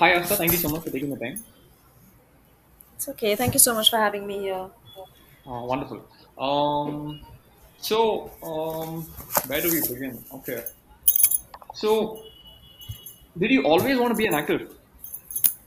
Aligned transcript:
hi 0.00 0.12
Aastha, 0.14 0.36
thank 0.36 0.52
you 0.52 0.58
so 0.58 0.68
much 0.68 0.82
for 0.84 0.90
taking 0.90 1.10
the 1.10 1.16
time. 1.16 1.42
It's 2.96 3.08
okay. 3.10 3.34
Thank 3.36 3.54
you 3.54 3.60
so 3.60 3.74
much 3.74 3.90
for 3.90 3.98
having 3.98 4.26
me 4.26 4.38
here. 4.40 4.66
Oh, 5.46 5.64
wonderful. 5.64 6.00
Um, 6.38 7.20
so, 7.78 8.30
um, 8.42 9.02
where 9.46 9.60
do 9.60 9.70
we 9.70 9.80
begin? 9.80 10.24
Okay. 10.38 10.64
So, 11.74 12.22
did 13.38 13.50
you 13.50 13.64
always 13.64 13.98
want 13.98 14.12
to 14.12 14.16
be 14.16 14.26
an 14.26 14.34
actor? 14.34 14.68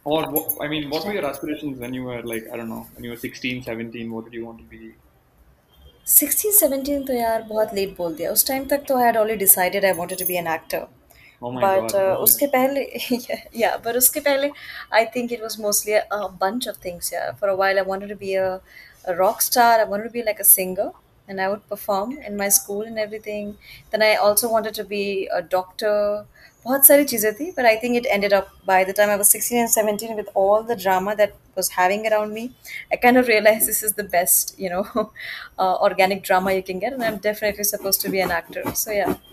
Or, 0.04 0.30
what, 0.32 0.58
I 0.62 0.68
mean, 0.68 0.90
what 0.90 1.06
were 1.06 1.14
your 1.14 1.26
aspirations 1.26 1.78
when 1.78 1.94
you 1.94 2.04
were 2.04 2.22
like, 2.24 2.48
I 2.52 2.58
don't 2.58 2.70
know, 2.70 2.88
when 2.96 3.04
you 3.04 3.12
were 3.12 3.18
16, 3.18 3.64
17? 3.64 4.12
What 4.12 4.26
did 4.26 4.34
you 4.34 4.46
want 4.46 4.58
to 4.60 4.64
be? 4.66 4.96
16, 6.06 6.52
17 6.54 7.06
to 7.08 7.14
यार 7.14 7.42
बहुत 7.50 7.74
late. 7.74 7.96
बोल 7.98 8.16
दिया 8.16 8.32
उस 8.32 8.46
time 8.48 8.66
तक 8.68 8.86
तो 8.88 8.96
I 9.00 9.06
had 9.06 9.18
already 9.18 9.38
decided 9.46 9.86
I 9.86 9.92
wanted 10.00 10.18
to 10.18 10.26
be 10.26 10.38
an 10.38 10.48
actor. 10.48 10.88
Oh 11.42 11.51
my 11.53 11.61
but 11.61 11.92
God. 11.92 11.95
uh, 11.95 12.15
Okay. 12.15 12.22
उसके 12.24 12.47
पहले 12.56 12.85
yeah, 13.29 13.40
yeah 13.63 13.76
but 13.87 13.97
उसके 13.97 14.21
पहले 14.29 14.51
I 14.90 15.04
think 15.17 15.33
it 15.33 15.42
was 15.42 15.58
mostly 15.58 15.95
a, 15.95 16.05
a 16.11 16.29
bunch 16.29 16.66
of 16.66 16.77
things 16.79 17.11
yeah 17.12 17.33
for 17.33 17.48
a 17.48 17.57
while 17.57 17.79
I 17.79 17.83
wanted 17.83 18.09
to 18.09 18.16
be 18.16 18.34
a, 18.34 18.61
a 19.07 19.15
rock 19.15 19.43
star 19.43 19.73
I 19.80 19.84
wanted 19.84 20.05
to 20.05 20.11
be 20.19 20.23
like 20.23 20.41
a 20.41 20.45
singer 20.45 20.91
and 21.29 21.41
I 21.41 21.48
would 21.48 21.66
perform 21.69 22.19
in 22.19 22.37
my 22.37 22.48
school 22.48 22.83
and 22.83 22.98
everything 22.98 23.57
then 23.91 24.03
I 24.03 24.15
also 24.15 24.51
wanted 24.51 24.75
to 24.75 24.84
be 24.84 25.29
a 25.33 25.43
doctor 25.43 26.27
बहुत 26.66 26.87
सारी 26.87 27.05
चीज़ें 27.05 27.33
थी 27.39 27.47
but 27.57 27.66
I 27.71 27.77
think 27.80 27.97
it 28.01 28.07
ended 28.12 28.33
up 28.37 28.47
by 28.69 28.77
the 28.91 28.93
time 28.98 29.11
I 29.11 29.16
was 29.23 29.29
16 29.34 29.59
and 29.62 29.71
17 29.71 30.16
with 30.21 30.29
all 30.43 30.62
the 30.71 30.77
drama 30.84 31.15
that 31.16 31.34
was 31.57 31.69
having 31.79 32.07
around 32.11 32.33
me 32.33 32.45
I 32.93 32.97
kind 32.97 33.19
of 33.23 33.29
realized 33.29 33.69
this 33.73 33.83
is 33.83 33.93
the 34.01 34.05
best 34.16 34.55
you 34.59 34.71
know 34.71 34.84
uh, 35.59 35.75
organic 35.89 36.23
drama 36.23 36.53
you 36.55 36.62
can 36.62 36.79
get 36.79 36.95
and 36.95 37.05
I'm 37.05 37.19
definitely 37.19 37.65
supposed 37.73 38.01
to 38.07 38.09
be 38.16 38.21
an 38.21 38.30
actor 38.30 38.65
so 38.75 38.91
yeah 39.01 39.15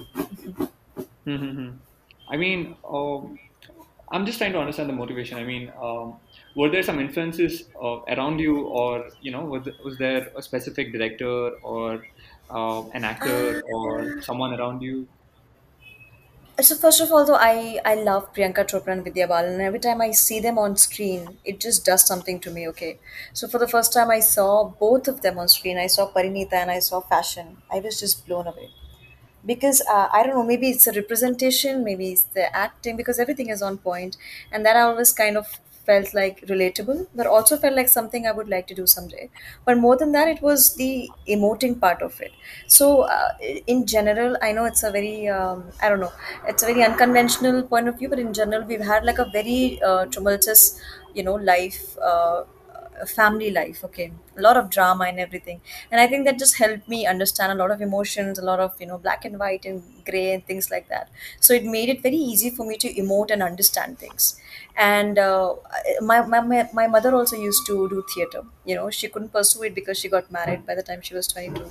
Mm-hmm. 1.26 1.78
I 2.29 2.37
mean, 2.37 2.77
um, 2.89 3.39
I'm 4.11 4.27
just 4.27 4.39
trying 4.39 4.53
to 4.53 4.59
understand 4.61 4.89
the 4.89 4.95
motivation. 4.95 5.39
I 5.39 5.45
mean, 5.45 5.73
um, 5.81 6.21
were 6.55 6.71
there 6.71 6.83
some 6.83 7.01
influences 7.01 7.69
uh, 7.81 8.01
around 8.09 8.39
you, 8.41 8.63
or 8.67 9.13
you 9.21 9.31
know, 9.33 9.45
was, 9.45 9.69
was 9.85 9.99
there 9.99 10.31
a 10.37 10.43
specific 10.43 10.93
director 10.93 11.51
or 11.63 12.05
uh, 12.51 12.89
an 12.91 13.05
actor 13.05 13.63
or 13.65 14.21
someone 14.23 14.55
around 14.55 14.83
you? 14.83 15.09
So 16.61 16.75
first 16.75 17.01
of 17.03 17.13
all, 17.13 17.25
though, 17.27 17.37
I 17.39 17.81
I 17.85 17.95
love 17.95 18.33
Priyanka 18.35 18.65
Chopra 18.71 18.93
and 18.93 19.05
Vidya 19.05 19.27
Balan, 19.29 19.53
and 19.55 19.63
every 19.63 19.79
time 19.87 20.01
I 20.03 20.11
see 20.11 20.39
them 20.41 20.59
on 20.59 20.77
screen, 20.77 21.39
it 21.45 21.61
just 21.61 21.85
does 21.85 22.07
something 22.07 22.41
to 22.41 22.51
me. 22.51 22.67
Okay, 22.69 22.99
so 23.35 23.47
for 23.49 23.59
the 23.59 23.69
first 23.69 23.93
time 23.93 24.11
I 24.11 24.21
saw 24.21 24.65
both 24.87 25.09
of 25.09 25.21
them 25.23 25.39
on 25.39 25.49
screen, 25.49 25.79
I 25.79 25.87
saw 25.87 26.07
Parineeta 26.07 26.57
and 26.57 26.71
I 26.71 26.79
saw 26.81 27.01
Fashion. 27.01 27.63
I 27.71 27.81
was 27.81 28.01
just 28.01 28.27
blown 28.27 28.47
away 28.47 28.71
because 29.47 29.81
uh, 29.91 30.09
I 30.13 30.23
don't 30.25 30.35
know, 30.35 30.43
maybe 30.43 30.69
it's 30.71 30.87
a 30.87 30.93
representation, 30.93 31.85
maybe 31.85 32.13
it's 32.13 32.23
the 32.23 32.55
acting, 32.55 32.97
because 32.97 33.19
everything 33.19 33.49
is 33.51 33.63
on 33.63 33.79
point, 33.79 34.17
and 34.53 34.65
that 34.67 34.77
I 34.77 34.81
always 34.83 35.13
kind 35.13 35.37
of 35.37 35.47
felt 35.87 36.13
like 36.15 36.41
relatable, 36.49 37.07
but 37.15 37.29
also 37.29 37.57
felt 37.57 37.77
like 37.77 37.89
something 37.89 38.27
I 38.27 38.33
would 38.33 38.49
like 38.49 38.67
to 38.67 38.75
do 38.75 38.87
someday. 38.89 39.31
But 39.65 39.79
more 39.79 39.97
than 39.97 40.11
that, 40.13 40.27
it 40.27 40.43
was 40.43 40.75
the 40.75 41.09
emoting 41.29 41.81
part 41.81 42.03
of 42.03 42.21
it. 42.21 42.33
So, 42.67 43.03
uh, 43.03 43.29
in 43.69 43.87
general, 43.87 44.37
I 44.43 44.51
know 44.53 44.65
it's 44.65 44.83
a 44.83 44.91
very, 44.91 45.29
um, 45.29 45.65
I 45.81 45.89
don't 45.89 46.01
know, 46.01 46.13
it's 46.49 46.63
a 46.63 46.67
very 46.67 46.83
unconventional 46.83 47.63
point 47.63 47.87
of 47.89 47.99
view, 47.99 48.09
but 48.09 48.19
in 48.19 48.35
general, 48.35 48.65
we've 48.65 48.81
had 48.85 49.05
like 49.05 49.19
a 49.19 49.27
very 49.33 49.81
uh, 49.83 50.07
tumultuous, 50.07 50.81
you 51.15 51.23
know, 51.23 51.35
life. 51.35 51.97
Uh, 51.99 52.43
family 53.05 53.51
life 53.51 53.85
okay? 53.85 54.13
A 54.39 54.41
lot 54.41 54.57
of 54.57 54.71
drama 54.71 55.05
and 55.05 55.19
everything. 55.21 55.61
And 55.91 56.01
i 56.01 56.07
think 56.07 56.25
that 56.27 56.39
just 56.39 56.57
helped 56.59 56.89
me 56.89 57.07
understand 57.07 57.53
a 57.53 57.55
lot 57.63 57.71
of 57.71 57.81
emotions 57.81 58.39
a 58.39 58.45
lot 58.45 58.61
of 58.61 58.73
you 58.81 58.87
know 58.87 58.99
black 58.99 59.25
and 59.25 59.39
white 59.39 59.65
and 59.65 59.83
gray 60.05 60.33
and 60.33 60.47
things 60.47 60.71
like 60.71 60.89
that. 60.89 61.09
So 61.41 61.53
it 61.55 61.65
made 61.65 61.89
it 61.89 62.03
very 62.03 62.17
easy 62.17 62.51
for 62.51 62.65
me 62.67 62.77
to 62.79 62.93
emote 63.03 63.31
and 63.31 63.43
understand 63.43 63.99
things. 63.99 64.41
And 64.77 65.19
uh, 65.19 65.55
my, 66.01 66.21
my 66.27 66.41
my 66.41 66.69
my 66.73 66.87
mother 66.87 67.15
also 67.15 67.37
used 67.37 67.67
to 67.67 67.89
do 67.89 68.05
theater. 68.15 68.43
You 68.65 68.77
know 68.77 68.91
she 68.91 69.09
couldn't 69.09 69.33
pursue 69.33 69.65
it 69.65 69.75
because 69.75 69.99
she 69.99 70.09
got 70.09 70.31
married 70.31 70.67
by 70.67 70.75
the 70.75 70.83
time 70.83 71.01
she 71.03 71.15
was 71.15 71.27
22 71.29 71.71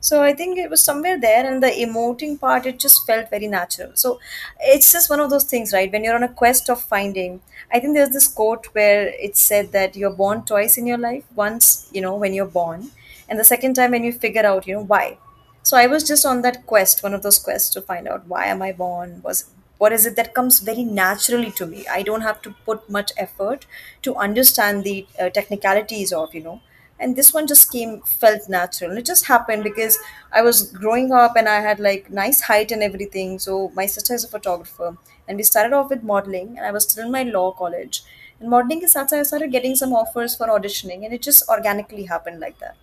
so 0.00 0.22
i 0.22 0.32
think 0.32 0.58
it 0.58 0.70
was 0.70 0.82
somewhere 0.82 1.18
there 1.20 1.44
and 1.50 1.62
the 1.62 1.70
emoting 1.84 2.38
part 2.40 2.66
it 2.66 2.78
just 2.78 3.06
felt 3.06 3.28
very 3.30 3.46
natural. 3.46 3.90
So 3.94 4.18
it's 4.60 4.92
just 4.92 5.10
one 5.10 5.20
of 5.20 5.30
those 5.30 5.44
things 5.44 5.72
right? 5.72 5.90
When 5.92 6.04
you're 6.04 6.14
on 6.14 6.22
a 6.22 6.28
quest 6.42 6.68
of 6.70 6.80
finding 6.82 7.40
i 7.72 7.80
think 7.80 7.94
there's 7.94 8.10
this 8.16 8.28
quote 8.28 8.66
where 8.72 9.08
it 9.28 9.36
said 9.36 9.72
that 9.72 9.96
you're 9.96 10.16
born 10.22 10.44
twice 10.44 10.78
in 10.78 10.86
your 10.86 10.98
life 10.98 11.24
once 11.34 11.88
you 11.92 12.00
know 12.00 12.14
when 12.16 12.34
you're 12.34 12.52
born 12.60 12.90
and 13.28 13.38
the 13.40 13.44
second 13.44 13.74
time 13.74 13.90
when 13.92 14.04
you 14.04 14.12
figure 14.12 14.46
out 14.46 14.66
you 14.66 14.74
know 14.74 14.84
why. 14.84 15.18
So 15.62 15.76
i 15.76 15.86
was 15.86 16.04
just 16.08 16.24
on 16.24 16.42
that 16.42 16.66
quest 16.66 17.02
one 17.02 17.14
of 17.14 17.22
those 17.22 17.38
quests 17.38 17.70
to 17.74 17.82
find 17.82 18.08
out 18.08 18.26
why 18.26 18.46
am 18.46 18.62
i 18.62 18.72
born 18.72 19.20
was 19.24 19.50
what 19.78 19.92
is 19.92 20.06
it 20.06 20.16
that 20.16 20.32
comes 20.32 20.60
very 20.60 20.84
naturally 20.84 21.50
to 21.50 21.66
me? 21.66 21.84
I 21.86 22.02
don't 22.02 22.22
have 22.22 22.40
to 22.40 22.54
put 22.64 22.88
much 22.88 23.12
effort 23.18 23.66
to 24.00 24.14
understand 24.16 24.84
the 24.84 25.06
uh, 25.20 25.28
technicalities 25.28 26.14
of 26.14 26.34
you 26.34 26.42
know 26.42 26.60
and 26.98 27.16
this 27.16 27.32
one 27.34 27.46
just 27.46 27.70
came 27.72 28.00
felt 28.02 28.48
natural. 28.48 28.96
It 28.96 29.06
just 29.06 29.26
happened 29.26 29.64
because 29.64 29.98
i 30.32 30.42
was 30.42 30.62
growing 30.72 31.12
up 31.12 31.36
and 31.36 31.48
i 31.48 31.60
had 31.60 31.80
like 31.80 32.10
nice 32.10 32.40
height 32.42 32.72
and 32.72 32.82
everything. 32.82 33.38
So 33.38 33.70
my 33.80 33.86
sister 33.86 34.14
is 34.14 34.24
a 34.24 34.28
photographer. 34.28 34.96
And 35.28 35.36
we 35.36 35.42
started 35.42 35.72
off 35.72 35.90
with 35.90 36.02
modeling 36.02 36.56
and 36.56 36.66
i 36.66 36.70
was 36.72 36.84
still 36.90 37.04
in 37.06 37.12
my 37.12 37.22
law 37.24 37.50
college. 37.52 38.02
And 38.40 38.50
modeling 38.50 38.82
is 38.82 38.92
such 38.92 39.12
i 39.12 39.22
started 39.22 39.52
getting 39.52 39.76
some 39.76 39.92
offers 39.92 40.36
for 40.36 40.48
auditioning 40.48 41.04
and 41.04 41.12
it 41.14 41.22
just 41.22 41.48
organically 41.48 42.04
happened 42.04 42.40
like 42.40 42.58
that. 42.60 42.76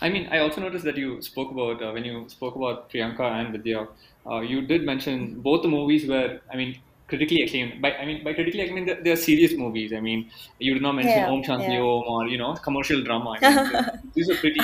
I 0.00 0.08
mean, 0.10 0.28
I 0.30 0.38
also 0.38 0.60
noticed 0.60 0.84
that 0.84 0.96
you 0.96 1.22
spoke 1.22 1.50
about 1.50 1.82
uh, 1.82 1.92
when 1.92 2.04
you 2.04 2.28
spoke 2.28 2.56
about 2.56 2.90
Priyanka 2.90 3.20
and 3.20 3.52
Vidya. 3.52 3.88
Uh, 4.26 4.40
you 4.40 4.62
did 4.66 4.84
mention 4.84 5.40
both 5.40 5.62
the 5.62 5.68
movies 5.68 6.06
were, 6.08 6.40
I 6.50 6.56
mean, 6.56 6.82
critically 7.08 7.42
acclaimed. 7.42 7.80
By 7.80 7.92
I 7.94 8.04
mean, 8.06 8.24
by 8.24 8.32
critically 8.34 8.60
acclaimed, 8.62 8.88
they're, 8.88 9.02
they're 9.02 9.16
serious 9.16 9.52
movies. 9.54 9.92
I 9.92 10.00
mean, 10.00 10.30
you 10.58 10.74
did 10.74 10.82
not 10.82 10.92
mention 10.92 11.22
yeah 11.22 11.30
Om 11.30 11.42
Shanti 11.42 11.74
yeah 11.74 11.80
Om 11.80 12.04
or 12.14 12.26
you 12.28 12.38
know 12.38 12.54
commercial 12.54 13.02
drama. 13.02 13.36
I 13.36 13.40
mean, 13.40 13.84
these 14.14 14.30
are 14.30 14.36
pretty, 14.36 14.60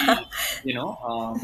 you 0.64 0.74
know, 0.74 0.96
um, 1.10 1.40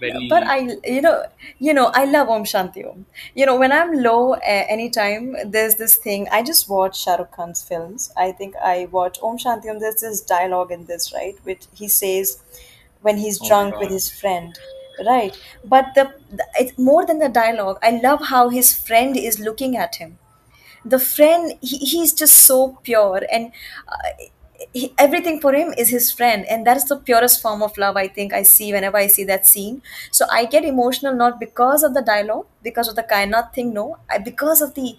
Yeah, 0.00 0.18
but. 0.28 0.42
I, 0.46 0.58
you 0.84 1.00
know, 1.00 1.24
you 1.58 1.74
know, 1.74 1.90
I 1.94 2.04
love 2.04 2.28
Om 2.28 2.44
Shanti 2.44 2.84
Om. 2.88 3.06
You 3.34 3.46
know, 3.46 3.56
when 3.56 3.72
I'm 3.72 3.92
low, 4.02 4.34
uh, 4.34 4.38
anytime 4.76 5.36
there's 5.46 5.76
this 5.76 5.96
thing, 5.96 6.28
I 6.30 6.42
just 6.42 6.68
watch 6.68 7.00
Shah 7.02 7.16
Rukh 7.16 7.30
Khan's 7.36 7.62
films. 7.62 8.10
I 8.16 8.32
think 8.32 8.56
I 8.56 8.88
watch 8.90 9.18
Om 9.22 9.38
Shanti 9.38 9.70
Om. 9.70 9.78
There's 9.78 10.00
this 10.00 10.20
dialogue 10.20 10.72
in 10.72 10.86
this, 10.86 11.12
right, 11.12 11.36
which 11.44 11.66
he 11.74 11.88
says 11.88 12.38
when 13.00 13.18
he's 13.18 13.40
Oh 13.42 13.48
drunk 13.48 13.78
with 13.78 13.90
his 13.90 14.10
friend, 14.10 14.58
right? 15.06 15.36
But 15.64 15.94
the, 15.94 16.14
the 16.30 16.46
it's 16.54 16.78
more 16.78 17.04
than 17.06 17.18
the 17.18 17.28
dialogue. 17.28 17.78
I 17.82 18.00
love 18.02 18.26
how 18.26 18.48
his 18.48 18.74
friend 18.74 19.16
is 19.16 19.38
looking 19.38 19.76
at 19.76 19.96
him 19.96 20.18
the 20.84 20.98
friend 20.98 21.54
he, 21.60 21.78
he's 21.78 22.12
just 22.12 22.34
so 22.34 22.78
pure 22.82 23.22
and 23.30 23.52
uh, 23.88 23.96
he, 24.72 24.92
everything 24.98 25.40
for 25.40 25.52
him 25.52 25.72
is 25.76 25.88
his 25.88 26.10
friend 26.12 26.46
and 26.48 26.66
that 26.66 26.76
is 26.76 26.84
the 26.84 26.96
purest 26.96 27.42
form 27.42 27.62
of 27.62 27.76
love 27.76 27.96
i 27.96 28.06
think 28.06 28.32
i 28.32 28.42
see 28.42 28.72
whenever 28.72 28.96
i 28.96 29.06
see 29.06 29.24
that 29.24 29.46
scene. 29.46 29.82
So 30.10 30.26
i 30.30 30.44
get 30.44 30.64
emotional 30.64 31.14
not 31.14 31.40
because 31.40 31.82
of 31.82 31.94
the 31.94 32.02
dialogue 32.02 32.46
because 32.62 32.88
of 32.88 32.96
the 32.96 33.02
kainat 33.02 33.52
thing 33.54 33.72
no 33.74 33.98
I, 34.08 34.18
because 34.18 34.60
of 34.62 34.74
the 34.74 34.96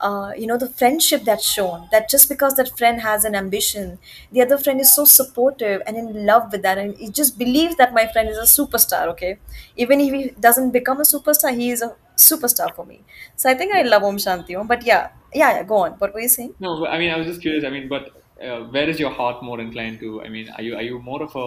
uh, 0.00 0.32
you 0.36 0.46
know 0.46 0.58
the 0.58 0.68
friendship 0.68 1.22
that's 1.24 1.46
shown 1.48 1.88
that 1.90 2.10
just 2.10 2.28
because 2.28 2.54
that 2.56 2.76
friend 2.76 3.00
has 3.00 3.24
an 3.24 3.34
ambition 3.34 3.98
the 4.30 4.42
other 4.42 4.58
friend 4.58 4.78
is 4.80 4.94
so 4.94 5.06
supportive 5.06 5.80
and 5.86 5.96
in 5.96 6.26
love 6.26 6.52
with 6.52 6.60
that 6.62 6.76
and 6.76 6.94
he 6.98 7.08
just 7.08 7.38
believes 7.38 7.76
that 7.76 7.94
my 7.94 8.06
friend 8.06 8.28
is 8.28 8.36
a 8.36 8.42
superstar 8.42 9.06
okay? 9.08 9.38
Even 9.76 10.00
if 10.00 10.12
he 10.12 10.30
doesn't 10.38 10.70
become 10.70 10.98
a 11.00 11.04
superstar 11.04 11.54
he 11.56 11.70
is 11.70 11.80
a 11.80 11.94
superstar 12.16 12.74
for 12.74 12.84
me 12.86 13.04
so 13.36 13.50
I 13.50 13.54
think 13.54 13.74
I 13.74 13.82
love 13.82 14.02
Om 14.04 14.16
Shanti 14.16 14.58
Om. 14.58 14.66
But 14.66 14.84
yeah, 14.86 15.10
yeah, 15.34 15.50
yeah, 15.56 15.62
go 15.62 15.76
on. 15.76 15.92
What 15.92 16.14
were 16.14 16.20
you 16.20 16.28
saying? 16.28 16.54
No, 16.58 16.86
I 16.86 16.98
mean, 16.98 17.10
I 17.10 17.16
was 17.18 17.26
just 17.26 17.42
curious. 17.42 17.64
I 17.64 17.70
mean, 17.70 17.88
but 17.88 18.10
uh, 18.42 18.60
where 18.64 18.88
is 18.88 18.98
your 18.98 19.10
heart 19.10 19.42
more 19.42 19.60
inclined 19.60 20.00
to? 20.00 20.22
I 20.22 20.28
mean, 20.28 20.48
are 20.50 20.62
you 20.62 20.74
are 20.76 20.82
you 20.82 20.98
more 20.98 21.22
of 21.22 21.34
a 21.36 21.46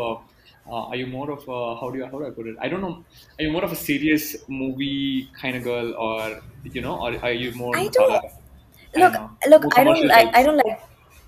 uh, 0.72 0.84
are 0.90 0.96
you 0.96 1.08
more 1.08 1.32
of 1.32 1.48
a 1.48 1.76
how 1.80 1.90
do 1.90 1.98
you 1.98 2.06
how 2.06 2.20
do 2.20 2.26
I 2.28 2.32
put 2.32 2.48
it? 2.48 2.56
I 2.62 2.68
don't 2.70 2.82
know. 2.82 3.04
Are 3.40 3.44
you 3.44 3.52
more 3.52 3.64
of 3.64 3.72
a 3.72 3.76
serious 3.76 4.36
movie 4.48 5.30
kind 5.42 5.56
of 5.56 5.64
girl, 5.64 5.94
or 5.96 6.42
you 6.64 6.82
know, 6.82 7.00
or 7.00 7.16
are 7.24 7.32
you 7.32 7.52
more 7.54 7.78
I 7.78 7.88
uh, 7.88 7.90
don't 7.92 8.22
I 8.96 9.00
don't 9.02 9.14
look 9.14 9.16
look 9.48 9.66
i 9.78 9.84
don't 9.84 10.06
like 10.08 10.30
i 10.34 10.42
types? 10.42 10.44
don't 10.44 10.58
like 10.58 10.80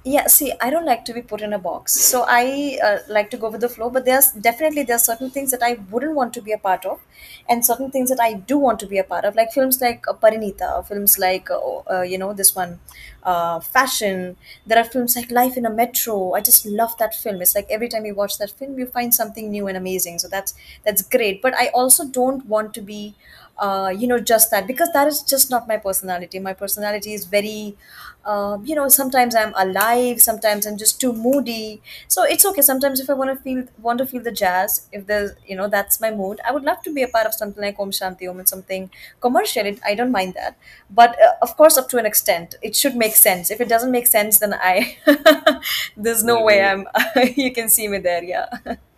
yeah 0.03 0.25
see 0.25 0.52
i 0.61 0.70
don't 0.72 0.85
like 0.85 1.05
to 1.05 1.14
be 1.14 1.22
put 1.22 1.41
in 1.41 1.53
a 1.53 1.59
box. 1.59 1.93
So 1.93 2.25
i 2.28 2.79
uh, 2.84 2.97
like 3.08 3.29
to 3.31 3.37
go 3.37 3.49
with 3.52 3.61
the 3.61 3.70
flow 3.70 3.90
but 3.91 4.03
there's 4.05 4.31
definitely 4.31 4.84
there 4.84 4.96
are 4.96 4.99
certain 5.11 5.29
things 5.29 5.52
that 5.52 5.61
i 5.61 5.73
wouldn't 5.91 6.16
want 6.16 6.34
to 6.34 6.41
be 6.41 6.52
a 6.53 6.58
part 6.58 6.85
of 6.85 6.99
and 7.47 7.64
certain 7.64 7.91
things 7.91 8.09
that 8.09 8.20
i 8.20 8.34
do 8.34 8.58
want 8.58 8.79
to 8.79 8.87
be 8.87 8.97
a 8.97 9.03
part 9.03 9.25
of 9.25 9.35
like 9.35 9.52
films 9.52 9.79
like 9.79 10.03
uh, 10.08 10.14
parineeta 10.14 10.84
films 10.87 11.20
like 11.20 11.52
uh, 11.52 11.59
uh, 11.93 12.02
you 12.02 12.17
know 12.17 12.34
this 12.34 12.55
one 12.55 12.79
uh, 13.23 13.59
fashion. 13.59 14.35
There 14.66 14.79
are 14.79 14.84
films 14.84 15.16
like 15.16 15.29
life 15.29 15.55
in 15.55 15.64
a 15.67 15.70
metro. 15.70 16.34
I 16.34 16.41
just 16.41 16.66
love 16.66 16.97
that 16.97 17.14
film. 17.14 17.40
It's 17.40 17.53
like 17.53 17.67
every 17.70 17.87
time 17.87 18.03
you 18.03 18.16
watch 18.16 18.40
that 18.40 18.49
film 18.49 18.79
you 18.79 18.87
find 18.87 19.14
something 19.14 19.52
new 19.52 19.67
and 19.67 19.78
amazing. 19.78 20.17
So 20.17 20.28
that's 20.28 20.55
that's 20.84 21.03
great. 21.03 21.40
But 21.43 21.53
i 21.55 21.67
also 21.67 22.05
don't 22.08 22.43
want 22.47 22.73
to 22.73 22.81
be 22.81 23.16
uh, 23.59 23.93
you 23.96 24.08
know 24.08 24.20
just 24.20 24.49
that 24.49 24.66
because 24.66 24.90
that 24.93 25.08
is 25.08 25.22
just 25.22 25.52
not 25.52 25.67
my 25.67 25.78
personality. 25.78 26.40
My 26.40 26.53
personality 26.53 27.14
is 27.14 27.25
very 27.25 27.78
uh, 28.26 28.58
you 28.64 28.76
know 28.76 28.88
sometimes 28.88 29.35
i'm 29.35 29.53
alive 29.56 30.22
sometimes 30.22 30.66
i'm 30.68 30.78
just 30.78 31.00
too 31.02 31.12
moody 31.14 31.82
so 32.08 32.23
it's 32.23 32.46
okay 32.46 32.62
sometimes 32.62 33.00
if 33.00 33.09
i 33.09 33.14
want 33.14 33.29
to 33.35 33.44
feel 33.44 33.64
want 33.82 33.97
to 33.97 34.06
feel 34.06 34.22
the 34.22 34.32
jazz 34.32 34.88
if 34.91 35.08
there's 35.08 35.32
you 35.47 35.56
know 35.56 35.68
that's 35.68 36.00
my 36.00 36.12
mood 36.12 36.40
i 36.47 36.52
would 36.52 36.64
love 36.64 36.82
to 36.82 36.94
be 36.94 37.02
a 37.03 37.08
part 37.08 37.26
of 37.26 37.34
something 37.34 37.64
like 37.64 37.79
om 37.79 37.91
shanti 37.91 38.29
om 38.29 38.40
and 38.40 38.47
something 38.47 38.90
commercial 39.20 39.66
it, 39.66 39.79
i 39.85 39.96
don't 39.96 40.12
mind 40.12 40.34
that 40.34 40.56
but 40.90 41.18
uh, 41.22 41.34
of 41.41 41.56
course 41.58 41.78
up 41.78 41.90
to 41.90 41.97
an 41.97 42.06
extent 42.06 42.56
it 42.62 42.76
should 42.76 42.96
make 42.96 43.16
sense. 43.16 43.52
If 43.52 43.62
it 43.62 43.70
doesn't 43.70 43.91
make 43.91 44.08
sense, 44.08 44.40
then 44.40 44.53
I 44.53 44.97
there's 45.97 46.23
no 46.23 46.41
way. 46.44 46.62
I'm 46.64 46.88
you 47.35 47.52
can 47.53 47.70
see 47.70 47.88
me 47.88 48.00
there. 48.00 48.23
Yeah. 48.23 48.47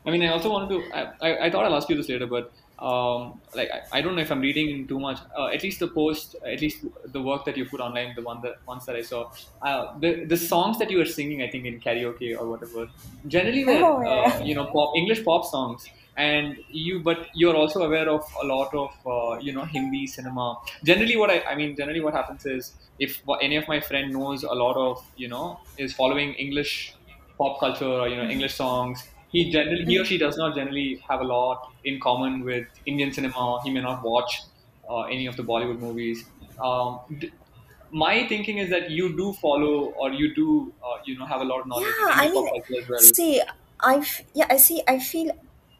I 0.05 0.11
mean, 0.11 0.21
I 0.23 0.27
also 0.27 0.49
wanted 0.51 0.69
to. 0.69 0.95
I, 0.95 1.01
I, 1.21 1.45
I 1.45 1.49
thought 1.51 1.65
I'll 1.65 1.75
ask 1.75 1.89
you 1.89 1.95
this 1.95 2.09
later, 2.09 2.27
but 2.27 2.51
um, 2.79 3.41
like 3.53 3.69
I, 3.71 3.99
I 3.99 4.01
don't 4.01 4.15
know 4.15 4.21
if 4.21 4.31
I'm 4.31 4.41
reading 4.41 4.69
in 4.69 4.87
too 4.87 4.99
much. 4.99 5.19
Uh, 5.37 5.47
at 5.47 5.63
least 5.63 5.79
the 5.79 5.87
post, 5.87 6.35
at 6.45 6.59
least 6.61 6.85
the 7.05 7.21
work 7.21 7.45
that 7.45 7.55
you 7.57 7.65
put 7.65 7.79
online, 7.79 8.13
the 8.15 8.21
one 8.23 8.41
that 8.41 8.65
ones 8.67 8.85
that 8.85 8.95
I 8.95 9.01
saw, 9.01 9.31
uh, 9.61 9.97
the 9.99 10.25
the 10.25 10.37
songs 10.37 10.79
that 10.79 10.89
you 10.89 10.97
were 10.97 11.05
singing, 11.05 11.41
I 11.41 11.49
think 11.49 11.65
in 11.65 11.79
karaoke 11.79 12.37
or 12.37 12.49
whatever, 12.49 12.87
generally 13.27 13.65
were 13.65 13.85
Oh 13.85 14.01
uh, 14.05 14.39
you 14.43 14.55
know 14.55 14.65
pop 14.67 14.95
English 14.95 15.23
pop 15.23 15.45
songs, 15.45 15.89
and 16.15 16.57
you 16.69 17.01
but 17.01 17.27
you're 17.33 17.55
also 17.55 17.83
aware 17.83 18.09
of 18.09 18.23
a 18.41 18.45
lot 18.45 18.73
of 18.73 18.91
uh, 19.05 19.39
you 19.39 19.53
know 19.53 19.65
Hindi 19.65 20.07
cinema. 20.07 20.57
Generally, 20.83 21.15
what 21.17 21.29
I 21.29 21.41
I 21.43 21.55
mean, 21.55 21.75
generally 21.75 22.01
what 22.01 22.13
happens 22.13 22.45
is 22.45 22.75
if 22.99 23.21
any 23.41 23.55
of 23.55 23.67
my 23.67 23.79
friend 23.79 24.11
knows 24.11 24.43
a 24.43 24.53
lot 24.53 24.75
of 24.77 25.03
you 25.15 25.27
know 25.27 25.61
is 25.77 25.93
following 25.93 26.33
English 26.33 26.97
pop 27.37 27.59
culture 27.59 27.85
or 28.03 28.07
you 28.07 28.15
know 28.15 28.27
English 28.27 28.55
songs. 28.55 29.07
He 29.33 29.51
generally 29.51 29.85
he 29.85 29.97
or 29.99 30.05
she 30.05 30.17
does 30.17 30.37
not 30.37 30.55
generally 30.55 31.01
have 31.09 31.19
a 31.21 31.25
lot 31.25 31.59
in 31.83 31.99
common 32.01 32.43
with 32.45 32.67
Indian 32.85 33.11
cinema. 33.13 33.59
He 33.65 33.71
may 33.71 33.81
not 33.81 34.01
watch 34.03 34.31
uh, 34.89 35.01
any 35.03 35.25
of 35.27 35.35
the 35.37 35.43
Bollywood 35.43 35.79
movies. 35.79 36.31
Um, 36.63 37.01
d- 37.19 37.31
my 37.91 38.27
thinking 38.27 38.59
is 38.59 38.69
that 38.71 38.89
you 38.91 39.15
do 39.17 39.33
follow 39.41 39.93
or 39.99 40.11
you 40.13 40.33
do 40.35 40.73
uh, 40.83 40.97
you 41.05 41.17
know 41.17 41.25
have 41.25 41.41
a 41.41 41.45
lot 41.45 41.61
of 41.61 41.67
knowledge 41.67 41.97
in 41.99 42.07
Yeah, 42.07 42.15
I 42.17 42.29
English 42.29 42.31
mean, 42.31 42.49
pop 42.49 42.63
culture 42.71 42.77
as 42.79 42.87
well. 42.89 43.13
see, 43.15 43.41
I 43.79 43.95
f- 43.97 44.21
yeah, 44.33 44.47
I 44.49 44.57
see. 44.57 44.83
I 44.87 44.99
feel 44.99 45.31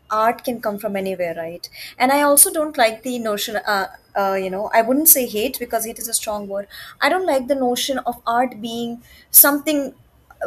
art 0.09 0.44
can 0.44 0.61
come 0.61 0.77
from 0.79 0.95
anywhere, 0.95 1.33
right? 1.35 1.69
And 1.97 2.11
I 2.11 2.21
also 2.21 2.51
don't 2.51 2.77
like 2.77 3.03
the 3.03 3.19
notion. 3.19 3.57
Uh, 3.57 3.88
uh, 4.15 4.33
you 4.41 4.49
know, 4.49 4.69
I 4.73 4.81
wouldn't 4.81 5.09
say 5.09 5.27
hate 5.27 5.57
because 5.59 5.85
hate 5.85 5.99
is 5.99 6.07
a 6.07 6.13
strong 6.13 6.47
word. 6.47 6.67
I 7.01 7.09
don't 7.09 7.25
like 7.25 7.47
the 7.47 7.56
notion 7.56 7.99
of 7.99 8.21
art 8.25 8.59
being 8.61 9.03
something 9.31 9.95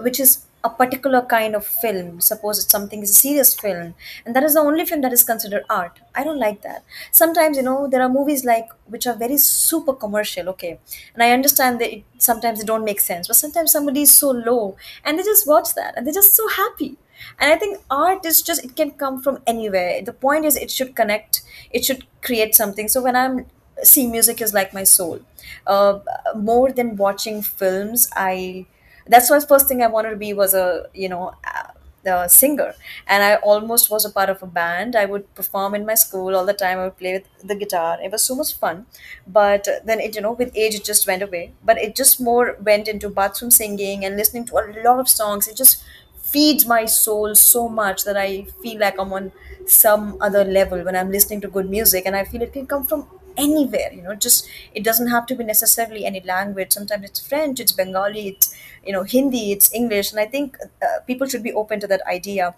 which 0.01 0.21
is 0.21 0.46
a 0.67 0.71
particular 0.71 1.23
kind 1.23 1.55
of 1.55 1.65
film. 1.67 2.21
Suppose 2.21 2.59
it's 2.59 2.71
something 2.71 3.03
is 3.03 3.11
a 3.11 3.15
serious 3.15 3.55
film 3.55 3.95
and 4.25 4.35
that 4.37 4.43
is 4.43 4.55
the 4.55 4.61
only 4.61 4.85
film 4.85 5.01
that 5.03 5.13
is 5.13 5.25
considered 5.25 5.65
art. 5.71 5.99
I 6.15 6.25
don't 6.25 6.39
like 6.39 6.63
that. 6.63 6.85
Sometimes 7.13 7.57
you 7.57 7.63
know 7.63 7.87
there 7.89 8.03
are 8.03 8.09
movies 8.09 8.45
like 8.45 8.69
which 8.87 9.07
are 9.07 9.15
very 9.15 9.39
super 9.39 9.93
commercial 9.95 10.49
okay? 10.51 10.79
And 11.15 11.23
i 11.23 11.31
understand 11.33 11.81
that 11.81 11.93
it, 11.97 12.05
sometimes 12.19 12.59
they 12.61 12.65
don't 12.65 12.85
make 12.85 13.01
sense 13.01 13.29
but 13.29 13.37
sometimes 13.37 13.73
somebody 13.73 14.03
is 14.03 14.15
so 14.15 14.31
low 14.31 14.77
and 15.05 15.19
they 15.19 15.23
just 15.23 15.47
watch 15.47 15.75
that 15.75 15.95
and 15.97 16.07
they're 16.07 16.15
just 16.23 16.35
so 16.35 16.49
happy. 16.49 16.97
And 17.39 17.53
i 17.53 17.57
think 17.57 17.81
art 17.91 18.25
is 18.27 18.43
just 18.43 18.65
it 18.65 18.77
can 18.77 18.91
come 18.93 19.23
from 19.23 19.39
anywhere. 19.47 20.03
The 20.03 20.13
point 20.13 20.45
is 20.45 20.57
it 20.57 20.71
should 20.71 20.95
connect 20.97 21.43
it 21.71 21.85
should 21.85 22.05
create 22.23 22.55
something. 22.55 22.89
So 22.89 23.03
when 23.03 23.17
i'm 23.17 23.47
see 23.83 24.07
music 24.07 24.41
is 24.41 24.55
like 24.55 24.73
my 24.73 24.85
soul. 24.85 25.21
Uh, 25.67 25.99
more 26.35 26.73
than 26.73 26.97
watching 26.97 27.41
films 27.43 28.09
i 28.17 28.67
that's 29.09 29.31
why 29.31 29.39
first 29.41 29.69
thing 29.69 29.83
i 29.83 29.87
wanted 29.87 30.11
to 30.11 30.17
be 30.17 30.33
was 30.33 30.55
a 30.55 30.87
you 30.95 31.09
know 31.09 31.33
a, 31.45 32.29
singer. 32.29 32.73
And 33.09 33.23
i 33.25 33.35
almost 33.37 33.91
was 33.91 34.05
a 34.05 34.11
part 34.11 34.31
of 34.31 34.41
a 34.41 34.47
band. 34.47 34.95
I 34.95 35.07
would 35.07 35.35
perform 35.35 35.75
in 35.75 35.85
my 35.85 35.95
school 35.97 36.37
all 36.37 36.47
the 36.47 36.55
time. 36.55 36.79
I 36.79 36.85
would 36.85 36.97
play 36.99 37.15
with 37.15 37.49
the 37.49 37.57
guitar. 37.57 37.99
It 38.01 38.13
was 38.13 38.23
so 38.25 38.37
much 38.37 38.55
fun. 38.55 38.87
But 39.27 39.67
then 39.85 39.99
it 39.99 40.15
you 40.15 40.21
know 40.21 40.31
with 40.33 40.57
age 40.57 40.77
it 40.77 40.85
just 40.85 41.07
went 41.09 41.23
away. 41.25 41.53
But 41.65 41.79
it 41.79 41.97
just 41.97 42.21
more 42.21 42.57
went 42.63 42.87
into 42.87 43.09
bathroom 43.09 43.51
singing 43.51 44.05
and 44.05 44.17
listening 44.17 44.45
to 44.47 44.55
a 44.59 44.63
lot 44.85 45.01
of 45.01 45.09
songs. 45.09 45.49
It 45.49 45.57
just 45.57 45.83
feeds 46.15 46.67
my 46.67 46.85
soul 46.87 47.35
so 47.35 47.69
much 47.69 48.05
that 48.05 48.17
I 48.17 48.45
feel 48.63 48.79
like 48.79 48.99
I'm 48.99 49.13
on 49.13 49.33
some 49.67 50.17
other 50.21 50.45
level 50.45 50.83
when 50.85 50.97
I'm 50.97 51.11
listening 51.11 51.41
to 51.43 51.49
good 51.49 51.69
music, 51.69 52.05
and 52.07 52.15
I 52.17 52.25
feel 52.25 52.43
it 52.43 52.53
can 52.53 52.67
come 52.67 52.85
from 52.85 53.07
anywhere. 53.37 53.93
You 53.93 54.03
know, 54.03 54.15
just 54.15 54.49
it 54.75 54.85
doesn't 54.85 55.09
have 55.09 55.27
to 55.27 55.35
be 55.35 55.45
necessarily 55.45 56.05
any 56.05 56.21
language. 56.21 56.73
Sometimes 56.73 57.05
it's 57.05 57.21
French, 57.27 57.61
it's 57.61 57.73
Bengali, 57.73 58.29
it's 58.29 58.55
you 58.86 58.94
know 58.94 59.04
Hindi, 59.04 59.44
it's 59.52 59.74
English, 59.82 60.12
and 60.12 60.20
I 60.20 60.26
think 60.36 60.58
uh, 60.66 61.00
people 61.08 61.28
should 61.28 61.44
be 61.44 61.54
open 61.64 61.80
to 61.80 61.88
that 61.96 62.02
idea. 62.18 62.54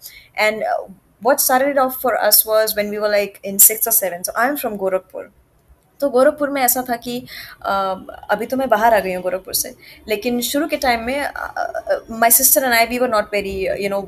And 0.48 0.62
uh, 0.74 0.84
what 1.20 1.40
started 1.40 1.68
it 1.76 1.78
off 1.78 2.00
for 2.00 2.16
us 2.30 2.44
was 2.46 2.76
when 2.76 2.90
we 2.90 2.98
were 3.06 3.08
like 3.08 3.40
in 3.42 3.58
sixth 3.58 3.86
or 3.86 3.96
seventh. 4.02 4.26
So 4.26 4.32
I'm 4.36 4.56
from 4.64 4.78
Gorakhpur. 4.84 5.26
तो 6.00 6.08
गोरखपुर 6.10 6.50
में 6.50 6.60
ऐसा 6.62 6.82
था 6.88 6.96
कि 7.02 7.18
अ, 7.62 7.72
अभी 8.30 8.46
तो 8.46 8.56
मैं 8.56 8.68
बाहर 8.68 8.94
आ 8.94 8.98
गई 9.00 9.12
हूँ 9.14 9.22
गोरखपुर 9.22 9.54
से 9.54 9.74
लेकिन 10.08 10.40
शुरू 10.48 10.66
के 10.68 10.76
टाइम 10.84 11.04
में 11.06 11.28
my 12.20 12.30
sister 12.38 12.64
and 12.64 12.72
I 12.74 12.86
we 12.86 12.98
were 12.98 13.08
not 13.08 13.32
very 13.34 13.54
you 13.82 13.88
no 13.90 14.00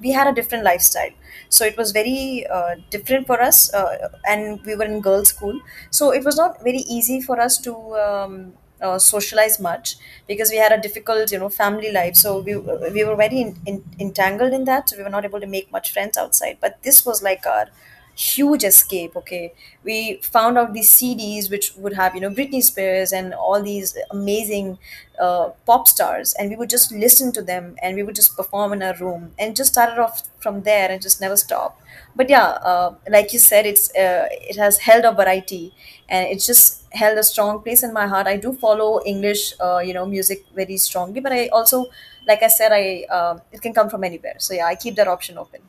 we 0.00 0.10
had 0.12 0.26
a 0.28 0.30
different 0.40 0.64
life 0.64 0.80
style 0.90 1.12
so 1.54 1.66
it 1.70 1.76
was 1.80 1.90
very 1.94 2.20
uh, 2.58 2.70
different 2.92 3.26
for 3.30 3.36
us 3.46 3.58
uh, 3.80 4.08
and 4.32 4.64
we 4.68 4.74
were 4.80 4.86
in 4.92 4.94
girls 5.06 5.28
school 5.34 5.58
so 5.98 6.08
it 6.18 6.24
was 6.28 6.38
not 6.40 6.56
very 6.68 6.80
easy 6.96 7.18
for 7.26 7.36
us 7.44 7.58
to 7.66 7.74
um, 8.04 8.32
uh, 8.81 8.97
socialize 8.99 9.59
much 9.59 9.95
because 10.27 10.49
we 10.51 10.57
had 10.57 10.71
a 10.71 10.77
difficult 10.79 11.31
you 11.31 11.39
know 11.39 11.49
family 11.49 11.91
life. 11.91 12.15
So 12.15 12.39
we, 12.39 12.55
we 12.55 13.03
were 13.03 13.15
very 13.15 13.41
in, 13.41 13.55
in, 13.65 13.83
entangled 13.99 14.53
in 14.53 14.65
that. 14.65 14.89
So 14.89 14.97
we 14.97 15.03
were 15.03 15.09
not 15.09 15.25
able 15.25 15.39
to 15.41 15.47
make 15.47 15.71
much 15.71 15.91
friends 15.91 16.17
outside. 16.17 16.57
But 16.61 16.81
this 16.83 17.05
was 17.05 17.21
like 17.23 17.45
our 17.45 17.67
huge 18.15 18.63
escape 18.65 19.15
okay? 19.15 19.53
We 19.83 20.19
found 20.21 20.57
out 20.57 20.73
these 20.73 20.89
cds 20.89 21.49
which 21.49 21.73
would 21.77 21.93
have 21.93 22.15
you 22.15 22.21
know 22.21 22.29
britney 22.29 22.61
spears 22.61 23.13
and 23.13 23.33
all 23.33 23.61
these 23.63 23.97
amazing 24.11 24.77
uh, 25.19 25.49
pop 25.65 25.87
stars. 25.87 26.33
And 26.37 26.49
we 26.49 26.55
would 26.57 26.69
just 26.69 26.91
listen 26.91 27.31
to 27.33 27.41
them 27.41 27.75
and 27.81 27.95
we 27.95 28.03
would 28.03 28.15
just 28.15 28.35
perform 28.35 28.73
in 28.73 28.83
our 28.83 28.95
room 28.99 29.31
and 29.39 29.55
just 29.55 29.71
started 29.71 29.99
off 30.01 30.23
from 30.39 30.63
there 30.63 30.89
and 30.91 31.01
just 31.01 31.21
never 31.21 31.37
stopped. 31.37 31.81
But 32.15 32.29
yeah 32.29 32.47
uh, 32.71 32.95
like 33.09 33.31
you 33.31 33.39
said 33.39 33.65
it's 33.65 33.89
uh, 33.95 34.27
it 34.31 34.57
has 34.57 34.79
held 34.79 35.05
a 35.05 35.13
variety 35.13 35.73
and 36.09 36.27
it's 36.27 36.45
just 36.45 36.91
held 36.91 37.17
a 37.17 37.23
strong 37.23 37.61
place 37.61 37.83
in 37.83 37.93
my 37.93 38.07
heart. 38.07 38.27
I 38.27 38.37
do 38.37 38.53
follow 38.53 39.01
english 39.05 39.53
uh, 39.59 39.79
you 39.79 39.93
know 39.93 40.05
music 40.05 40.45
very 40.53 40.77
strongly 40.77 41.19
but 41.21 41.31
i 41.31 41.47
also 41.47 41.85
like 42.27 42.43
i 42.43 42.47
said 42.47 42.71
i 42.71 43.05
uh, 43.17 43.39
it 43.51 43.61
can 43.61 43.73
come 43.73 43.89
from 43.89 44.03
anywhere. 44.03 44.35
So 44.39 44.53
yeah 44.53 44.65
i 44.65 44.75
keep 44.75 44.95
that 44.95 45.07
option 45.07 45.37
open. 45.37 45.61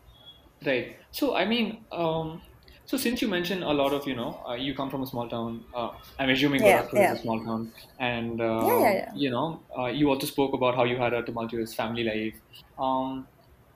Right. 0.64 0.96
So, 1.10 1.34
I 1.34 1.44
mean, 1.46 1.84
um, 1.90 2.42
so 2.84 2.96
since 2.96 3.22
you 3.22 3.28
mentioned 3.28 3.62
a 3.62 3.72
lot 3.72 3.92
of, 3.92 4.06
you 4.06 4.14
know, 4.14 4.42
uh, 4.46 4.54
you 4.54 4.74
come 4.74 4.90
from 4.90 5.02
a 5.02 5.06
small 5.06 5.28
town, 5.28 5.64
uh, 5.74 5.90
I'm 6.18 6.28
assuming 6.28 6.62
yeah 6.62 6.82
Gorakhpur 6.82 7.04
is 7.12 7.18
a 7.18 7.22
small 7.22 7.44
town, 7.44 7.72
and, 7.98 8.38
yeah 8.38 8.46
yeah 8.46 8.64
um, 8.64 8.82
yeah. 8.82 9.10
you 9.14 9.30
know, 9.30 9.60
uh, 9.78 9.86
you 9.86 10.10
also 10.10 10.26
spoke 10.26 10.52
about 10.52 10.74
how 10.74 10.84
you 10.84 10.96
had 10.96 11.14
a 11.14 11.22
tumultuous 11.22 11.74
family 11.74 12.04
life. 12.04 12.40
Um, 12.78 13.26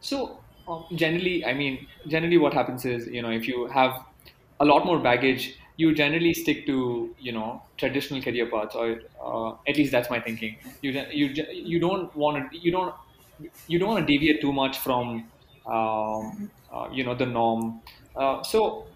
so, 0.00 0.44
um, 0.69 0.84
generally, 0.94 1.44
I 1.44 1.55
mean, 1.55 1.87
generally 2.06 2.38
what 2.38 2.52
happens 2.52 2.84
is, 2.84 3.06
you 3.06 3.22
know, 3.22 3.31
if 3.31 3.49
you 3.49 3.67
have 3.69 4.05
a 4.60 4.64
lot 4.64 4.84
more 4.84 4.99
baggage, 4.99 5.56
you 5.76 5.94
generally 5.94 6.35
stick 6.35 6.67
to, 6.67 7.15
you 7.19 7.32
know, 7.32 7.62
traditional 7.79 8.23
career 8.23 8.49
paths, 8.50 8.75
or 8.75 9.00
uh, 9.21 9.56
at 9.67 9.76
least 9.76 9.93
that's 9.93 10.11
my 10.11 10.21
thinking. 10.21 10.56
You, 10.82 10.93
you, 11.11 11.35
you 11.53 11.81
don't 11.81 12.15
want 12.15 12.53
to, 12.53 12.59
you 12.59 12.71
don't 12.73 12.94
you 13.67 13.79
don't 13.79 13.88
want 13.91 14.06
to 14.06 14.13
deviate 14.13 14.41
too 14.41 14.53
much 14.53 14.79
from 14.79 15.32
um, 15.67 16.53
uh, 16.72 16.89
you 16.93 17.05
know 17.05 17.15
the 17.15 17.27
norm. 17.27 17.82
Uh, 18.15 18.43
so 18.43 18.93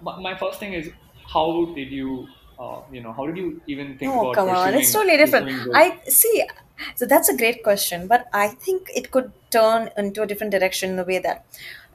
my, 0.00 0.36
first 0.36 0.58
thing 0.60 0.74
is 0.74 0.90
how 1.32 1.72
did 1.74 1.90
you 1.90 2.34
uh, 2.58 2.82
you 2.90 3.00
know 3.00 3.12
how 3.12 3.26
did 3.26 3.36
you 3.36 3.62
even 3.66 3.98
think 3.98 4.14
Oh, 4.14 4.16
about 4.16 4.42
come 4.42 4.48
on. 4.48 4.74
It's 4.74 4.92
pursuing 4.92 4.92
totally 4.92 5.16
different. 5.16 5.46
pursuing? 5.52 5.66
I 5.72 6.00
see. 6.08 6.46
So 6.96 7.06
that's 7.06 7.28
a 7.28 7.36
great 7.36 7.62
question, 7.62 8.08
but 8.08 8.26
I 8.32 8.48
think 8.48 8.88
it 8.94 9.10
could 9.10 9.32
turn 9.50 9.90
into 9.96 10.22
a 10.22 10.26
different 10.26 10.50
direction 10.50 10.90
in 10.90 10.96
the 10.96 11.04
way 11.04 11.18
that 11.20 11.46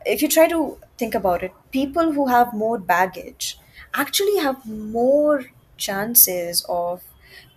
if 0.05 0.21
you 0.21 0.29
try 0.29 0.47
to 0.47 0.79
think 0.97 1.15
about 1.15 1.43
it, 1.43 1.51
people 1.71 2.13
who 2.13 2.27
have 2.27 2.53
more 2.53 2.77
baggage 2.77 3.57
actually 3.93 4.37
have 4.37 4.65
more 4.65 5.45
chances 5.77 6.65
of 6.69 7.03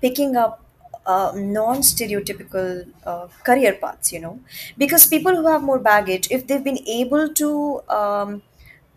picking 0.01 0.37
up 0.37 0.65
uh, 1.07 1.33
non-stereotypical 1.35 2.87
uh, 3.05 3.27
career 3.45 3.75
paths, 3.75 4.13
you 4.13 4.21
know, 4.21 4.41
because 4.79 5.07
people 5.07 5.35
who 5.35 5.47
have 5.47 5.63
more 5.63 5.79
baggage, 5.79 6.29
if 6.31 6.47
they've 6.47 6.65
been 6.65 6.87
able 6.87 7.29
to 7.35 7.83
um, 7.89 8.43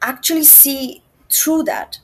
actually 0.01 0.43
see 0.43 1.01
through 1.29 1.63
that 1.63 1.99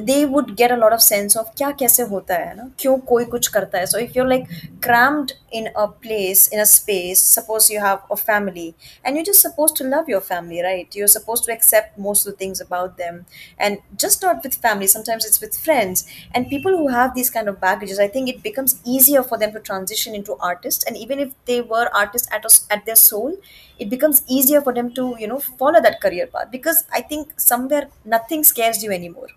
they 0.00 0.26
would 0.26 0.56
get 0.56 0.70
a 0.72 0.76
lot 0.76 0.92
of 0.92 1.00
sense 1.02 1.36
of 1.36 1.54
kya 1.54 1.72
kaise 1.78 2.00
hota 2.08 2.34
hai 2.34 2.54
na? 2.54 2.64
Kyun 2.82 3.04
koi 3.06 3.24
kuch 3.26 3.50
karta 3.52 3.78
hai? 3.78 3.84
So 3.84 3.98
if 3.98 4.14
you're 4.16 4.28
like 4.28 4.48
crammed 4.80 5.34
in 5.52 5.68
a 5.76 5.86
place 5.88 6.48
in 6.48 6.58
a 6.60 6.66
space 6.66 7.20
suppose 7.20 7.70
you 7.70 7.80
have 7.80 8.02
a 8.10 8.16
family 8.16 8.74
and 9.04 9.14
you're 9.16 9.24
just 9.24 9.40
supposed 9.40 9.76
to 9.76 9.84
love 9.84 10.08
your 10.08 10.20
family 10.20 10.62
right? 10.62 10.94
You're 10.94 11.06
supposed 11.16 11.44
to 11.44 11.52
accept 11.52 11.98
most 11.98 12.26
of 12.26 12.32
the 12.32 12.38
things 12.38 12.60
about 12.60 12.96
them 12.98 13.26
and 13.58 13.78
just 13.96 14.22
not 14.22 14.42
with 14.42 14.54
family 14.54 14.86
sometimes 14.86 15.24
it's 15.24 15.40
with 15.40 15.56
friends 15.56 16.04
and 16.34 16.48
people 16.48 16.76
who 16.76 16.88
have 16.88 17.14
these 17.14 17.30
kind 17.30 17.48
of 17.48 17.60
baggages 17.60 17.98
i 17.98 18.08
think 18.08 18.28
it 18.28 18.42
becomes 18.42 18.74
easier 18.84 19.22
for 19.22 19.38
them 19.38 19.52
to 19.52 19.60
transition 19.60 20.14
into 20.14 20.36
artists 20.50 20.84
and 20.84 20.96
even 20.96 21.18
if 21.18 21.32
they 21.46 21.60
were 21.60 21.88
artists 21.94 22.28
at, 22.32 22.44
at 22.70 22.84
their 22.86 22.96
soul 22.96 23.36
it 23.78 23.90
becomes 23.90 24.22
easier 24.28 24.60
for 24.60 24.72
them 24.72 24.92
to 24.94 25.14
you 25.18 25.26
know 25.26 25.38
follow 25.38 25.80
that 25.80 26.00
career 26.00 26.26
path 26.26 26.50
because 26.50 26.84
i 26.92 27.00
think 27.00 27.38
somewhere 27.40 27.88
nothing 28.04 28.44
scares 28.44 28.82
you 28.82 28.90
anymore 28.90 29.28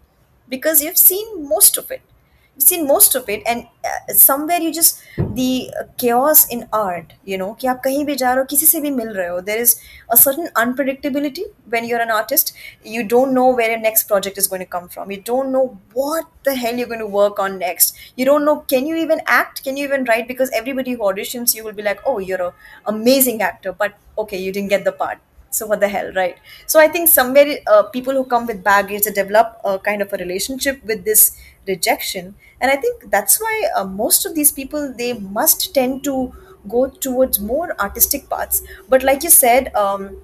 because 0.48 0.82
you've 0.82 0.98
seen 0.98 1.48
most 1.48 1.76
of 1.76 1.90
it 1.90 2.02
seen 2.58 2.86
most 2.86 3.14
of 3.14 3.28
it 3.28 3.42
and 3.46 3.66
uh, 3.84 4.12
somewhere 4.14 4.58
you 4.60 4.72
just 4.72 5.00
the 5.38 5.70
chaos 5.98 6.46
in 6.56 6.68
art 6.72 7.12
you 7.24 7.38
know 7.38 7.54
कि 7.60 7.66
आप 7.68 7.80
कहीं 7.84 8.04
भी 8.06 8.14
जा 8.22 8.32
रहे 8.32 8.38
हो 8.38 8.44
किसी 8.50 8.66
से 8.66 8.80
भी 8.80 8.90
मिल 8.90 9.08
रहे 9.16 9.28
हो 9.28 9.40
there 9.46 9.62
is 9.62 9.72
a 10.16 10.18
certain 10.24 10.48
unpredictability 10.62 11.44
when 11.74 11.88
you're 11.90 12.02
an 12.06 12.12
artist 12.18 12.52
you 12.96 13.02
don't 13.14 13.34
know 13.38 13.46
where 13.60 13.70
your 13.70 13.80
next 13.86 14.04
project 14.12 14.38
is 14.42 14.48
going 14.52 14.64
to 14.64 14.68
come 14.76 14.88
from 14.96 15.10
you 15.10 15.20
don't 15.30 15.50
know 15.56 15.64
what 16.02 16.28
the 16.50 16.54
hell 16.64 16.76
you're 16.82 16.92
going 16.92 17.04
to 17.06 17.10
work 17.16 17.42
on 17.46 17.58
next 17.64 17.98
you 18.16 18.26
don't 18.30 18.44
know 18.50 18.56
can 18.74 18.86
you 18.86 18.96
even 19.06 19.22
act 19.38 19.64
can 19.64 19.76
you 19.78 19.84
even 19.90 20.04
write 20.12 20.28
because 20.28 20.56
everybody 20.62 20.92
who 20.92 21.10
auditions 21.10 21.54
you 21.54 21.64
will 21.64 21.78
be 21.82 21.88
like 21.90 22.06
oh 22.06 22.18
you're 22.18 22.46
a 22.48 22.52
amazing 22.94 23.42
actor 23.50 23.72
but 23.84 23.98
okay 24.18 24.42
you 24.46 24.52
didn't 24.52 24.68
get 24.76 24.84
the 24.84 24.92
part 25.04 25.18
so 25.57 25.65
what 25.65 25.79
the 25.79 25.87
hell 25.87 26.11
right? 26.15 26.37
So 26.65 26.79
i 26.79 26.87
think 26.87 27.09
somewhere 27.09 27.57
uh, 27.67 27.83
people 27.95 28.13
who 28.13 28.23
come 28.33 28.45
with 28.47 28.63
baggage 28.63 29.03
they 29.03 29.11
develop 29.11 29.59
a 29.63 29.77
kind 29.79 30.01
of 30.01 30.13
a 30.13 30.17
relationship 30.17 30.83
with 30.85 31.05
this 31.05 31.37
rejection. 31.67 32.35
And 32.61 32.71
i 32.71 32.75
think 32.75 33.09
that's 33.11 33.39
why 33.41 33.55
uh, 33.75 33.85
most 33.85 34.25
of 34.25 34.35
these 34.35 34.51
people 34.51 34.93
they 34.97 35.13
must 35.13 35.73
tend 35.73 36.03
to 36.05 36.33
go 36.69 36.87
towards 36.89 37.39
more 37.39 37.79
artistic 37.79 38.29
paths. 38.29 38.61
But 38.89 39.03
like 39.03 39.23
you 39.23 39.29
said 39.29 39.73
um, 39.75 40.17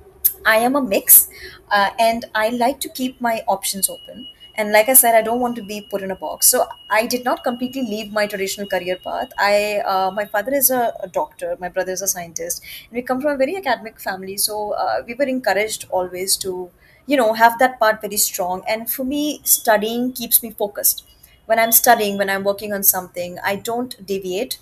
I 0.45 0.57
am 0.57 0.75
a 0.75 0.81
mix, 0.81 1.29
uh, 1.71 1.89
and 1.99 2.25
I 2.35 2.49
like 2.49 2.79
to 2.81 2.89
keep 2.89 3.21
my 3.21 3.43
options 3.47 3.89
open. 3.89 4.27
And 4.55 4.71
like 4.71 4.87
I 4.87 4.93
said, 4.93 5.15
I 5.15 5.21
don't 5.23 5.39
want 5.39 5.55
to 5.55 5.63
be 5.63 5.81
put 5.81 6.03
in 6.03 6.11
a 6.11 6.15
box. 6.15 6.47
So 6.47 6.67
I 6.89 7.07
did 7.07 7.25
not 7.25 7.43
completely 7.43 7.81
leave 7.81 8.11
my 8.11 8.27
traditional 8.27 8.67
career 8.67 8.97
path. 8.97 9.31
I, 9.37 9.79
uh, 9.85 10.11
my 10.11 10.25
father 10.25 10.53
is 10.53 10.69
a, 10.69 10.93
a 11.01 11.07
doctor, 11.07 11.57
my 11.59 11.69
brother 11.69 11.91
is 11.91 12.01
a 12.03 12.07
scientist, 12.07 12.61
and 12.89 12.95
we 12.95 13.01
come 13.01 13.19
from 13.19 13.31
a 13.33 13.37
very 13.37 13.55
academic 13.55 13.99
family. 13.99 14.37
So 14.37 14.71
uh, 14.73 15.01
we 15.07 15.15
were 15.15 15.25
encouraged 15.25 15.85
always 15.89 16.37
to, 16.37 16.69
you 17.07 17.17
know, 17.17 17.33
have 17.33 17.57
that 17.59 17.79
part 17.79 18.01
very 18.01 18.17
strong. 18.17 18.63
And 18.67 18.89
for 18.89 19.03
me, 19.03 19.41
studying 19.43 20.13
keeps 20.13 20.43
me 20.43 20.51
focused. 20.51 21.03
When 21.47 21.57
I'm 21.59 21.71
studying, 21.71 22.17
when 22.17 22.29
I'm 22.29 22.43
working 22.43 22.73
on 22.73 22.83
something, 22.83 23.39
I 23.43 23.55
don't 23.55 24.05
deviate 24.05 24.59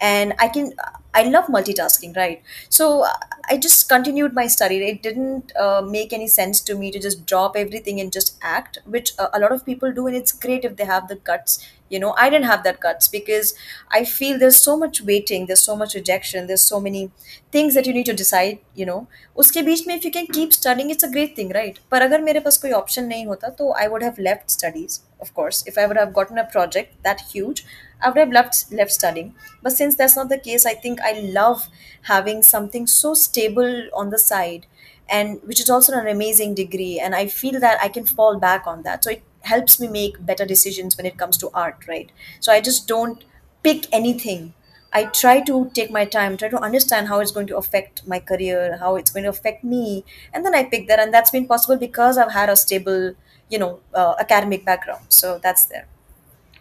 and 0.00 0.32
i 0.38 0.48
can 0.48 0.72
i 1.14 1.22
love 1.24 1.46
multitasking 1.46 2.16
right? 2.16 2.42
So 2.68 3.04
i 3.50 3.56
just 3.56 3.88
continued 3.88 4.34
my 4.34 4.46
study. 4.46 4.76
It 4.88 5.02
didn't 5.02 5.52
uh, 5.56 5.82
make 5.82 6.12
any 6.12 6.28
sense 6.28 6.60
to 6.62 6.74
me 6.74 6.90
to 6.92 6.98
just 6.98 7.26
drop 7.26 7.56
everything 7.56 8.00
and 8.00 8.12
just 8.12 8.38
act 8.42 8.78
which 8.86 9.12
uh, 9.18 9.28
a 9.34 9.38
lot 9.40 9.52
of 9.52 9.64
people 9.66 9.92
do 9.92 10.06
and 10.06 10.16
it's 10.16 10.32
great 10.32 10.64
if 10.64 10.76
they 10.76 10.84
have 10.84 11.08
the 11.08 11.16
guts 11.16 11.58
you 11.91 11.99
know 11.99 12.13
i 12.17 12.29
didn't 12.29 12.45
have 12.45 12.63
that 12.63 12.79
guts 12.79 13.07
because 13.07 13.53
i 13.91 14.03
feel 14.03 14.37
there's 14.39 14.57
so 14.57 14.75
much 14.77 15.01
waiting 15.01 15.45
there's 15.45 15.61
so 15.61 15.75
much 15.75 15.93
rejection 15.95 16.47
there's 16.47 16.61
so 16.61 16.79
many 16.79 17.09
things 17.51 17.73
that 17.73 17.85
you 17.85 17.93
need 17.93 18.05
to 18.05 18.13
decide 18.13 18.59
you 18.75 18.85
know 18.85 19.07
उसके 19.43 19.61
बीच 19.61 19.85
में 19.87 19.95
if 19.97 20.05
you 20.05 20.11
can 20.11 20.27
keep 20.37 20.53
studying 20.57 20.89
it's 20.95 21.07
a 21.07 21.11
great 21.15 21.35
thing 21.35 21.51
right 21.57 21.77
पर 21.91 22.01
अगर 22.01 22.21
मेरे 22.21 22.39
पास 22.47 22.57
कोई 22.65 22.71
option 22.81 23.07
नहीं 23.09 23.25
होता 23.25 23.49
तो 23.59 23.73
I 23.83 23.87
would 23.93 24.03
have 24.07 24.19
left 24.27 24.51
studies 24.55 24.99
of 25.25 25.33
course 25.39 25.63
if 25.71 25.77
I 25.77 25.85
would 25.91 25.99
have 26.01 26.13
gotten 26.19 26.37
a 26.43 26.45
project 26.55 26.95
that 27.03 27.21
huge 27.33 27.63
I 28.01 28.09
would 28.09 28.17
have 28.17 28.31
left 28.31 28.71
left 28.79 28.91
studying. 28.91 29.29
But 29.63 29.73
since 29.75 29.95
that's 29.99 30.15
not 30.15 30.29
the 30.29 30.37
case, 30.37 30.65
I 30.71 30.73
think 30.81 30.99
I 31.01 31.13
love 31.37 31.63
having 32.09 32.43
something 32.43 32.85
so 32.85 33.13
stable 33.15 33.87
on 34.01 34.11
the 34.11 34.19
side 34.19 34.67
and 35.09 35.39
which 35.43 35.59
is 35.59 35.69
also 35.69 35.93
an 35.93 36.07
amazing 36.07 36.53
degree. 36.53 36.99
And 36.99 37.15
I 37.15 37.25
feel 37.27 37.59
that 37.59 37.79
I 37.81 37.87
can 37.87 38.05
fall 38.05 38.37
back 38.37 38.67
on 38.67 38.83
that. 38.83 39.03
So 39.03 39.11
it 39.11 39.23
helps 39.44 39.80
me 39.80 39.88
make 39.88 40.24
better 40.24 40.44
decisions 40.44 40.96
when 40.96 41.06
it 41.06 41.16
comes 41.18 41.36
to 41.38 41.50
art, 41.54 41.86
right? 41.88 42.10
So 42.40 42.52
I 42.52 42.60
just 42.60 42.88
don't 42.88 43.24
pick 43.62 43.86
anything. 43.92 44.54
I 44.92 45.04
try 45.04 45.40
to 45.40 45.70
take 45.74 45.90
my 45.90 46.04
time, 46.04 46.36
try 46.36 46.48
to 46.48 46.58
understand 46.58 47.08
how 47.08 47.20
it's 47.20 47.30
going 47.32 47.46
to 47.46 47.56
affect 47.56 48.06
my 48.06 48.18
career, 48.20 48.76
how 48.78 48.96
it's 48.96 49.10
going 49.10 49.24
to 49.24 49.30
affect 49.30 49.64
me, 49.64 50.04
and 50.32 50.44
then 50.44 50.54
I 50.54 50.64
pick 50.64 50.86
that. 50.88 50.98
And 50.98 51.12
that's 51.14 51.30
been 51.30 51.46
possible 51.46 51.78
because 51.78 52.18
I've 52.18 52.32
had 52.32 52.50
a 52.50 52.56
stable, 52.56 53.14
you 53.48 53.58
know, 53.58 53.80
uh, 53.94 54.14
academic 54.18 54.64
background. 54.66 55.06
So 55.08 55.38
that's 55.42 55.64
there. 55.64 55.88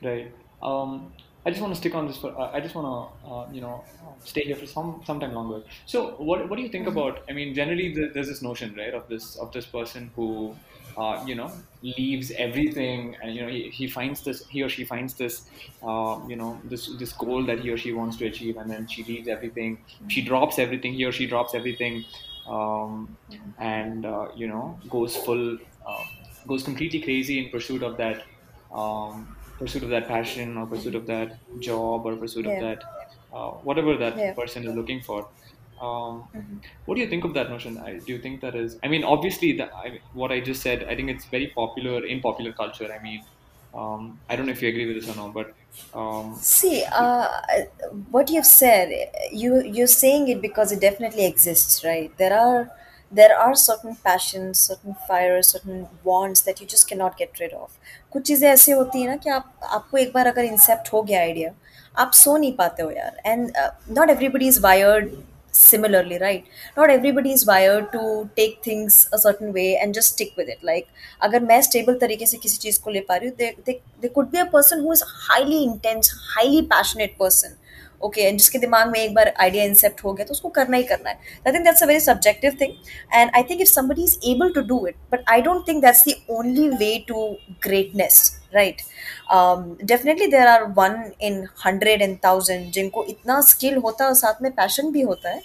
Right. 0.01 0.31
Um, 0.61 1.13
I 1.45 1.49
just 1.49 1.61
want 1.61 1.73
to 1.73 1.79
stick 1.79 1.95
on 1.95 2.07
this 2.07 2.17
for. 2.17 2.37
Uh, 2.37 2.51
I 2.51 2.59
just 2.59 2.75
want 2.75 2.87
to, 2.87 3.27
uh, 3.27 3.51
you 3.51 3.61
know, 3.61 3.83
stay 4.23 4.41
here 4.41 4.55
for 4.55 4.67
some 4.67 5.01
some 5.05 5.19
time 5.19 5.33
longer. 5.33 5.63
So, 5.85 6.11
what 6.17 6.47
what 6.49 6.55
do 6.57 6.61
you 6.61 6.69
think 6.69 6.87
about? 6.87 7.23
I 7.29 7.33
mean, 7.33 7.53
generally, 7.55 7.93
the, 7.93 8.11
there's 8.13 8.27
this 8.27 8.41
notion, 8.41 8.75
right, 8.75 8.93
of 8.93 9.07
this 9.07 9.35
of 9.37 9.51
this 9.51 9.65
person 9.65 10.11
who, 10.15 10.55
uh, 10.97 11.23
you 11.25 11.35
know, 11.35 11.63
leaves 11.81 12.31
everything, 12.31 13.15
and 13.21 13.35
you 13.35 13.41
know, 13.41 13.49
he, 13.49 13.69
he 13.69 13.87
finds 13.87 14.23
this, 14.23 14.45
he 14.47 14.61
or 14.61 14.69
she 14.69 14.85
finds 14.85 15.15
this, 15.15 15.47
uh, 15.81 16.19
you 16.27 16.35
know, 16.35 16.61
this 16.65 16.89
this 16.99 17.13
goal 17.13 17.45
that 17.45 17.59
he 17.59 17.69
or 17.69 17.77
she 17.77 17.91
wants 17.93 18.17
to 18.17 18.25
achieve, 18.25 18.57
and 18.57 18.69
then 18.69 18.87
she 18.87 19.03
leaves 19.03 19.27
everything. 19.27 19.83
She 20.07 20.23
drops 20.23 20.59
everything. 20.59 20.93
He 20.93 21.03
or 21.05 21.11
she 21.11 21.27
drops 21.27 21.53
everything, 21.55 22.05
um, 22.45 23.17
and 23.57 24.05
uh, 24.05 24.27
you 24.35 24.47
know, 24.47 24.81
goes 24.89 25.15
full, 25.15 25.57
uh, 25.85 26.03
goes 26.47 26.63
completely 26.63 27.01
crazy 27.01 27.43
in 27.43 27.49
pursuit 27.51 27.83
of 27.83 27.97
that 27.97 28.23
um, 28.71 29.37
pursuit 29.59 29.83
of 29.83 29.89
that 29.89 30.07
passion 30.07 30.57
or 30.57 30.67
pursuit 30.67 30.95
of 30.95 31.05
that 31.07 31.39
job 31.59 32.05
or 32.05 32.15
pursuit 32.17 32.45
of 32.45 32.57
that 32.59 32.83
uh, 33.31 33.51
whatever 33.51 33.97
that 33.97 34.15
Yeah. 34.15 34.33
person 34.35 34.65
is 34.65 34.73
looking 34.75 35.01
for. 35.01 35.29
Um, 35.80 36.20
Mhm. 36.34 36.60
what 36.86 36.94
do 36.94 37.00
you 37.02 37.08
think 37.08 37.24
of 37.24 37.34
that 37.34 37.50
notion? 37.50 37.78
I, 37.78 37.98
do 38.06 38.12
you 38.12 38.18
think 38.18 38.40
that 38.40 38.54
is? 38.54 38.76
I 38.82 38.88
mean, 38.88 39.04
obviously, 39.04 39.52
that 39.58 39.70
I, 39.84 40.00
what 40.14 40.32
I 40.32 40.40
just 40.40 40.62
said. 40.62 40.84
I 40.84 40.96
think 40.96 41.10
it's 41.10 41.26
very 41.26 41.48
popular 41.56 42.04
in 42.06 42.20
popular 42.20 42.52
culture. 42.52 42.88
I 42.92 43.02
mean, 43.02 43.22
um, 43.74 44.18
I 44.30 44.36
don't 44.36 44.46
know 44.46 44.52
if 44.52 44.62
you 44.62 44.68
agree 44.70 44.86
with 44.86 44.96
this 45.00 45.10
or 45.14 45.16
not, 45.16 45.34
but 45.34 45.52
um, 45.94 46.34
See, 46.40 46.82
uh, 46.84 47.28
what 48.10 48.30
you've 48.30 48.46
said, 48.46 48.90
you 49.32 49.62
you're 49.62 49.92
saying 49.98 50.28
it 50.28 50.40
because 50.40 50.72
it 50.72 50.80
definitely 50.80 51.26
exists, 51.26 51.84
right? 51.84 52.16
There 52.16 52.34
are 52.38 52.70
there 53.12 53.38
are 53.38 53.54
certain 53.54 53.96
passions, 54.08 54.58
certain 54.58 54.96
fires, 55.08 55.48
certain 55.48 55.86
wants 56.04 56.40
that 56.42 56.60
you 56.60 56.66
just 56.66 56.88
cannot 56.88 57.16
get 57.18 57.38
rid 57.40 57.52
of. 57.52 57.70
कुछ 58.12 58.26
चीज़ें 58.26 58.48
ऐसी 58.50 58.72
होती 58.72 59.00
है 59.02 59.08
ना 59.08 59.16
कि 59.24 59.30
आप 59.30 59.52
आपको 59.78 59.98
एक 59.98 60.12
बार 60.12 60.26
अगर 60.26 60.44
इंसेप्ट 60.44 60.92
हो 60.92 61.02
गया 61.02 61.20
आइडिया 61.20 61.52
आप 62.04 62.12
सो 62.14 62.36
नहीं 62.36 62.52
पाते 62.56 62.82
हो 62.82 62.90
यार 62.90 63.20
and 63.26 63.52
not 63.98 64.10
everybody 64.10 64.48
is 64.48 64.58
wired 64.62 65.10
similarly 65.52 66.18
right 66.18 66.44
not 66.76 66.90
everybody 66.90 67.32
is 67.32 67.46
wired 67.46 67.90
to 67.92 68.28
take 68.36 68.62
things 68.62 69.08
a 69.12 69.18
certain 69.18 69.52
way 69.52 69.68
and 69.82 69.94
just 69.94 70.12
stick 70.12 70.32
with 70.36 70.48
it 70.48 70.64
like 70.70 70.88
अगर 71.24 71.40
मैं 71.42 71.60
स्टेबल 71.62 71.94
तरीके 72.00 72.26
से 72.26 72.36
किसी 72.38 72.56
चीज़ 72.62 72.80
को 72.82 72.90
ले 72.90 73.00
पा 73.08 73.16
रही 73.16 73.28
हूँ 73.28 73.36
they 73.66 74.08
could 74.08 74.30
be 74.30 74.38
a 74.38 74.44
person 74.52 74.80
who 74.86 74.92
is 74.92 75.02
highly 75.06 75.62
intense 75.64 76.12
highly 76.34 76.60
passionate 76.74 77.16
person 77.20 77.56
Okay 78.03 78.21
and 78.21 78.37
जिसके 78.37 78.59
दिमाग 78.59 78.89
में 78.91 78.99
एक 78.99 79.13
बार 79.15 79.33
आइडिया 79.39 79.63
इंसेप्ट 79.63 80.03
हो 80.03 80.13
गया 80.13 80.25
तो 80.25 80.33
उसको 80.33 80.49
करना 80.49 80.77
ही 80.77 80.83
करना 80.91 81.09
है। 81.09 81.15
I 81.47 81.53
think 81.53 81.65
that's 81.65 81.83
a 81.83 81.85
very 81.85 81.99
subjective 81.99 82.57
thing 82.61 82.73
and 83.13 83.31
I 83.35 83.43
think 83.49 83.61
if 83.61 83.69
somebody 83.69 84.03
is 84.03 84.17
able 84.31 84.53
to 84.53 84.61
do 84.67 84.85
it 84.87 84.95
but 85.11 85.23
I 85.29 85.41
don't 85.41 85.67
think 85.67 85.81
that's 85.85 86.03
the 86.07 86.15
only 86.29 86.67
way 86.77 86.97
to 87.07 87.27
greatness 87.63 88.19
right 88.55 88.81
definitely 89.85 90.27
there 90.27 90.47
are 90.47 90.63
one 90.77 91.03
in 91.21 91.45
hundred 91.65 92.01
and 92.01 92.17
thousand 92.25 92.71
जिनको 92.71 93.03
इतना 93.09 93.39
skill 93.49 93.77
होता 93.77 94.03
है 94.03 94.09
और 94.09 94.15
साथ 94.17 94.41
में 94.41 94.51
passion 94.51 94.91
भी 94.91 95.01
होता 95.01 95.29
है 95.29 95.41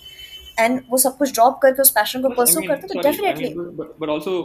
एंड 0.59 0.81
वो 0.91 0.99
सब 0.99 1.17
कुछ 1.17 1.33
ड्रॉप 1.35 1.59
करके 1.63 1.83
उस 1.83 1.91
पैशन 1.91 2.23
को 2.23 2.29
परसू 2.37 2.61
करते 2.61 2.87
हैं 2.87 2.89
तो 2.89 3.09
definitely 3.09 3.53
but 3.57 4.11
also 4.11 4.41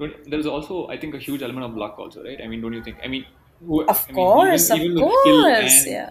there 0.00 0.40
is 0.40 0.48
also 0.48 0.86
I 0.90 0.96
think 0.96 1.14
a 1.14 1.18
huge 1.18 1.42
element 1.42 1.64
of 1.64 1.78
luck 1.82 1.96
also 2.00 2.22
right 2.22 2.40
I 2.40 2.46
mean 2.48 2.62
don't 2.62 2.74
you 2.74 2.80
think 2.86 3.00
I 3.00 3.08
mean 3.08 3.24
of 3.88 4.06
course 4.12 4.70
of 4.72 4.82
course 4.98 5.86
yeah 5.86 6.10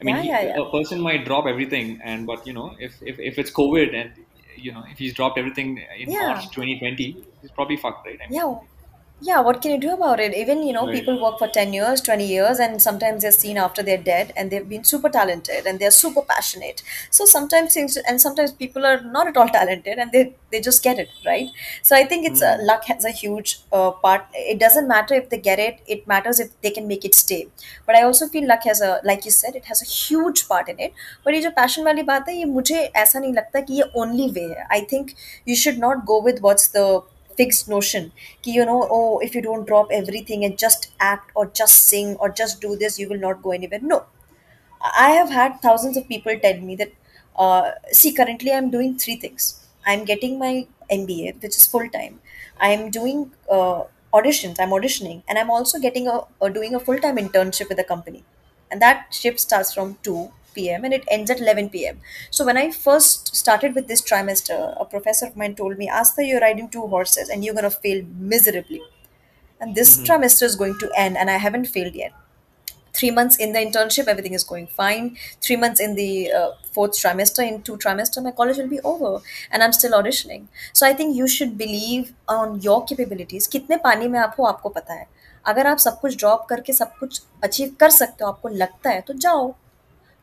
I 0.00 0.04
mean, 0.04 0.16
yeah 0.16 0.22
he, 0.22 0.28
yeah 0.28 0.42
yeah. 0.42 0.62
a 0.62 0.70
person 0.70 1.00
might 1.00 1.24
drop 1.24 1.46
everything, 1.46 2.00
and 2.02 2.26
but 2.26 2.46
you 2.46 2.52
know, 2.52 2.76
if 2.78 3.02
if, 3.02 3.18
if 3.18 3.38
it's 3.38 3.50
COVID 3.50 3.94
and 3.94 4.12
you 4.56 4.72
know, 4.72 4.84
if 4.90 4.98
he's 4.98 5.14
dropped 5.14 5.38
everything 5.38 5.82
in 5.98 6.10
March 6.12 6.44
2020, 6.50 7.24
he's 7.42 7.50
probably 7.50 7.76
fucked, 7.76 8.06
right? 8.06 8.18
I 8.22 8.28
mean, 8.28 8.38
yeah 8.38 8.58
yeah 9.23 9.39
what 9.39 9.61
can 9.61 9.69
you 9.71 9.77
do 9.79 9.93
about 9.93 10.19
it 10.19 10.33
even 10.33 10.63
you 10.63 10.73
know 10.73 10.87
right. 10.87 10.95
people 10.95 11.21
work 11.21 11.37
for 11.37 11.47
10 11.47 11.73
years 11.73 12.01
20 12.01 12.25
years 12.25 12.57
and 12.57 12.81
sometimes 12.81 13.21
they're 13.21 13.31
seen 13.31 13.55
after 13.55 13.83
they're 13.83 14.01
dead 14.05 14.33
and 14.35 14.49
they've 14.49 14.67
been 14.67 14.83
super 14.83 15.09
talented 15.09 15.67
and 15.67 15.79
they're 15.79 15.91
super 15.91 16.23
passionate 16.23 16.81
so 17.11 17.23
sometimes 17.25 17.75
things 17.75 17.97
and 17.97 18.19
sometimes 18.19 18.51
people 18.51 18.83
are 18.83 18.99
not 19.01 19.27
at 19.27 19.37
all 19.37 19.47
talented 19.47 19.99
and 19.99 20.11
they 20.11 20.33
they 20.51 20.59
just 20.59 20.81
get 20.81 20.97
it 20.97 21.09
right 21.23 21.49
so 21.83 21.95
i 21.95 22.03
think 22.03 22.25
it's 22.25 22.41
uh, 22.41 22.57
Hmm. 22.57 22.65
luck 22.65 22.83
has 22.85 23.05
a 23.05 23.11
huge 23.11 23.59
uh, 23.71 23.91
part 23.91 24.25
it 24.33 24.59
doesn't 24.59 24.87
matter 24.87 25.13
if 25.13 25.29
they 25.29 25.37
get 25.37 25.59
it 25.59 25.79
it 25.85 26.07
matters 26.07 26.39
if 26.39 26.49
they 26.61 26.71
can 26.71 26.87
make 26.87 27.05
it 27.05 27.13
stay 27.13 27.47
but 27.85 27.95
i 27.95 28.01
also 28.01 28.27
feel 28.27 28.47
luck 28.47 28.63
has 28.63 28.81
a 28.81 28.99
like 29.03 29.23
you 29.23 29.31
said 29.31 29.55
it 29.55 29.65
has 29.65 29.83
a 29.83 29.85
huge 29.85 30.47
part 30.47 30.67
in 30.67 30.79
it 30.79 30.93
but 31.23 31.33
ये 31.35 31.41
जो 31.41 31.51
passion 31.61 31.85
वाली 31.85 32.03
बात 32.11 32.29
है 32.29 32.35
ये 32.37 32.45
मुझे 32.57 32.79
ऐसा 33.03 33.19
नहीं 33.19 33.33
लगता 33.33 33.61
कि 33.69 33.73
ये 33.81 33.91
only 34.03 34.27
way 34.39 34.49
है 34.57 34.67
i 34.79 34.81
think 34.93 35.15
you 35.51 35.55
should 35.63 35.79
not 35.87 36.05
go 36.13 36.19
with 36.29 36.41
what's 36.47 36.67
the 36.77 36.85
fixed 37.40 37.68
notion 37.68 38.10
कि 38.44 38.52
you 38.58 38.64
know 38.70 38.78
oh 38.98 39.18
if 39.28 39.34
you 39.34 39.42
don't 39.46 39.66
drop 39.66 39.88
everything 40.00 40.44
and 40.44 40.58
just 40.58 40.88
act 41.00 41.30
or 41.34 41.46
just 41.62 41.86
sing 41.92 42.14
or 42.16 42.28
just 42.42 42.60
do 42.60 42.76
this 42.76 42.98
you 42.98 43.08
will 43.08 43.22
not 43.28 43.42
go 43.42 43.50
anywhere 43.52 43.80
no 43.82 44.04
I 44.82 45.10
have 45.10 45.30
had 45.30 45.60
thousands 45.62 45.96
of 45.96 46.08
people 46.08 46.38
tell 46.38 46.58
me 46.60 46.76
that, 46.76 46.92
uh, 47.36 47.72
see, 47.92 48.12
currently 48.12 48.52
I'm 48.52 48.70
doing 48.70 48.96
three 48.98 49.16
things. 49.16 49.60
I'm 49.86 50.04
getting 50.04 50.38
my 50.38 50.66
MBA, 50.90 51.32
which 51.32 51.56
is 51.56 51.66
full 51.66 51.88
time. 51.88 52.20
I'm 52.60 52.90
doing 52.90 53.32
uh, 53.50 53.84
auditions. 54.12 54.56
I'm 54.60 54.70
auditioning, 54.70 55.22
and 55.28 55.38
I'm 55.38 55.50
also 55.50 55.78
getting 55.78 56.08
a, 56.08 56.20
doing 56.50 56.74
a 56.74 56.80
full 56.80 56.98
time 56.98 57.16
internship 57.16 57.68
with 57.68 57.78
a 57.78 57.84
company, 57.84 58.24
and 58.70 58.80
that 58.82 59.06
shift 59.12 59.40
starts 59.40 59.72
from 59.72 59.98
two 60.02 60.32
p.m. 60.56 60.84
and 60.88 60.98
it 60.98 61.04
ends 61.16 61.30
at 61.30 61.40
11 61.40 61.70
p.m. 61.70 62.00
So 62.30 62.44
when 62.50 62.60
I 62.64 62.66
first 62.72 63.34
started 63.36 63.74
with 63.74 63.88
this 63.88 64.02
trimester, 64.10 64.60
a 64.80 64.84
professor 64.84 65.26
of 65.26 65.36
mine 65.36 65.54
told 65.54 65.78
me, 65.78 65.88
Aastha, 65.88 66.26
you're 66.28 66.40
riding 66.40 66.68
two 66.68 66.86
horses 66.98 67.28
and 67.28 67.44
you're 67.44 67.54
going 67.54 67.70
to 67.70 67.76
fail 67.86 68.04
miserably. 68.34 68.82
And 69.60 69.74
this 69.74 69.96
mm-hmm. 69.96 70.12
trimester 70.12 70.42
is 70.42 70.56
going 70.56 70.78
to 70.78 70.90
end 70.96 71.16
and 71.16 71.30
I 71.30 71.36
haven't 71.48 71.66
failed 71.66 71.94
yet. 71.94 72.12
Three 72.92 73.10
months 73.10 73.36
in 73.36 73.52
the 73.52 73.58
internship, 73.58 74.06
everything 74.06 74.32
is 74.32 74.42
going 74.42 74.68
fine. 74.68 75.18
Three 75.42 75.56
months 75.56 75.80
in 75.80 75.96
the 75.96 76.32
uh, 76.32 76.50
fourth 76.72 76.92
trimester, 76.92 77.46
in 77.46 77.60
two 77.62 77.76
trimester, 77.76 78.22
my 78.22 78.30
college 78.30 78.56
will 78.56 78.68
be 78.68 78.80
over 78.80 79.20
and 79.50 79.62
I'm 79.62 79.74
still 79.74 79.92
auditioning. 79.92 80.46
So 80.72 80.86
I 80.86 80.94
think 80.94 81.14
you 81.14 81.28
should 81.28 81.58
believe 81.58 82.14
on 82.26 82.60
your 82.62 82.78
capabilities. 82.86 83.48
कितने 83.52 83.76
पानी 83.84 84.08
में 84.08 84.18
आप 84.20 84.36
हो 84.38 84.44
आपको 84.44 84.68
पता 84.78 84.94
है 84.94 85.06
अगर 85.46 85.66
आप 85.66 85.78
सब 85.78 86.00
कुछ 86.00 86.16
ड्रॉप 86.18 86.46
करके 86.50 86.72
सब 86.72 86.96
कुछ 86.98 87.22
अचीव 87.44 87.76
कर 87.80 87.90
सकते 87.90 88.24
हो 88.24 88.30
आपको 88.30 88.48
लगता 88.48 88.90
है 88.90 89.00
तो 89.00 89.14
जाओ 89.26 89.54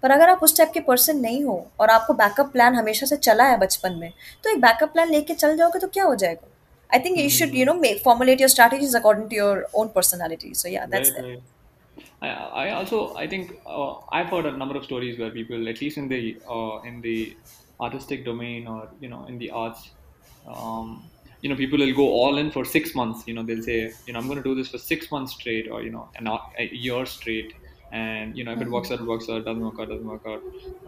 पर 0.03 0.12
अगर 0.12 0.29
आप 0.29 0.39
उस 0.43 0.57
टाइप 0.57 0.72
के 0.74 0.79
पर्सन 0.88 1.19
नहीं 1.19 1.43
हो 1.43 1.55
और 1.79 1.89
आपको 1.89 2.13
बैकअप 2.22 2.51
प्लान 2.53 2.75
हमेशा 2.75 3.05
से 3.05 3.17
चला 3.29 3.43
है 3.50 3.57
बचपन 3.60 3.95
में 4.00 4.12
तो 4.43 4.50
एक 4.51 4.62
बैकअप 4.62 4.93
प्लान 4.93 5.12
लेके 5.12 5.33
चल 5.33 5.57
जाओगे 5.57 5.79
तो 5.79 5.88
क्या 5.98 6.03
हो 6.03 6.15
जाएगा 6.24 6.48
I 6.93 7.00
think 7.05 7.19
you 7.19 7.29
should 7.39 7.55
you 7.55 7.65
know 7.65 7.74
make 7.88 8.03
formulate 8.03 8.41
your 8.41 8.50
strategies 8.50 8.95
according 8.95 9.29
to 9.29 9.36
your 9.36 9.65
own 9.81 9.88
personality 9.95 10.53
so 10.63 10.69
yeah 10.69 10.86
that's. 10.95 11.12
I, 12.24 12.29
I 12.60 12.72
also 12.72 13.15
I 13.22 13.27
think 13.27 13.50
uh, 13.65 13.95
I've 14.17 14.29
heard 14.33 14.45
a 14.45 14.51
number 14.60 14.77
of 14.77 14.83
stories 14.86 15.17
where 15.19 15.31
people, 15.31 15.67
at 15.72 15.81
least 15.81 15.98
in 15.98 16.07
the 16.07 16.19
uh, 16.50 16.81
in 16.89 17.01
the 17.01 17.36
artistic 17.79 18.24
domain 18.25 18.67
or 18.67 18.88
you 19.01 19.10
know 19.10 19.25
in 19.31 19.39
the 19.41 19.50
arts, 19.63 19.89
um, 20.48 20.93
you 21.41 21.50
know 21.50 21.55
people 21.55 21.83
will 21.86 21.93
go 21.93 22.07
all 22.22 22.38
in 22.38 22.51
for 22.51 22.63
six 22.65 22.95
months. 22.95 23.27
You 23.27 23.36
know 23.39 23.43
they'll 23.43 23.65
say 23.67 23.77
you 24.07 24.13
know 24.13 24.19
I'm 24.19 24.27
going 24.27 24.41
to 24.41 24.48
do 24.48 24.55
this 24.55 24.72
for 24.75 24.81
six 24.86 25.12
months 25.12 25.36
straight 25.39 25.69
or 25.69 25.81
you 25.83 25.91
know 25.91 26.07
an, 26.15 26.31
a 26.65 26.69
year 26.88 27.05
straight, 27.05 27.53
and 28.01 28.38
you 28.38 28.43
know 28.45 28.53
if 28.57 28.62
it 28.65 28.69
works 28.75 28.91
out, 28.91 29.00
it 29.00 29.05
works 29.13 29.29
out. 29.29 29.45
Doesn't 29.45 29.63
work 29.69 29.79
out, 29.79 29.89
doesn't 29.89 30.07
work 30.15 30.25
out. 30.33 30.41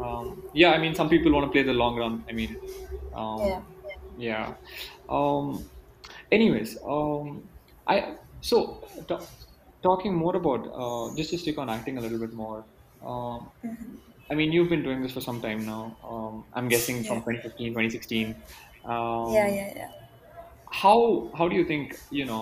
Um, 0.05 0.43
yeah, 0.53 0.71
I 0.71 0.79
mean 0.83 0.95
some 0.95 1.09
people 1.09 1.31
want 1.38 1.45
to 1.47 1.51
play 1.55 1.63
the 1.63 1.74
long 1.83 1.97
run. 2.03 2.24
I 2.29 2.33
mean, 2.41 2.57
um, 3.13 3.39
Yeah. 3.39 3.62
yeah. 4.17 4.53
Um, 5.09 5.63
anyways, 6.31 6.77
um, 6.95 7.43
I 7.88 8.15
so 8.41 8.59
ta 9.07 9.19
talking 9.89 10.13
more 10.24 10.35
about 10.35 10.62
uh, 10.83 11.15
just 11.15 11.29
to 11.31 11.38
stick 11.38 11.57
on 11.65 11.69
acting 11.77 11.97
a 12.00 12.01
little 12.01 12.19
bit 12.27 12.33
more. 12.33 12.63
Um, 13.05 13.50
I 14.31 14.33
mean, 14.33 14.51
you've 14.51 14.69
been 14.69 14.81
doing 14.83 15.01
this 15.03 15.12
for 15.12 15.21
some 15.21 15.39
time 15.41 15.65
now. 15.65 15.95
Um, 16.03 16.43
I'm 16.53 16.67
guessing 16.67 17.03
from 17.03 17.19
2015, 17.21 17.74
2016. 17.74 18.27
Yeah, 18.29 18.33
Um, 18.95 19.33
yeah, 19.33 19.47
yeah. 19.75 19.91
how 20.81 21.29
how 21.38 21.47
do 21.47 21.55
you 21.55 21.65
think 21.65 21.97
you 22.12 22.25
know 22.25 22.41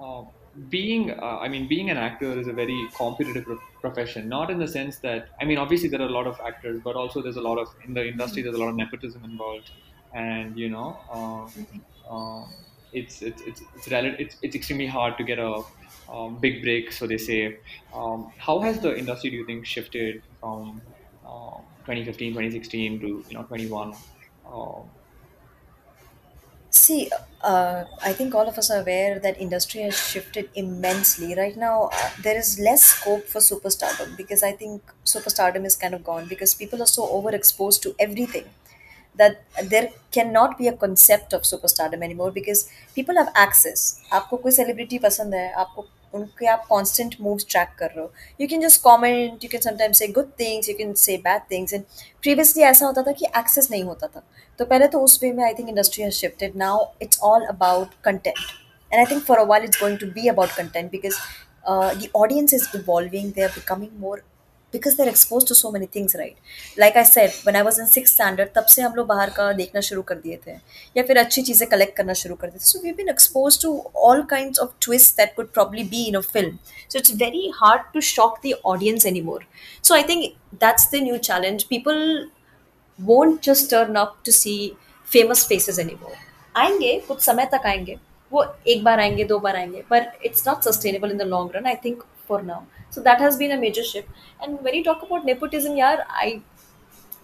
uh, 0.00 0.22
being 0.68 1.10
uh, 1.10 1.38
I 1.38 1.48
mean 1.48 1.68
being 1.68 1.90
an 1.90 1.96
actor 1.96 2.38
is 2.38 2.46
a 2.48 2.52
very 2.52 2.88
competitive 2.96 3.44
pro- 3.44 3.58
profession. 3.80 4.28
Not 4.28 4.50
in 4.50 4.58
the 4.58 4.68
sense 4.68 4.98
that 5.00 5.28
I 5.40 5.44
mean 5.44 5.58
obviously 5.58 5.88
there 5.88 6.00
are 6.00 6.06
a 6.06 6.10
lot 6.18 6.26
of 6.26 6.40
actors, 6.44 6.80
but 6.82 6.96
also 6.96 7.22
there's 7.22 7.36
a 7.36 7.42
lot 7.42 7.58
of 7.58 7.68
in 7.84 7.94
the 7.94 8.06
industry 8.06 8.42
there's 8.42 8.54
a 8.54 8.58
lot 8.58 8.68
of 8.68 8.76
nepotism 8.76 9.24
involved, 9.24 9.70
and 10.12 10.58
you 10.58 10.68
know. 10.70 10.98
Uh, 11.08 11.48
uh, 12.10 12.46
it's 12.90 13.20
it's 13.20 13.42
it's 13.42 13.62
it's, 13.74 13.88
rel- 13.90 14.16
it's 14.18 14.38
it's 14.42 14.56
extremely 14.56 14.86
hard 14.86 15.18
to 15.18 15.24
get 15.24 15.38
a 15.38 15.62
um, 16.08 16.40
big 16.40 16.62
break, 16.62 16.90
so 16.92 17.06
they 17.06 17.18
say. 17.18 17.58
Um, 17.92 18.32
how 18.38 18.60
has 18.60 18.80
the 18.80 18.96
industry, 18.96 19.30
do 19.30 19.36
you 19.36 19.44
think, 19.46 19.66
shifted 19.66 20.22
from 20.40 20.82
uh, 21.24 21.58
2015, 21.84 22.34
to 23.00 23.06
you 23.28 23.34
know 23.34 23.44
21? 23.44 23.92
Um, 26.67 26.67
See, 26.69 27.09
uh, 27.41 27.83
I 28.03 28.13
think 28.13 28.33
all 28.33 28.47
of 28.47 28.57
us 28.57 28.71
are 28.71 28.81
aware 28.81 29.19
that 29.19 29.39
industry 29.39 29.81
has 29.81 29.95
shifted 29.95 30.49
immensely. 30.55 31.35
Right 31.35 31.55
now, 31.55 31.89
uh, 31.93 32.09
there 32.23 32.35
is 32.37 32.59
less 32.59 32.81
scope 32.83 33.25
for 33.27 33.39
superstardom 33.39 34.17
because 34.17 34.41
I 34.41 34.53
think 34.53 34.81
superstardom 35.05 35.65
is 35.65 35.75
kind 35.75 35.93
of 35.93 36.03
gone 36.03 36.27
because 36.27 36.55
people 36.55 36.81
are 36.81 36.87
so 36.87 37.05
overexposed 37.05 37.81
to 37.83 37.95
everything 37.99 38.45
that 39.15 39.43
there 39.65 39.89
cannot 40.11 40.57
be 40.57 40.67
a 40.67 40.73
concept 40.73 41.33
of 41.33 41.43
superstardom 41.43 42.01
anymore 42.01 42.31
because 42.31 42.67
people 42.95 43.15
have 43.17 43.31
access. 43.35 43.99
आपको 44.13 44.37
कोई 44.45 44.51
celebrity 44.59 44.99
पसंद 45.03 45.33
है 45.35 45.51
आपको 45.65 45.85
उनके 46.14 46.46
आप 46.46 46.64
constant 46.68 47.14
moves 47.20 47.46
track 47.50 47.68
कर 47.78 47.86
रहे 47.86 48.00
हो। 48.00 48.12
You 48.40 48.48
can 48.48 48.60
just 48.60 48.82
comment 48.82 49.44
you 49.44 49.48
can 49.52 49.60
sometimes 49.60 49.98
say 49.98 50.06
good 50.08 50.30
things 50.40 50.68
you 50.68 50.74
can 50.78 50.92
say 51.02 51.16
bad 51.24 51.42
things 51.50 51.74
and 51.74 51.82
previously 52.22 52.62
ऐसा 52.62 52.86
होता 52.86 53.02
था 53.02 53.12
कि 53.12 53.26
एक्सेस 53.38 53.70
नहीं 53.70 53.82
होता 53.84 54.06
था। 54.06 54.22
तो 54.58 54.64
पहले 54.64 54.88
तो 54.88 55.00
उस 55.00 55.18
वे 55.22 55.32
में 55.32 55.44
I 55.44 55.54
think 55.54 55.68
industry 55.68 56.04
has 56.04 56.14
shifted 56.14 56.56
now 56.56 56.84
it's 57.02 57.20
all 57.22 57.44
about 57.46 57.94
content 58.04 58.38
and 58.92 58.98
I 58.98 59.04
think 59.10 59.22
for 59.24 59.38
a 59.38 59.44
while 59.52 59.64
it's 59.64 59.80
going 59.80 59.98
to 59.98 60.06
be 60.12 60.28
about 60.28 60.56
content 60.56 60.90
because 60.90 61.18
the 62.00 62.08
audience 62.16 62.54
is 62.54 62.68
evolving 62.76 63.32
they 63.32 63.42
are 63.42 63.48
becoming 63.50 64.00
more 64.00 64.22
because 64.72 64.96
they're 64.96 65.08
exposed 65.08 65.46
to 65.48 65.54
so 65.54 65.70
many 65.72 65.86
things 65.94 66.16
right 66.16 66.78
like 66.78 66.96
I 66.96 67.04
said 67.04 67.34
one 67.46 67.56
I 67.56 67.62
was 67.62 67.80
in 67.80 67.86
six 67.86 68.12
standard 68.14 68.48
तब 68.54 68.64
से 68.74 68.82
हम 68.82 68.94
लोग 68.94 69.06
बाहर 69.06 69.30
का 69.36 69.52
देखना 69.52 69.80
शुरू 69.80 70.02
कर 70.02 70.14
दिए 70.16 70.38
थे, 70.46 70.52
या 70.96 71.02
फिर 71.02 71.18
अच्छी 71.18 71.42
चीज़ें 71.42 71.68
कलेक्ट 71.68 71.96
करना 71.96 72.12
शुरू 72.22 72.34
कर 72.34 72.48
दिए 72.48 72.58
थे। 72.58 72.64
So 72.64 72.78
we 72.82 72.92
been 72.92 73.08
exposed 73.08 73.60
to 73.62 73.70
all 73.96 74.22
kind 74.30 74.58
of 74.62 74.70
twist 74.82 75.16
that 75.16 75.34
could 75.36 75.52
probably 75.52 75.84
be 75.84 76.04
in 76.04 76.14
a 76.14 76.20
film 76.32 76.58
so 76.88 76.98
it's 76.98 77.14
very 77.22 77.50
hard 77.56 77.82
to 77.94 78.00
shock 78.10 78.38
the 78.46 78.52
audience 78.66 79.06
any 79.06 79.20
more 79.22 79.46
so 79.82 79.94
I 79.94 80.02
think 80.08 80.24
that's 80.54 80.90
the 80.92 81.02
new 81.02 81.16
challenge 81.28 81.64
people 81.70 82.28
won't 82.98 83.40
just 83.44 83.70
turn 83.70 83.94
up 83.96 84.16
to 84.26 84.32
see 84.32 84.56
famous 85.08 85.46
faces 85.48 85.80
any 85.80 85.94
more 86.02 86.14
आएँगे, 86.56 86.94
कुछ 87.08 87.20
समय 87.22 87.48
तक 87.52 87.66
आएँगे, 87.66 87.96
वो 88.32 88.44
एक 88.66 88.82
बार 88.84 89.00
आएँगे, 89.00 89.24
दो 89.24 89.38
बार 89.38 89.56
आएँगे 89.56 89.82
पर 89.90 90.12
it's 90.24 90.46
not 90.48 90.62
sustainable 90.62 91.10
in 91.10 91.18
the 91.18 91.22
long 91.22 91.56
run 91.56 91.66
I 91.66 91.74
think 91.84 92.02
for 92.30 92.42
now. 92.42 92.66
So 92.90 93.02
that 93.02 93.20
has 93.20 93.36
been 93.36 93.52
a 93.52 93.56
major 93.66 93.84
shift. 93.84 94.08
And 94.42 94.60
when 94.62 94.74
you 94.74 94.84
talk 94.84 95.02
about 95.02 95.24
nepotism 95.24 95.76
yeah 95.76 96.04
i 96.24 96.40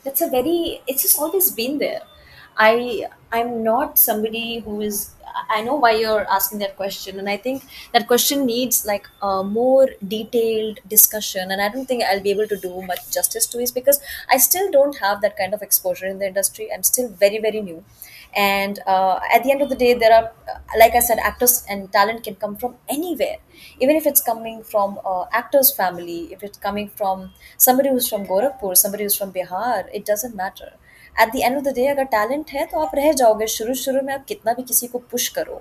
that's 0.04 0.20
a 0.20 0.28
very 0.28 0.80
it's 0.86 1.02
just 1.02 1.18
always 1.18 1.50
been 1.50 1.78
there. 1.78 2.02
I 2.56 3.06
i'm 3.32 3.64
not 3.64 3.98
somebody 3.98 4.60
who 4.64 4.80
is 4.80 5.10
i 5.50 5.60
know 5.68 5.74
why 5.74 5.90
you're 5.92 6.26
asking 6.36 6.60
that 6.60 6.76
question. 6.76 7.18
And 7.18 7.28
i 7.28 7.36
think 7.36 7.64
that 7.92 8.06
question 8.06 8.44
needs 8.46 8.84
like 8.86 9.08
a 9.22 9.42
more 9.42 9.88
detailed 10.06 10.80
discussion. 10.88 11.50
And 11.50 11.60
i 11.62 11.68
don't 11.68 11.86
think 11.86 12.04
i'll 12.04 12.22
be 12.28 12.30
able 12.30 12.48
to 12.48 12.56
do 12.56 12.82
much 12.82 13.10
justice 13.12 13.46
to 13.48 13.60
it 13.60 13.72
because 13.74 14.00
i 14.30 14.36
still 14.36 14.70
don't 14.70 14.98
have 14.98 15.20
that 15.22 15.36
kind 15.36 15.54
of 15.54 15.62
exposure 15.62 16.06
in 16.06 16.18
the 16.18 16.26
industry. 16.28 16.68
I'm 16.72 16.82
still 16.84 17.08
very 17.08 17.38
very 17.38 17.60
new 17.60 17.84
and 18.34 18.80
uh, 18.86 19.20
at 19.32 19.42
the 19.44 19.50
end 19.52 19.62
of 19.62 19.68
the 19.68 19.76
day 19.76 19.94
there 19.94 20.12
are 20.12 20.32
uh, 20.48 20.58
like 20.76 20.94
i 20.94 20.98
said 20.98 21.18
actors 21.18 21.64
and 21.68 21.90
talent 21.92 22.22
can 22.22 22.34
come 22.34 22.56
from 22.56 22.74
anywhere 22.88 23.36
even 23.80 23.96
if 23.96 24.06
it's 24.06 24.20
coming 24.20 24.62
from 24.62 24.98
uh, 25.04 25.24
actor's 25.32 25.70
family 25.72 26.32
if 26.32 26.42
it's 26.42 26.58
coming 26.58 26.88
from 26.88 27.30
somebody 27.56 27.88
who's 27.88 28.08
from 28.08 28.26
gorakhpur 28.26 28.76
somebody 28.76 29.04
who's 29.04 29.16
from 29.16 29.32
bihar 29.32 29.84
it 29.92 30.04
doesn't 30.04 30.34
matter 30.34 30.72
at 31.16 31.32
the 31.32 31.42
end 31.44 31.56
of 31.56 31.64
the 31.64 31.72
day 31.72 31.86
अगर 31.88 32.04
talent 32.12 32.50
है 32.50 32.64
तो 32.66 32.80
आप 32.80 32.94
रह 32.94 33.12
जाओगे 33.12 33.46
शुरू 33.46 33.74
शुरू 33.82 34.00
में 34.06 34.12
आप 34.14 34.24
कितना 34.28 34.52
भी 34.52 34.62
किसी 34.62 34.86
को 34.86 34.98
पुश 35.10 35.28
करो 35.36 35.60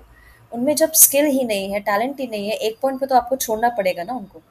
उनमें 0.52 0.74
जब 0.76 0.92
स्किल 1.02 1.26
ही 1.26 1.44
नहीं 1.44 1.70
है 1.72 1.80
टैलेंट 1.80 2.20
ही 2.20 2.26
नहीं 2.26 2.48
है 2.48 2.56
एक 2.68 2.78
पॉइंट 2.82 3.00
पे 3.00 3.06
तो 3.06 3.14
आपको 3.16 3.36
छोड़ना 3.36 3.68
पड़ेगा 3.76 4.02
ना 4.02 4.14
उनको 4.14 4.42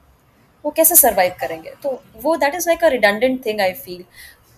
वो 0.66 0.72
कैसे 0.78 0.96
सरवाइव 0.96 1.36
करेंगे 1.40 1.74
तो 1.84 2.02
वो 2.24 2.36
that 2.44 2.56
is 2.56 2.70
like 2.70 2.84
a 2.84 2.88
redundant 2.90 3.46
thing 3.46 3.62
I 3.62 3.74
feel 3.84 4.04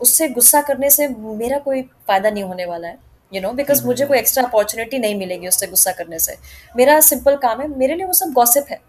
उससे 0.01 0.27
गुस्सा 0.29 0.61
करने 0.69 0.89
से 0.89 1.07
मेरा 1.41 1.57
कोई 1.67 1.81
फ़ायदा 1.81 2.29
नहीं 2.29 2.43
होने 2.43 2.65
वाला 2.65 2.87
है 2.87 2.97
यू 3.35 3.41
नो 3.41 3.51
बिकॉज़ 3.53 3.85
मुझे 3.85 4.05
कोई 4.05 4.17
एक्स्ट्रा 4.17 4.43
अपॉर्चुनिटी 4.43 4.99
नहीं 4.99 5.15
मिलेगी 5.15 5.47
उससे 5.47 5.67
गुस्सा 5.67 5.91
करने 5.91 6.19
से। 6.19 6.37
मेरा 6.77 6.99
सिंपल 7.01 7.35
काम 7.37 7.61
है, 7.61 7.67
मेरे 7.67 7.95
लिए 7.95 8.05
वो 8.05 8.13
सब 8.13 8.31
गॉसिप 8.33 8.65
है। 8.71 8.79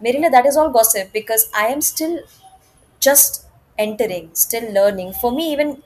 मेरे 0.00 0.18
लिए 0.18 0.30
that 0.30 0.46
is 0.46 0.58
all 0.58 0.68
gossip 0.72 1.10
because 1.12 1.46
I 1.56 1.72
am 1.72 1.80
still 1.88 2.18
just 3.02 3.42
entering 3.78 4.28
still 4.36 4.70
learning 4.74 5.12
for 5.22 5.32
me 5.32 5.52
even 5.52 5.76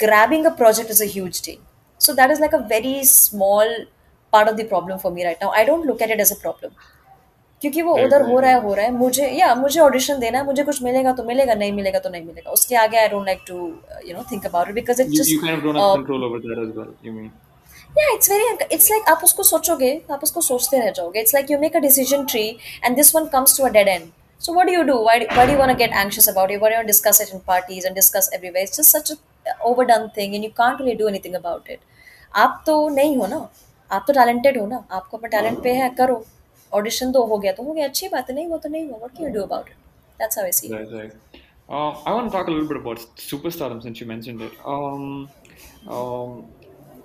grabbing 0.00 0.46
a 0.46 0.50
project 0.56 0.90
is 0.90 1.02
a 1.04 1.16
deal 1.46 1.58
so 2.00 2.12
that 2.12 2.30
is 2.30 2.40
like 2.40 2.54
a 2.54 2.58
very 2.70 3.04
small 3.04 3.76
part 4.32 4.48
of 4.48 4.56
the 4.56 4.68
problem 4.68 4.96
for 4.96 5.12
me 5.12 5.24
right 5.24 5.42
now 5.42 5.52
I 5.52 5.64
don't 5.64 5.86
look 5.86 6.02
at 6.02 6.10
it 6.10 6.20
as 6.20 6.32
a 6.32 6.40
problem 6.40 6.70
क्योंकि 7.62 7.82
वो 7.82 7.94
उधर 8.04 8.22
हो 8.30 8.38
रहा 8.40 8.50
है 8.50 8.62
हो 8.62 8.74
रहा 8.74 8.84
है 8.84 8.92
मुझे 8.92 9.26
या 9.38 9.54
मुझे 9.54 9.80
ऑडिशन 9.80 10.18
देना 10.20 10.38
है 10.38 10.44
मुझे 10.44 10.62
कुछ 10.64 10.82
मिलेगा 10.82 11.12
तो 11.12 11.24
मिलेगा 11.24 11.54
नहीं 11.54 11.72
मिलेगा 11.72 11.98
तो 11.98 12.10
नहीं 12.10 12.24
मिलेगा 12.24 12.50
उसके 12.50 12.76
आगे 12.76 12.98
I 12.98 13.08
don't 13.08 13.26
like 13.26 13.44
to 13.48 13.56
you 14.08 14.16
know 14.16 14.24
think 14.32 14.46
about 14.46 14.68
it 14.68 14.74
because 14.74 15.02
it 15.02 15.08
You, 15.08 15.14
you 15.14 15.22
just 15.22 15.44
kind 15.44 15.56
of 15.56 15.64
don't 15.66 15.80
have 15.82 15.94
control 15.94 16.28
over 16.28 16.40
that 16.44 16.62
as 16.66 16.76
well. 16.78 16.92
You 17.08 17.14
mean? 17.16 17.32
yeah 17.96 18.12
it's 18.16 18.28
very 18.28 18.46
it's 18.70 18.90
like 18.90 19.08
आप 19.08 19.20
उसको 19.24 19.42
सोचोगे 19.42 19.90
आप 20.12 20.22
उसको 20.22 20.40
सोचते 20.40 20.78
रह 20.80 20.90
जाओगे 20.90 21.22
it's 21.22 21.34
like 21.36 21.50
you 21.52 21.58
make 21.64 21.76
a 21.80 21.82
decision 21.84 22.26
tree 22.32 22.48
and 22.82 23.00
this 23.00 23.12
one 23.16 23.28
comes 23.34 23.56
to 23.58 23.66
a 23.68 23.72
dead 23.76 23.90
end 23.92 24.12
so 24.40 24.54
what 24.56 24.70
do 24.70 24.72
you 24.76 24.84
do 24.88 24.96
why, 25.08 25.14
why 25.36 25.44
do 25.46 25.52
you 25.52 25.58
want 25.58 25.72
to 25.72 25.78
get 25.82 25.94
anxious 26.02 26.28
about 26.32 26.54
it 26.54 26.60
why 26.62 26.70
do 26.70 26.74
you 26.74 26.80
want 26.80 26.88
to 26.88 26.92
discuss 26.92 27.20
it 27.24 27.32
in 27.36 27.44
parties 27.52 27.84
and 27.90 28.00
discuss 28.02 28.30
everywhere 28.38 28.64
it's 28.68 28.76
just 28.76 28.96
such 28.98 29.12
a 29.12 29.18
overdone 29.70 30.08
thing 30.18 30.34
and 30.34 30.48
you 30.48 30.52
can't 30.62 30.80
really 30.80 30.96
do 31.02 31.10
anything 31.14 31.42
about 31.42 31.74
it 31.76 31.90
आप 32.34 32.62
तो 32.66 32.74
नहीं 32.88 33.16
हो 33.16 33.26
ना 33.26 33.36
आप 33.90 34.04
तो 34.06 34.12
talented 34.12 34.56
हो 34.58 34.66
ना 34.66 34.84
आपको 34.92 35.16
अपना 35.16 35.28
टैलेंट 35.28 35.62
पे 35.62 35.72
है 35.72 35.88
करो 35.98 36.16
ऑडिशन 36.79 37.11
दो 37.11 37.23
हो 37.27 37.37
गया 37.39 37.51
तो 37.59 37.63
हो 37.63 37.73
गया 37.73 37.87
अच्छी 37.87 38.07
बात 38.09 38.29
है 38.29 38.35
नहीं 38.35 38.47
हो 38.49 38.57
तो 38.65 38.69
नहीं 38.69 38.89
हो 38.89 38.99
what 39.03 39.15
can 39.17 39.27
you 39.27 39.33
do 39.39 39.43
about 39.49 39.69
it 39.73 39.77
that's 40.21 40.39
how 40.39 40.45
I 40.51 40.51
see 40.61 40.71
it 40.77 40.77
Right, 40.77 40.87
right. 40.91 41.11
Uh, 41.67 41.91
I 42.03 42.13
want 42.13 42.31
to 42.31 42.37
talk 42.37 42.47
a 42.47 42.51
little 42.51 42.67
bit 42.67 42.77
about 42.77 42.97
superstardom 43.17 43.81
since 43.81 43.99
you 43.99 44.05
mentioned 44.07 44.41
it. 44.41 44.57
Um, 44.65 45.33
um, 45.87 46.53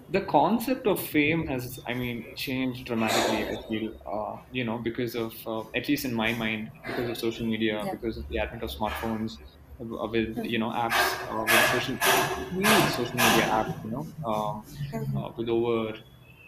the 0.09 0.23
concept 0.23 0.87
of 0.87 1.01
fame 1.01 1.47
has, 1.47 1.81
I 1.87 1.95
mean, 1.95 2.33
changed 2.35 2.87
dramatically. 2.87 3.49
I 3.49 3.57
feel, 3.69 3.93
uh, 4.07 4.43
you 4.51 4.65
know, 4.65 4.79
because 4.79 5.15
of, 5.15 5.35
uh, 5.47 5.65
at 5.75 5.89
least 5.89 6.05
in 6.05 6.15
my 6.15 6.33
mind, 6.33 6.73
because 6.87 7.09
of 7.09 7.17
social 7.17 7.47
media, 7.47 7.85
yeah 7.85 7.93
because 7.93 8.17
of 8.19 8.27
the 8.29 8.39
advent 8.39 8.63
of 8.63 8.71
smartphones, 8.71 9.33
uh, 9.81 10.09
with 10.11 10.45
you 10.45 10.59
know 10.59 10.71
apps, 10.71 11.19
uh, 11.29 11.47
with 11.51 11.65
social, 11.65 11.99
huge 12.51 12.91
social 12.91 13.17
media 13.19 13.45
apps, 13.45 13.73
you 13.83 13.91
know, 13.91 14.13
um, 14.25 14.65
uh, 15.17 15.31
with 15.37 15.49
over, 15.49 15.97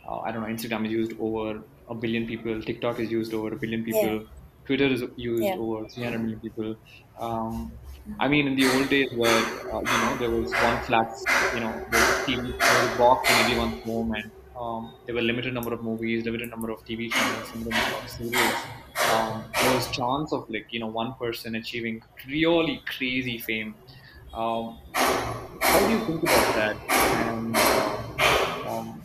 uh, 0.05 0.21
I 0.21 0.33
don't 0.33 0.42
know, 0.42 0.49
Instagram 0.55 0.87
is 0.87 0.92
used 0.92 1.12
over 1.19 1.64
a 1.91 1.95
billion 1.95 2.27
people, 2.27 2.62
TikTok 2.63 2.99
is 2.99 3.12
used 3.12 3.34
over 3.34 3.54
a 3.54 3.60
billion 3.60 3.84
yeah 3.86 4.12
people, 4.12 4.27
Twitter 4.65 4.88
is 4.88 5.04
used 5.17 5.56
Yeah. 5.56 5.58
over 5.58 5.86
300 5.93 6.19
million 6.19 6.39
people. 6.41 6.75
Um, 7.19 7.80
I 8.19 8.27
mean, 8.27 8.47
in 8.47 8.56
the 8.56 8.67
old 8.67 8.89
days 8.89 9.10
where 9.15 9.45
uh, 9.73 9.82
you 9.91 9.97
know 9.97 10.17
there 10.17 10.32
was 10.32 10.58
one 10.60 10.82
flat, 10.82 11.08
you 11.51 11.60
know, 11.60 11.86
there 11.89 12.01
was 12.01 12.10
a 12.10 12.15
TV, 12.25 12.56
there 12.63 12.75
was 12.75 12.86
a 12.86 12.95
box 12.97 13.30
in 13.30 13.38
everyone's 13.38 13.77
home, 13.84 14.12
and 14.13 14.32
um, 14.56 14.95
there 15.06 15.15
were 15.15 15.21
limited 15.21 15.54
number 15.54 15.73
of 15.73 15.82
movies, 15.84 16.25
limited 16.25 16.49
number 16.49 16.71
of 16.71 16.84
TV 16.86 17.10
channels, 17.10 17.51
limited 17.54 17.75
number 17.77 17.95
of 17.95 18.10
serials. 18.10 18.60
Um, 19.12 19.51
there 19.62 19.73
was 19.73 19.89
chance 19.91 20.34
of 20.34 20.45
like 20.49 20.67
you 20.71 20.80
know 20.80 20.88
one 20.88 21.13
person 21.19 21.56
achieving 21.56 22.01
really 22.27 22.84
crazy 22.88 23.38
fame. 23.39 23.75
Um, 24.34 24.80
how 25.62 25.80
do 25.86 25.91
you 25.93 25.99
think 26.06 26.23
about 26.23 26.54
that? 26.54 26.77
And 26.89 27.67
um, 28.63 29.04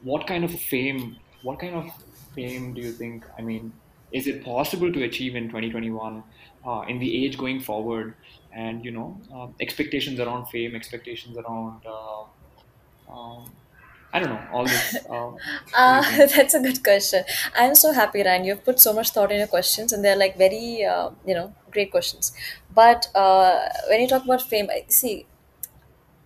what 0.00 0.26
kind 0.26 0.44
of 0.44 0.52
fame 0.52 1.20
what 1.42 1.58
kind 1.58 1.74
of 1.74 1.90
fame 2.34 2.74
do 2.74 2.80
you 2.80 2.96
think 2.96 3.24
i 3.38 3.42
mean 3.42 3.72
is 4.12 4.26
it 4.26 4.44
possible 4.44 4.92
to 4.92 5.02
achieve 5.04 5.34
in 5.34 5.48
2021 5.48 6.22
uh, 6.66 6.82
in 6.88 6.98
the 6.98 7.24
age 7.24 7.36
going 7.38 7.60
forward 7.60 8.14
and 8.52 8.84
you 8.84 8.90
know 8.90 9.22
uh, 9.34 9.48
expectations 9.60 10.20
around 10.20 10.46
fame 10.46 10.74
expectations 10.74 11.36
around 11.36 11.82
uh, 11.86 12.22
um, 13.12 13.56
i 14.12 14.18
don't 14.20 14.30
know 14.30 14.48
all 14.52 14.68
this 14.68 15.04
uh, 15.10 15.32
Uh, 15.74 16.02
that's 16.34 16.54
a 16.54 16.60
good 16.60 16.82
question. 16.82 17.24
I'm 17.54 17.74
so 17.74 17.92
happy, 17.92 18.22
Ryan. 18.22 18.44
You've 18.44 18.64
put 18.64 18.80
so 18.80 18.92
much 18.92 19.10
thought 19.10 19.32
in 19.32 19.38
your 19.38 19.46
questions, 19.46 19.92
and 19.92 20.04
they're 20.04 20.16
like 20.16 20.36
very, 20.36 20.84
uh, 20.84 21.10
you 21.26 21.34
know, 21.34 21.54
great 21.70 21.90
questions. 21.90 22.32
But 22.74 23.08
uh, 23.14 23.68
when 23.88 24.00
you 24.00 24.08
talk 24.08 24.24
about 24.24 24.42
fame, 24.42 24.68
I 24.70 24.84
see. 24.88 25.26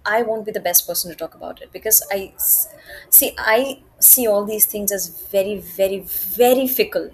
I 0.05 0.23
won't 0.23 0.47
be 0.47 0.53
the 0.53 0.61
best 0.61 0.87
person 0.87 1.11
to 1.11 1.17
talk 1.17 1.35
about 1.35 1.61
it 1.61 1.73
because 1.73 2.03
I 2.11 2.33
s- 2.37 2.69
see 3.11 3.35
I 3.39 3.83
see 4.01 4.27
all 4.27 4.45
these 4.45 4.67
things 4.67 4.93
as 4.93 5.09
very, 5.31 5.59
very, 5.59 6.01
very 6.01 6.67
fickle, 6.67 7.11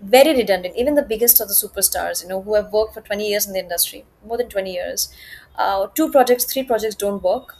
very 0.00 0.34
redundant. 0.36 0.76
Even 0.76 0.94
the 0.94 1.02
biggest 1.02 1.40
of 1.40 1.48
the 1.48 1.54
superstars, 1.54 2.22
you 2.22 2.28
know, 2.28 2.42
who 2.42 2.54
have 2.54 2.72
worked 2.72 2.94
for 2.94 3.00
twenty 3.00 3.28
years 3.28 3.46
in 3.46 3.52
the 3.52 3.58
industry, 3.60 4.04
more 4.26 4.36
than 4.38 4.48
twenty 4.48 4.72
years, 4.74 5.08
uh, 5.56 5.86
two 5.94 6.10
projects, 6.10 6.44
three 6.44 6.62
projects 6.62 6.94
don't 6.94 7.22
work 7.22 7.56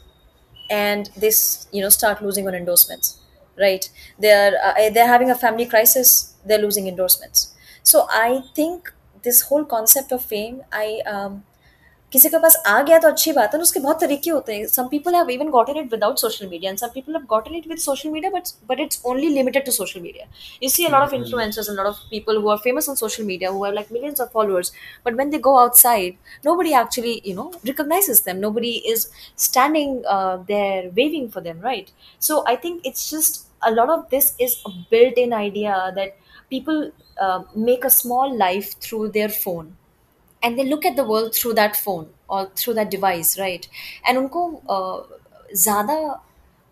and 0.71 1.11
this 1.17 1.67
you 1.73 1.83
know 1.83 1.89
start 1.89 2.23
losing 2.23 2.47
on 2.47 2.55
endorsements 2.55 3.19
right 3.59 3.91
they're 4.19 4.53
uh, 4.63 4.91
they're 4.91 5.07
having 5.07 5.31
a 5.31 5.35
family 5.35 5.67
crisis 5.67 6.35
they're 6.47 6.59
losing 6.67 6.87
endorsements 6.87 7.55
so 7.83 8.07
i 8.11 8.43
think 8.55 8.93
this 9.23 9.43
whole 9.43 9.65
concept 9.65 10.13
of 10.13 10.23
fame 10.25 10.63
i 10.73 11.01
um, 11.07 11.45
किसी 12.14 12.30
के 12.30 12.38
पास 12.40 12.56
आ 12.68 12.82
गया 12.88 12.98
तो 13.04 13.08
अच्छी 13.08 13.32
बात 13.34 13.54
है 13.54 13.58
ना 13.60 13.64
उसके 13.64 13.80
बहुत 13.84 14.00
तरीके 14.02 14.30
होते 14.32 14.56
हैं 14.56 14.66
some 14.74 14.90
people 14.90 15.16
have 15.20 15.30
even 15.36 15.50
gotten 15.56 15.78
it 15.82 15.94
without 15.94 16.20
social 16.24 16.50
media 16.52 16.70
and 16.72 16.82
some 16.82 16.92
people 16.98 17.16
have 17.18 17.24
gotten 17.32 17.56
it 17.60 17.66
with 17.72 17.80
social 17.86 18.12
media 18.16 18.32
but 18.36 18.52
but 18.72 18.84
it's 18.86 19.00
only 19.14 19.30
limited 19.38 19.66
to 19.70 19.74
social 19.78 20.04
media 20.04 20.28
you 20.66 20.70
see 20.76 20.86
a 20.90 20.92
lot 20.96 21.06
of 21.08 21.16
Mhm. 21.16 21.20
influencers 21.22 21.72
and 21.74 21.80
a 21.80 21.82
lot 21.84 21.90
of 21.94 22.04
people 22.12 22.42
who 22.44 22.52
are 22.56 22.60
famous 22.68 22.90
on 22.94 23.00
social 23.02 23.26
media 23.32 23.52
who 23.56 23.64
have 23.68 23.74
like 23.80 23.90
millions 23.98 24.24
of 24.28 24.32
followers 24.38 24.72
but 25.08 25.20
when 25.22 25.34
they 25.36 25.42
go 25.50 25.56
outside 25.64 26.18
nobody 26.50 26.76
actually 26.84 27.16
you 27.32 27.36
know 27.42 27.48
recognizes 27.72 28.22
them 28.30 28.40
nobody 28.48 28.74
is 28.94 29.08
standing 29.48 29.98
uh, 30.18 30.38
there 30.54 30.92
waving 31.02 31.30
for 31.38 31.42
them 31.50 31.60
right 31.72 31.92
so 32.30 32.44
i 32.48 32.56
think 32.66 32.92
it's 32.92 33.10
just 33.16 33.42
a 33.72 33.72
lot 33.80 33.90
of 33.98 34.08
this 34.16 34.34
is 34.50 34.58
a 34.66 34.72
built-in 34.94 35.34
idea 35.34 35.82
that 35.96 36.16
people 36.50 36.80
uh, 37.26 37.42
make 37.56 37.84
a 37.86 37.90
small 38.02 38.38
life 38.48 38.74
through 38.88 39.08
their 39.18 39.30
phone 39.44 39.76
and 40.43 40.57
they 40.57 40.63
look 40.65 40.87
at 40.87 40.97
the 40.97 41.01
world 41.09 41.33
through 41.35 41.53
that 41.53 41.77
phone 41.77 42.07
और 42.31 42.53
through 42.57 42.75
that 42.75 42.89
device 42.91 43.39
right 43.39 43.67
and 44.07 44.19
उनको 44.19 44.43
ज़्यादा 45.55 46.25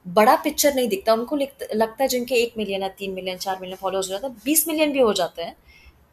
बड़ा 0.06 0.34
picture 0.42 0.74
नहीं 0.74 0.88
दिखता। 0.88 1.12
उनको 1.12 1.36
लगता 1.36 2.02
है 2.02 2.08
जिनके 2.08 2.34
एक 2.42 2.54
मिलियन 2.58 2.82
या 2.82 2.88
तीन 2.98 3.12
मिलियन 3.14 3.38
चार 3.38 3.58
मिलियन 3.60 3.76
फॉलोअर्स 3.76 4.08
हो 4.08 4.12
जाते 4.12 4.26
हैं, 4.26 4.36
बीस 4.44 4.66
मिलियन 4.68 4.92
भी 4.92 5.00
हो 5.00 5.12
जाते 5.12 5.42
हैं। 5.42 5.56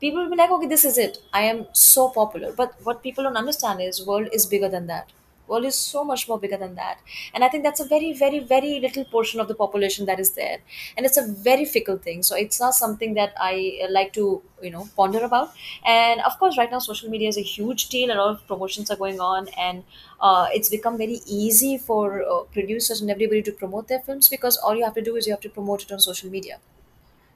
People 0.02 0.26
be 0.30 0.36
like 0.36 0.52
okay 0.52 0.68
this 0.68 0.86
is 0.86 1.00
it 1.02 1.18
I 1.36 1.46
am 1.46 1.64
so 1.76 2.08
popular 2.16 2.56
but 2.60 2.70
what 2.88 3.02
people 3.04 3.24
don't 3.24 3.38
understand 3.38 3.82
is 3.82 4.02
world 4.08 4.30
is 4.34 4.48
bigger 4.50 4.70
than 4.70 4.88
that 4.88 5.12
world 5.48 5.66
is 5.66 5.76
so 5.76 6.04
much 6.04 6.28
more 6.28 6.40
bigger 6.40 6.58
than 6.58 6.76
that. 6.76 7.00
And 7.34 7.44
i 7.44 7.50
think 7.50 7.64
that's 7.64 7.80
a 7.80 7.86
very 7.86 8.14
very 8.14 8.40
very 8.40 8.80
little 8.80 9.06
portion 9.06 9.40
of 9.40 9.48
the 9.48 9.56
population 9.56 10.06
that 10.08 10.20
is 10.20 10.32
there. 10.32 10.58
And 10.98 11.06
it's 11.06 11.18
a 11.18 11.26
very 11.50 11.66
fickle 11.66 11.98
thing. 11.98 12.24
So 12.24 12.36
it's 12.36 12.60
not 12.60 12.74
something 12.76 13.14
that 13.16 13.34
i 13.40 13.80
uh, 13.84 13.92
like 13.92 14.14
to 14.14 14.42
you 14.62 14.72
know 14.72 14.88
ponder 14.96 15.24
about. 15.24 15.52
And 15.86 16.22
of 16.22 16.38
course 16.40 16.58
right 16.58 16.72
now 16.72 16.80
social 16.80 17.10
media 17.10 17.30
is 17.30 17.38
a 17.38 17.42
huge 17.56 17.90
deal. 17.90 18.12
A 18.12 18.18
lot 18.22 18.32
of 18.36 18.48
promotions 18.48 18.92
are 18.92 18.98
going 19.06 19.20
on. 19.20 19.48
And 19.58 19.84
uh, 20.20 20.48
it's 20.54 20.70
become 20.70 20.98
very 20.98 21.20
easy 21.28 21.78
for 21.78 22.24
uh, 22.24 22.44
producers 22.58 23.02
and 23.02 23.10
everybody 23.12 23.42
to 23.44 23.52
promote 23.52 23.88
their 23.88 24.00
films 24.00 24.30
because 24.30 24.58
all 24.58 24.76
you 24.76 24.84
have 24.84 24.96
to 24.96 25.02
do 25.02 25.16
is 25.16 25.28
you 25.28 25.34
have 25.34 25.42
to 25.42 25.50
promote 25.50 25.84
it 25.84 25.92
on 25.92 26.00
social 26.00 26.30
media 26.30 26.60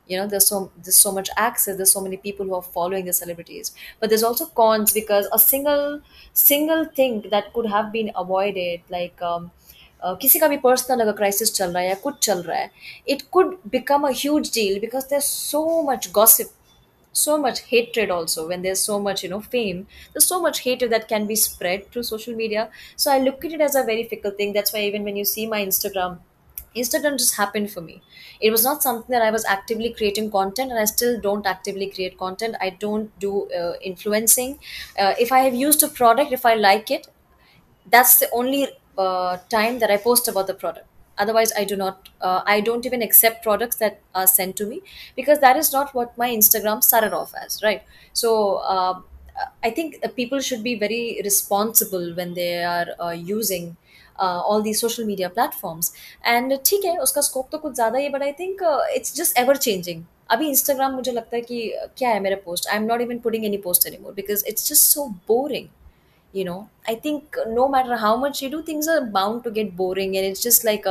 you 0.09 0.17
know 0.19 0.27
there's 0.27 0.47
so 0.47 0.71
there's 0.83 0.97
so 0.97 1.13
much 1.13 1.29
access 1.37 1.77
there's 1.77 1.93
so 1.93 2.01
many 2.01 2.17
people 2.17 2.47
who 2.47 2.55
are 2.55 2.63
following 2.77 3.05
the 3.05 3.13
celebrities 3.13 3.73
but 4.01 4.09
there's 4.11 4.23
also 4.23 4.47
cons 4.61 4.93
because 4.93 5.29
a 5.33 5.39
single 5.39 6.01
single 6.33 6.85
thing 6.85 7.23
that 7.31 7.53
could 7.53 7.67
have 7.67 7.93
been 7.93 8.11
avoided 8.17 8.81
like 8.91 9.23
um, 9.23 9.51
uh, 10.03 10.17
किसी 10.23 10.39
का 10.39 10.49
भी 10.49 10.57
personal 10.65 11.01
अगर 11.01 11.13
crisis 11.17 11.53
चल 11.55 11.71
रहा 11.73 11.83
है 11.83 11.89
या 11.89 11.95
कुछ 12.05 12.19
चल 12.27 12.43
रहा 12.43 12.59
है 12.59 12.71
it 13.15 13.23
could 13.33 13.57
become 13.73 14.07
a 14.09 14.11
huge 14.23 14.51
deal 14.55 14.79
because 14.81 15.05
there 15.11 15.21
so 15.29 15.65
much 15.91 16.11
gossip 16.15 16.51
so 17.21 17.33
much 17.41 17.59
hatred 17.71 18.11
also 18.11 18.43
when 18.51 18.63
there's 18.67 18.83
so 18.89 18.95
much 19.07 19.23
you 19.25 19.29
know 19.33 19.41
fame 19.55 19.81
there's 20.13 20.27
so 20.27 20.37
much 20.45 20.61
hatred 20.67 20.93
that 20.93 21.07
can 21.09 21.27
be 21.31 21.37
spread 21.41 21.83
through 21.91 22.03
social 22.11 22.35
media 22.39 22.63
so 22.97 23.11
i 23.15 23.19
look 23.25 23.45
at 23.49 23.53
it 23.53 23.65
as 23.67 23.75
a 23.81 23.83
very 23.91 24.05
fickle 24.13 24.35
thing 24.39 24.55
that's 24.55 24.73
why 24.77 24.81
even 24.85 25.05
when 25.09 25.19
you 25.23 25.25
see 25.33 25.47
my 25.47 25.61
instagram 25.65 26.17
instagram 26.82 27.18
just 27.18 27.36
happened 27.36 27.72
for 27.72 27.82
me 27.82 28.02
it 28.42 28.52
was 28.52 28.64
not 28.64 28.84
something 28.84 29.12
that 29.16 29.22
i 29.22 29.32
was 29.32 29.46
actively 29.46 29.92
creating 29.94 30.30
content 30.32 30.72
and 30.72 30.80
i 30.80 30.86
still 30.86 31.20
don't 31.20 31.46
actively 31.46 31.88
create 31.90 32.18
content 32.18 32.56
i 32.62 32.70
don't 32.70 33.18
do 33.20 33.50
uh, 33.62 33.74
influencing 33.92 34.58
uh, 35.00 35.14
if 35.20 35.32
i 35.32 35.40
have 35.40 35.56
used 35.56 35.84
a 35.84 35.88
product 36.02 36.32
if 36.32 36.46
i 36.46 36.54
like 36.56 36.92
it 36.92 37.08
that's 37.90 38.20
the 38.20 38.30
only 38.32 38.68
uh, 38.98 39.38
time 39.50 39.80
that 39.80 39.92
I 39.92 39.98
post 39.98 40.28
about 40.28 40.48
the 40.48 40.54
product. 40.54 40.88
Otherwise, 41.18 41.52
I 41.58 41.64
do 41.64 41.76
not. 41.76 42.10
Uh, 42.22 42.42
I 42.46 42.62
don't 42.62 42.86
even 42.86 43.02
accept 43.02 43.44
products 43.44 43.78
that 43.78 44.02
are 44.14 44.28
sent 44.28 44.56
to 44.58 44.66
me 44.68 44.82
because 45.16 45.40
that 45.40 45.58
is 45.58 45.74
not 45.74 45.96
what 45.96 46.16
my 46.18 46.30
Instagram 46.30 46.84
started 46.84 47.14
off 47.14 47.34
as, 47.44 47.62
right? 47.64 47.82
So 48.14 48.58
uh, 48.58 49.02
I 49.64 49.72
think 49.72 50.04
people 50.16 50.40
should 50.42 50.64
be 50.64 50.76
very 50.78 51.20
responsible 51.24 52.14
when 52.16 52.34
they 52.36 52.64
are 52.64 52.88
uh, 53.00 53.10
using 53.12 53.78
all 54.20 54.62
the 54.64 54.74
social 54.74 55.04
media 55.06 55.28
platforms 55.30 55.92
and 56.26 56.58
ठीक 56.66 56.86
है, 56.86 56.98
उसका 56.98 57.22
scope 57.22 57.50
तो 57.52 57.58
कुछ 57.58 57.74
ज़्यादा 57.74 58.00
ही 58.00 58.10
but 58.10 58.24
I 58.24 58.32
think 58.40 58.62
it's 58.96 59.16
just 59.16 59.38
ever 59.38 59.58
changing 59.58 60.04
अभी 60.32 60.48
Instagram 60.50 60.94
मुझे 60.94 61.12
लगता 61.12 61.36
है 61.36 61.42
कि 61.42 61.72
क्या 61.98 62.10
है 62.10 62.20
मेरा 62.20 62.38
post 62.46 62.68
I 62.68 62.78
am 62.78 62.84
not 62.84 63.02
even 63.02 63.18
putting 63.20 63.46
any 63.46 63.58
post 63.66 63.88
any 63.88 63.98
more 64.04 64.14
because 64.14 64.44
it's 64.48 64.70
just 64.70 64.94
so 64.94 65.06
boring 65.28 65.68
you 66.34 66.46
know 66.46 66.58
I 66.90 66.96
think 67.06 67.40
no 67.48 67.68
matter 67.68 67.94
how 68.00 68.18
much 68.26 68.44
you 68.44 68.50
do 68.50 68.62
things 68.68 68.90
are 68.90 69.00
bound 69.14 69.44
to 69.44 69.52
get 69.52 69.74
boring 69.76 70.16
and 70.16 70.26
it's 70.26 70.44
just 70.44 70.66
like 70.66 70.88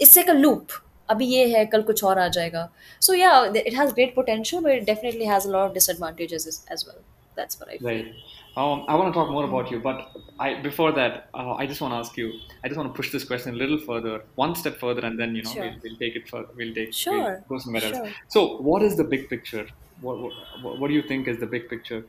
it's 0.00 0.16
like 0.16 0.30
a 0.30 0.34
loop 0.34 0.66
अभी 1.08 1.26
ये 1.26 1.46
है, 1.48 1.64
कल 1.66 1.82
कुछ 1.82 2.02
और 2.04 2.18
आ 2.18 2.26
जाएगा। 2.28 2.68
So 3.02 3.14
yeah 3.14 3.44
it 3.56 3.74
has 3.74 3.92
great 3.94 4.14
potential 4.14 4.62
but 4.62 4.84
definitely 4.86 5.24
has 5.26 5.46
a 5.48 5.50
lot 5.50 5.68
of 5.68 5.74
disadvantages 5.74 6.64
as 6.72 6.84
well 6.88 7.00
that's 7.36 7.58
what 7.60 7.70
I 7.70 7.78
feel 7.78 8.10
Um, 8.56 8.86
I 8.88 8.94
want 8.94 9.12
to 9.12 9.18
talk 9.18 9.30
more 9.30 9.44
about 9.44 9.70
you, 9.70 9.80
but 9.80 10.10
I 10.40 10.54
before 10.62 10.92
that, 10.92 11.28
uh, 11.34 11.52
I 11.54 11.66
just 11.66 11.82
want 11.82 11.92
to 11.92 11.98
ask 11.98 12.16
you. 12.16 12.32
I 12.64 12.68
just 12.68 12.78
want 12.78 12.90
to 12.90 12.96
push 12.96 13.12
this 13.12 13.24
question 13.24 13.52
a 13.52 13.56
little 13.56 13.76
further, 13.78 14.22
one 14.34 14.54
step 14.54 14.78
further, 14.78 15.04
and 15.04 15.18
then 15.20 15.34
you 15.36 15.42
know 15.42 15.52
we'll, 15.54 15.74
we'll 15.82 15.96
take 15.96 16.16
it 16.16 16.26
further. 16.26 16.48
We'll 16.56 16.74
take 16.74 16.86
we'll 16.86 16.92
sure 16.92 17.44
go 17.48 17.58
somewhere 17.58 17.84
else. 17.84 17.96
sure 17.96 18.12
So, 18.28 18.56
what 18.68 18.82
is 18.82 18.96
the 18.96 19.04
big 19.04 19.28
picture? 19.28 19.66
What 20.00 20.18
what, 20.20 20.32
what 20.62 20.78
what 20.78 20.88
do 20.88 20.94
you 20.94 21.02
think 21.02 21.28
is 21.28 21.38
the 21.38 21.46
big 21.46 21.68
picture? 21.68 22.04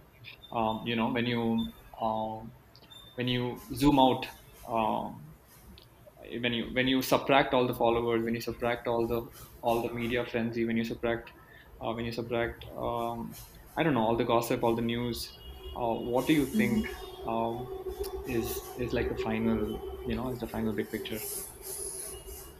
Um, 0.54 0.84
you 0.86 0.96
know, 0.96 1.10
when 1.10 1.26
you 1.26 1.68
um, 2.02 2.50
when 3.16 3.28
you 3.28 3.60
zoom 3.76 4.00
out, 4.00 4.26
um, 4.70 5.22
when 6.40 6.54
you 6.54 6.68
when 6.72 6.88
you 6.88 7.02
subtract 7.02 7.54
all 7.54 7.68
the 7.68 7.76
followers, 7.76 8.24
when 8.24 8.34
you 8.34 8.42
subtract 8.42 8.88
all 8.88 9.06
the 9.06 9.22
all 9.62 9.82
the 9.82 9.94
media 9.94 10.24
frenzy, 10.26 10.64
when 10.64 10.78
you 10.78 10.86
subtract 10.86 11.32
uh, 11.82 11.92
when 11.92 12.06
you 12.06 12.14
subtract 12.14 12.64
um, 12.78 13.34
I 13.76 13.84
don't 13.84 13.94
know 13.94 14.06
all 14.06 14.16
the 14.16 14.24
gossip, 14.24 14.64
all 14.64 14.76
the 14.76 14.82
news. 14.94 15.34
Uh, 15.78 15.96
what 15.96 16.28
do 16.28 16.34
you 16.34 16.46
think 16.48 16.88
um, 17.28 17.70
is 18.26 18.64
is 18.78 18.94
like 18.94 19.10
the 19.10 19.18
final 19.28 19.60
you 20.06 20.16
know 20.16 20.30
is 20.30 20.40
the 20.40 20.48
final 20.48 20.74
big 20.74 20.92
picture? 20.92 21.22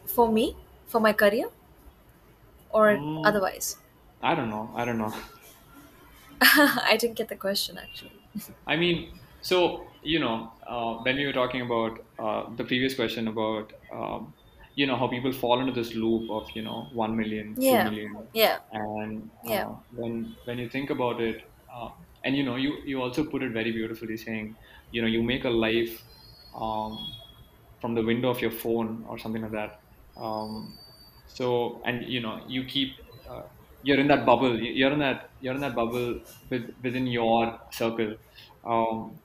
for 0.06 0.32
me? 0.32 0.56
For 0.88 1.00
my 1.00 1.14
career? 1.14 1.50
Or 2.70 2.98
Mm, 2.98 3.26
otherwise? 3.26 3.78
I 4.22 4.36
don't 4.36 4.50
know. 4.50 4.72
I 4.76 4.86
don't 4.86 4.98
know. 4.98 5.14
i 6.42 6.98
didn't 7.00 7.16
get 7.18 7.30
the 7.30 7.36
question 7.36 7.78
actually. 7.78 8.22
I 8.66 8.76
mean, 8.76 9.20
so 9.42 9.88
you 10.04 10.20
know, 10.20 10.54
uh, 10.66 10.96
when 11.04 11.16
we 11.16 11.26
were 11.26 11.34
talking 11.34 11.62
about 11.62 12.06
uh, 12.20 12.50
the 12.56 12.64
previous 12.64 12.96
question 12.96 13.28
about 13.28 13.74
um, 13.92 14.34
you 14.76 14.86
know 14.86 14.96
how 14.96 15.08
people 15.08 15.32
fall 15.32 15.60
into 15.60 15.72
this 15.74 15.94
loop 15.96 16.30
of 16.30 16.50
you 16.54 16.62
know 16.62 16.90
one 16.92 17.16
million, 17.16 17.60
two 17.60 17.66
yeah. 17.66 17.84
million, 17.84 18.28
yeah. 18.34 18.60
and 18.72 19.32
yeah. 19.44 19.70
uh, 19.70 19.76
when 19.92 20.36
when 20.46 20.58
you 20.60 20.70
think 20.70 20.90
about 20.90 21.20
it, 21.22 21.50
uh, 21.74 21.90
and 22.24 22.36
you 22.36 22.44
know, 22.44 22.56
you 22.56 22.82
you 22.86 23.02
also 23.02 23.26
put 23.26 23.44
it 23.44 23.52
very 23.52 23.72
beautifully, 23.72 24.18
saying 24.18 24.58
you 24.92 25.02
know 25.02 25.08
you 25.08 25.24
make 25.24 25.46
a 25.46 25.50
life 25.50 26.04
um, 26.54 26.98
from 27.80 27.94
the 27.96 28.04
window 28.04 28.30
of 28.30 28.42
your 28.42 28.52
phone 28.52 29.04
or 29.08 29.18
something 29.18 29.42
like 29.42 29.52
that. 29.52 29.82
Um, 30.16 30.80
so 31.28 31.82
and 31.86 32.04
you 32.08 32.22
know 32.22 32.44
you 32.48 32.66
keep 32.66 32.98
uh, 33.30 33.44
you're 33.84 34.00
in 34.00 34.08
that 34.08 34.26
bubble. 34.26 34.60
You're 34.60 34.92
in 34.94 35.00
that 35.00 35.32
you're 35.40 35.56
in 35.56 35.62
that 35.62 35.76
bubble 35.76 36.22
with, 36.50 36.76
within 36.84 37.08
your 37.08 37.60
circle. 37.72 38.16
Um, 38.64 39.20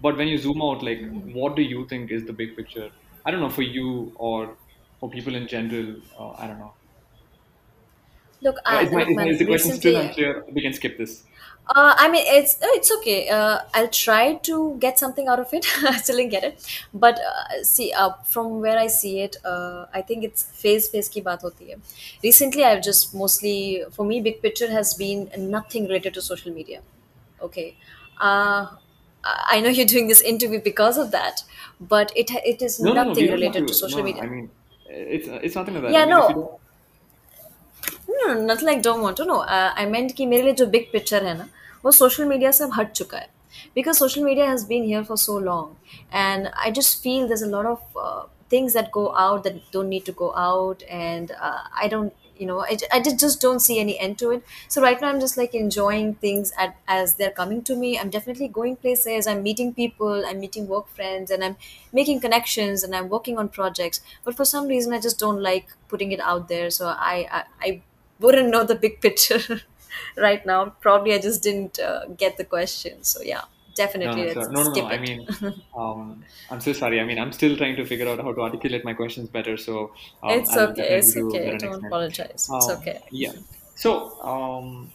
but 0.00 0.16
when 0.16 0.28
you 0.28 0.38
zoom 0.38 0.60
out, 0.62 0.82
like, 0.82 1.00
what 1.10 1.56
do 1.56 1.62
you 1.62 1.86
think 1.88 2.10
is 2.10 2.26
the 2.26 2.32
big 2.32 2.54
picture? 2.56 2.90
I 3.24 3.30
don't 3.30 3.40
know 3.40 3.48
for 3.50 3.62
you 3.62 4.12
or 4.16 4.58
for 5.00 5.10
people 5.10 5.34
in 5.34 5.48
general. 5.48 6.02
Uh, 6.18 6.32
I 6.32 6.46
don't 6.46 6.58
know. 6.58 6.74
Look, 8.40 8.56
Uh, 8.70 8.78
I 8.78 8.82
is, 8.82 8.92
my, 8.92 9.02
look, 9.02 9.08
is, 9.08 9.16
my, 9.16 9.26
is 9.26 9.38
the 9.38 9.46
question 9.46 9.72
still 9.72 9.96
unclear? 9.96 10.44
We 10.52 10.60
can 10.62 10.72
skip 10.72 10.98
this. 10.98 11.24
Uh, 11.73 11.93
I 11.97 12.09
mean, 12.11 12.23
it's 12.27 12.55
uh, 12.61 12.67
it's 12.77 12.91
okay. 12.91 13.29
Uh, 13.29 13.59
I'll 13.73 13.87
try 13.87 14.33
to 14.47 14.75
get 14.79 14.99
something 14.99 15.27
out 15.27 15.39
of 15.39 15.53
it. 15.53 15.65
I 15.89 15.97
still 15.97 16.17
didn't 16.17 16.31
get 16.31 16.43
it, 16.43 16.65
but 16.93 17.19
uh, 17.19 17.63
see, 17.63 17.93
uh, 17.93 18.09
from 18.25 18.59
where 18.61 18.77
I 18.77 18.87
see 18.87 19.21
it, 19.21 19.37
uh, 19.45 19.85
I 19.93 20.01
think 20.01 20.25
it's 20.25 20.43
phase 20.63 20.89
phase 20.89 21.07
की 21.09 21.21
बात 21.27 21.43
होती 21.43 21.69
है. 21.69 21.77
Recently, 22.23 22.65
I've 22.65 22.81
just 22.81 23.13
mostly, 23.21 23.83
for 23.91 24.05
me, 24.05 24.19
big 24.27 24.41
picture 24.41 24.69
has 24.71 24.93
been 25.03 25.29
nothing 25.37 25.87
related 25.87 26.13
to 26.15 26.21
social 26.21 26.53
media. 26.53 26.81
Okay, 27.49 27.67
uh, 28.19 28.67
I 29.23 29.57
I 29.57 29.61
know 29.61 29.69
you're 29.69 29.91
doing 29.93 30.07
this 30.07 30.21
interview 30.33 30.61
because 30.67 30.97
of 31.05 31.11
that, 31.11 31.43
but 31.95 32.11
it 32.23 32.31
ha- 32.37 32.45
it 32.55 32.61
is 32.69 32.79
No, 32.79 32.93
no, 32.93 33.03
no. 33.03 33.13
We 33.15 33.15
nothing 33.15 33.27
don't 33.27 33.43
have 33.43 33.55
related 33.55 33.67
to 33.67 33.73
to. 33.73 33.77
No, 33.87 33.87
social 33.87 34.03
no. 34.03 34.19
I 34.19 34.27
media. 34.27 34.27
mean, 34.27 34.51
it's 34.87 35.27
it's 35.27 35.55
nothing 35.55 35.75
like 35.75 35.83
that. 35.83 35.95
I 35.97 35.99
Yeah, 35.99 36.05
mean, 36.05 36.17
if 36.17 36.27
you 36.29 36.35
no, 36.35 36.35
don't. 36.35 36.51
No 38.09 38.33
nothing 38.33 38.65
like 38.67 38.81
don't 38.81 38.99
want 39.03 39.17
to 39.17 39.23
know 39.25 39.39
आई 39.49 39.85
मेंट 39.85 40.11
कि 40.15 40.25
मेरे 40.25 40.43
लिए 40.43 40.53
जो 40.61 40.65
big 40.75 40.91
picture 40.91 41.25
है 41.25 41.37
ना 41.37 41.47
वो 41.85 41.91
social 41.91 42.25
media 42.25 42.51
से 42.51 42.63
अब 42.63 42.71
हट 42.79 42.91
चुका 42.91 43.17
है 43.17 43.29
because 43.75 43.95
social 43.95 44.23
media 44.23 44.49
has 44.49 44.65
been 44.67 44.83
here 44.83 45.03
for 45.03 45.17
so 45.17 45.39
long 45.39 46.15
and 46.15 46.47
I 46.47 46.71
just 46.79 47.01
feel 47.03 47.27
there's 47.31 47.47
a 47.49 47.51
lot 47.55 47.71
of 47.73 48.01
uh, 48.05 48.21
things 48.53 48.73
that 48.77 48.89
go 48.95 49.01
out 49.25 49.43
that 49.47 49.59
don't 49.73 49.89
need 49.95 50.05
to 50.07 50.13
go 50.21 50.27
out 50.45 50.81
and 51.01 51.29
uh, 51.49 51.59
i 51.83 51.87
don't 51.93 52.25
you 52.41 52.47
know 52.47 52.55
I, 52.63 52.75
I 52.95 52.97
just 53.05 53.19
just 53.23 53.43
don't 53.45 53.63
see 53.65 53.75
any 53.83 53.93
end 54.07 54.17
to 54.21 54.31
it 54.35 54.49
so 54.75 54.81
right 54.85 55.03
now 55.03 55.09
i'm 55.11 55.21
just 55.23 55.37
like 55.41 55.53
enjoying 55.59 56.09
things 56.25 56.51
at, 56.65 56.75
as 56.95 57.13
they're 57.21 57.35
coming 57.39 57.61
to 57.69 57.77
me 57.83 57.91
i'm 58.01 58.09
definitely 58.15 58.49
going 58.57 58.75
places 58.85 59.29
i'm 59.33 59.43
meeting 59.43 59.73
people 59.79 60.25
i'm 60.31 60.39
meeting 60.45 60.67
work 60.73 60.89
friends 60.99 61.31
and 61.37 61.47
i'm 61.49 61.55
making 62.01 62.19
connections 62.27 62.83
and 62.83 62.95
i'm 63.01 63.09
working 63.09 63.37
on 63.37 63.47
projects 63.59 64.01
but 64.25 64.35
for 64.41 64.49
some 64.53 64.67
reason 64.67 64.93
i 64.93 64.99
just 64.99 65.19
don't 65.19 65.41
like 65.49 65.67
putting 65.87 66.11
it 66.11 66.19
out 66.19 66.47
there 66.49 66.69
so 66.69 66.87
i 66.87 67.15
i, 67.39 67.43
I 67.69 67.81
wouldn't 68.19 68.49
know 68.49 68.63
the 68.63 68.75
big 68.75 69.01
picture 69.01 69.61
right 70.16 70.44
now 70.46 70.66
probably 70.80 71.14
i 71.14 71.18
just 71.18 71.42
didn't 71.42 71.78
uh, 71.78 72.06
get 72.16 72.36
the 72.36 72.44
question 72.44 73.02
so 73.04 73.20
yeah 73.22 73.44
definitely 73.74 74.28
no, 74.32 74.46
No, 74.50 74.62
no, 74.62 74.70
no. 74.70 74.84
skip 74.84 74.86
I 74.86 74.98
mean, 74.98 75.28
um, 75.76 76.26
I'm 76.48 76.60
so 76.60 76.72
sorry. 76.72 77.00
I 77.00 77.04
mean, 77.04 77.18
I'm 77.18 77.32
still 77.32 77.56
trying 77.56 77.76
to 77.76 77.84
figure 77.86 78.08
out 78.08 78.20
how 78.20 78.32
to 78.32 78.40
articulate 78.40 78.84
my 78.84 78.94
questions 78.94 79.28
better. 79.30 79.56
So 79.56 79.94
um, 80.22 80.46
it's 80.46 80.50
I'll 80.50 80.66
okay 80.66 80.98
it's 80.98 81.16
okay 81.16 81.54
don't 81.58 81.84
apologize 81.86 82.50
it's 82.52 82.68
Um, 82.68 82.76
okay 82.76 83.00
yeah. 83.10 83.32
So 83.74 84.20
um, 84.22 84.92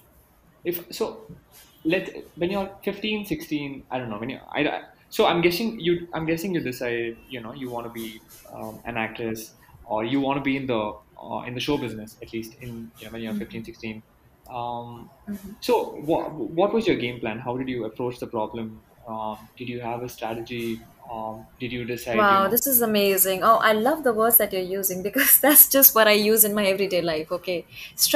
if 0.63 0.85
so, 0.93 1.37
let 1.85 2.09
when 2.35 2.51
you're 2.51 2.79
15, 2.83 3.25
16, 3.25 3.87
I 3.91 3.99
don't 3.99 4.09
know. 4.09 4.19
When 4.19 4.29
you, 4.31 4.39
I, 4.53 4.61
I- 4.67 4.83
so 5.09 5.25
I'm 5.27 5.41
guessing 5.41 5.79
you. 5.79 6.07
I'm 6.13 6.25
guessing 6.25 6.53
you 6.55 6.61
decide. 6.61 7.17
You 7.27 7.41
know, 7.41 7.53
you 7.53 7.69
want 7.71 7.87
to 7.87 7.91
be 7.91 8.23
um, 8.53 8.81
an 8.85 8.97
actress, 8.97 9.55
or 9.83 10.05
you 10.05 10.21
want 10.21 10.37
to 10.37 10.43
be 10.43 10.57
in 10.57 10.67
the 10.67 10.93
uh, 11.21 11.43
in 11.47 11.53
the 11.55 11.59
show 11.61 11.77
business 11.77 12.17
at 12.21 12.33
least 12.33 12.55
in 12.61 12.91
you 12.97 13.05
know 13.07 13.11
when 13.13 13.21
you're 13.21 13.35
15, 13.35 13.63
16. 13.65 14.03
Um, 14.51 15.11
so, 15.59 15.95
what 16.01 16.33
what 16.33 16.73
was 16.73 16.87
your 16.87 16.97
game 16.97 17.19
plan? 17.19 17.39
How 17.39 17.57
did 17.57 17.69
you 17.69 17.85
approach 17.85 18.19
the 18.19 18.27
problem? 18.27 18.83
Um, 19.07 19.49
did 19.57 19.69
you 19.69 19.81
have 19.81 20.03
a 20.03 20.09
strategy? 20.09 20.87
Um, 21.11 21.47
did 21.59 21.71
you 21.71 21.85
decide, 21.85 22.29
you 22.29 22.37
Wow, 22.37 22.47
know, 22.47 22.49
this 22.49 22.67
is 22.67 22.81
amazing. 22.81 23.41
Oh, 23.41 23.57
I 23.57 23.71
love 23.71 24.03
the 24.03 24.13
words 24.13 24.37
that 24.37 24.51
you're 24.51 24.61
using 24.79 25.01
because 25.07 25.39
that's 25.39 25.69
just 25.69 25.95
what 25.95 26.07
I 26.07 26.11
use 26.11 26.43
in 26.43 26.53
my 26.53 26.65
everyday 26.65 27.01
life. 27.01 27.31
Okay, 27.31 27.65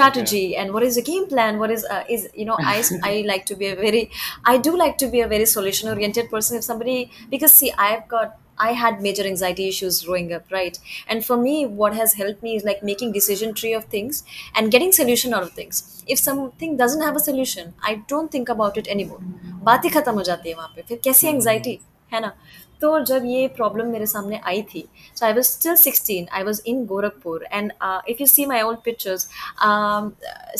okay, 0.04 0.30
strategy 0.30 0.56
and 0.56 0.74
what 0.74 0.84
is 0.84 0.95
the 0.95 1.02
game 1.02 1.28
plan? 1.28 1.60
What 1.60 1.71
is 1.71 1.86
uh, 1.86 2.04
is 2.10 2.30
you 2.34 2.45
know 2.45 2.60
I 2.63 2.84
I 3.04 3.24
like 3.26 3.45
to 3.48 3.56
be 3.56 3.67
a 3.67 3.76
very 3.76 4.12
I 4.45 4.58
do 4.58 4.78
like 4.78 4.98
to 4.98 5.08
be 5.08 5.21
a 5.21 5.28
very 5.28 5.45
solution 5.45 5.89
oriented 5.89 6.30
person. 6.30 6.58
If 6.58 6.63
somebody 6.65 7.12
because 7.30 7.54
see 7.54 7.71
I've 7.78 8.08
got 8.10 8.38
I 8.59 8.73
had 8.73 9.01
major 9.01 9.23
anxiety 9.23 9.66
issues 9.69 10.03
growing 10.05 10.33
up, 10.35 10.51
right? 10.53 10.79
And 11.09 11.25
for 11.25 11.37
me, 11.37 11.66
what 11.66 11.95
has 11.95 12.14
helped 12.14 12.43
me 12.43 12.57
is 12.57 12.64
like 12.64 12.83
making 12.83 13.12
decision 13.12 13.55
tree 13.55 13.73
of 13.73 13.85
things 13.95 14.23
and 14.55 14.71
getting 14.71 14.93
solution 14.93 15.33
out 15.33 15.43
of 15.43 15.53
things. 15.53 16.05
If 16.07 16.19
something 16.19 16.77
doesn't 16.77 17.03
have 17.03 17.16
a 17.16 17.21
solution, 17.21 17.73
I 17.83 18.03
don't 18.07 18.31
think 18.31 18.51
about 18.57 18.77
it 18.83 18.90
anymore. 18.97 19.21
बात 19.64 19.85
ही 19.85 19.90
खत्म 19.90 20.14
हो 20.14 20.23
जाती 20.23 20.49
है 20.49 20.55
वहाँ 20.57 20.73
पे 20.77 20.83
फिर 20.88 21.01
कैसी 21.05 21.27
hmm 21.27 21.35
anxiety 21.35 21.79
है 22.12 22.21
ना 22.21 22.33
तो 22.81 22.99
जब 23.05 23.25
ये 23.27 23.47
प्रॉब्लम 23.57 23.87
मेरे 23.93 24.07
सामने 24.07 24.40
आई 24.53 24.62
थी 24.75 24.87
so 25.16 25.27
I 25.27 25.33
was 25.33 25.45
still 25.47 25.75
sixteen 25.77 26.27
I 26.35 26.43
was 26.43 26.62
in 26.73 26.85
Gorakhpur 26.93 27.47
and 27.53 27.73
if 28.09 28.21
you 28.21 28.27
see 28.27 28.47
my 28.53 28.62
old 28.62 28.79
pictures 28.85 29.29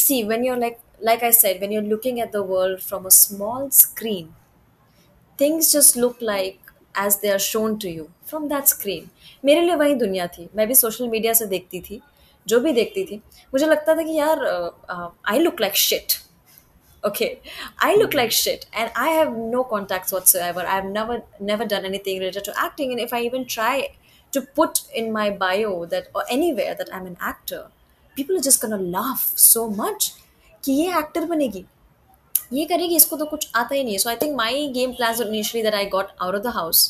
C 0.05 0.23
when 0.33 0.45
you're 0.45 0.59
like 0.59 0.79
like 1.09 1.23
I 1.27 1.29
said, 1.35 1.61
when 1.61 1.71
you're 1.75 1.87
looking 1.91 2.19
at 2.23 2.33
the 2.33 2.41
world 2.49 2.83
from 2.87 3.07
a 3.07 3.11
small 3.19 3.71
screen, 3.77 4.35
things 5.39 5.73
just 5.73 5.97
look 5.97 6.21
like 6.21 6.64
as 7.00 7.18
they 7.22 7.30
are 7.32 7.40
shown 7.40 7.76
to 7.78 7.90
you 7.90 8.08
from 8.28 8.48
that 8.50 8.66
screen 8.68 9.10
मेरे 9.46 9.62
लिए 9.62 9.76
वही 9.76 9.96
दुनिया 9.96 10.28
थी। 10.28 10.48
मैं 10.56 10.68
भी 10.68 10.76
social 10.76 11.08
media 11.10 11.34
से 11.34 11.46
देखती 11.46 11.80
थी 11.90 12.02
जो 12.48 12.60
भी 12.60 12.72
देखती 12.72 13.04
थी। 13.06 13.22
मुझे 13.54 13.66
लगता 13.66 13.96
था 13.96 14.04
कि 14.04 14.18
यार 14.18 14.46
I 15.30 15.40
look 15.40 15.62
like 15.62 15.76
shit 15.78 16.14
okay 17.04 17.26
I 17.84 17.96
look 17.96 18.16
like 18.16 18.32
shit 18.32 18.66
and 18.76 18.90
I 18.98 19.12
have 19.14 19.36
no 19.52 19.64
contact 19.72 20.14
whatsoever 20.36 20.66
I 20.66 20.82
have 20.82 20.92
never 20.92 21.22
never 21.42 21.66
done 21.66 21.86
anything 22.08 22.20
related 22.20 22.46
to 22.46 22.52
acting 22.66 22.92
and 22.92 23.00
if 23.00 23.16
I 23.16 23.26
even 23.26 23.44
try 23.50 23.82
to 24.34 24.42
put 24.56 24.80
in 24.96 25.12
my 25.12 25.30
bio 25.44 25.86
that 25.92 26.12
anywhere 26.52 26.74
that 26.74 26.90
I 26.90 27.00
am 27.00 27.08
an 27.08 27.18
actor 27.30 27.68
people 28.16 28.40
just 28.40 28.62
can 28.62 28.80
laugh 28.92 29.20
so 29.38 29.68
much 29.78 30.12
कि 30.64 30.72
ये 30.72 30.98
actor 31.00 31.26
बनेगी। 31.26 31.66
ये 32.53 32.65
करेगी 32.67 32.97
इसको 32.97 33.17
तो 33.17 33.25
कुछ 33.31 33.51
आता 33.57 33.75
ही 33.75 33.83
नहीं 33.85 33.93
है 33.95 33.99
so 33.99 34.09
I 34.11 34.17
think 34.23 34.35
my 34.37 34.67
game 34.75 34.93
plan 34.93 35.23
initially 35.23 35.63
that 35.65 35.75
I 35.75 35.87
got 35.93 36.07
out 36.23 36.35
of 36.35 36.43
the 36.43 36.53
house 36.55 36.81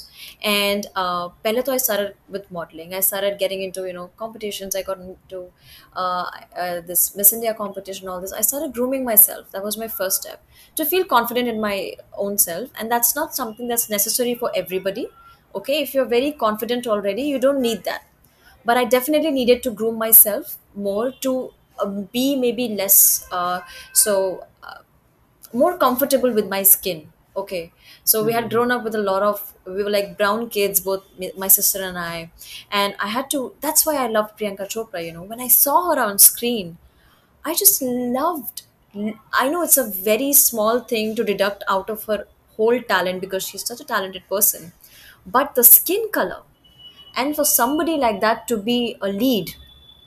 and 0.42 0.86
पहले 0.96 1.62
तो 1.62 1.72
आई 1.72 1.78
started 1.84 2.14
with 2.36 2.46
modeling 2.56 2.94
i 2.98 3.00
started 3.08 3.36
getting 3.42 3.64
into 3.66 3.84
you 3.88 3.94
know 3.98 4.06
competitions 4.22 4.78
i 4.80 4.82
got 4.88 5.02
into 5.06 5.40
uh, 6.02 6.24
uh, 6.62 6.80
this 6.90 7.04
miss 7.20 7.32
india 7.38 7.54
competition 7.62 8.12
all 8.14 8.24
this 8.26 8.34
i 8.40 8.44
started 8.50 8.76
grooming 8.78 9.08
myself 9.10 9.56
that 9.56 9.66
was 9.68 9.78
my 9.84 9.88
first 10.00 10.22
step 10.22 10.60
to 10.80 10.86
feel 10.92 11.08
confident 11.14 11.54
in 11.54 11.60
my 11.66 11.76
own 12.26 12.38
self 12.46 12.78
and 12.78 12.96
that's 12.96 13.16
not 13.20 13.40
something 13.42 13.74
that's 13.74 13.88
necessary 13.96 14.34
for 14.44 14.52
everybody 14.62 15.06
okay 15.54 15.80
if 15.82 15.94
you're 15.94 16.10
very 16.18 16.32
confident 16.32 16.86
already 16.86 17.22
you 17.22 17.38
don't 17.38 17.60
need 17.60 17.84
that 17.84 18.06
but 18.64 18.76
I 18.76 18.84
definitely 18.84 19.30
needed 19.30 19.62
to 19.64 19.70
groom 19.70 19.96
myself 19.98 20.56
more 20.74 21.12
to 21.22 21.52
uh, 21.78 21.86
be 21.86 22.36
maybe 22.36 22.68
less 22.68 23.26
uh, 23.32 23.60
so 23.92 24.44
uh, 24.62 24.78
more 25.61 25.77
comfortable 25.77 26.31
with 26.33 26.47
my 26.49 26.63
skin. 26.63 27.11
Okay, 27.37 27.73
so 28.05 28.23
we 28.23 28.31
had 28.33 28.49
hmm 28.49 28.49
grown 28.49 28.71
up 28.71 28.83
with 28.85 28.95
a 28.95 29.01
lot 29.07 29.21
of 29.21 29.53
we 29.65 29.83
were 29.83 29.89
like 29.89 30.17
brown 30.17 30.49
kids, 30.49 30.79
both 30.79 31.03
me- 31.19 31.33
my 31.37 31.49
sister 31.49 31.81
and 31.83 31.97
I, 31.97 32.31
and 32.71 32.95
I 32.99 33.07
had 33.15 33.29
to. 33.31 33.41
That's 33.61 33.85
why 33.85 33.95
I 34.03 34.07
loved 34.07 34.37
Priyanka 34.39 34.67
Chopra. 34.75 35.05
You 35.05 35.13
know, 35.13 35.23
when 35.23 35.41
I 35.41 35.49
saw 35.49 35.77
her 35.93 35.99
on 36.01 36.17
screen, 36.19 36.77
I 37.45 37.55
just 37.55 37.81
loved. 37.81 38.63
I 39.33 39.49
know 39.49 39.61
it's 39.63 39.77
a 39.77 39.89
very 39.89 40.31
small 40.33 40.79
thing 40.79 41.15
to 41.15 41.23
deduct 41.23 41.63
out 41.69 41.89
of 41.89 42.05
her 42.05 42.27
whole 42.55 42.81
talent 42.81 43.21
because 43.21 43.45
she's 43.47 43.65
such 43.67 43.81
a 43.81 43.85
talented 43.85 44.23
person, 44.29 44.71
but 45.25 45.55
the 45.55 45.63
skin 45.63 46.09
color 46.11 46.43
and 47.15 47.35
for 47.35 47.45
somebody 47.45 47.97
like 47.97 48.21
that 48.21 48.47
to 48.47 48.57
be 48.57 48.97
a 49.01 49.07
lead 49.09 49.55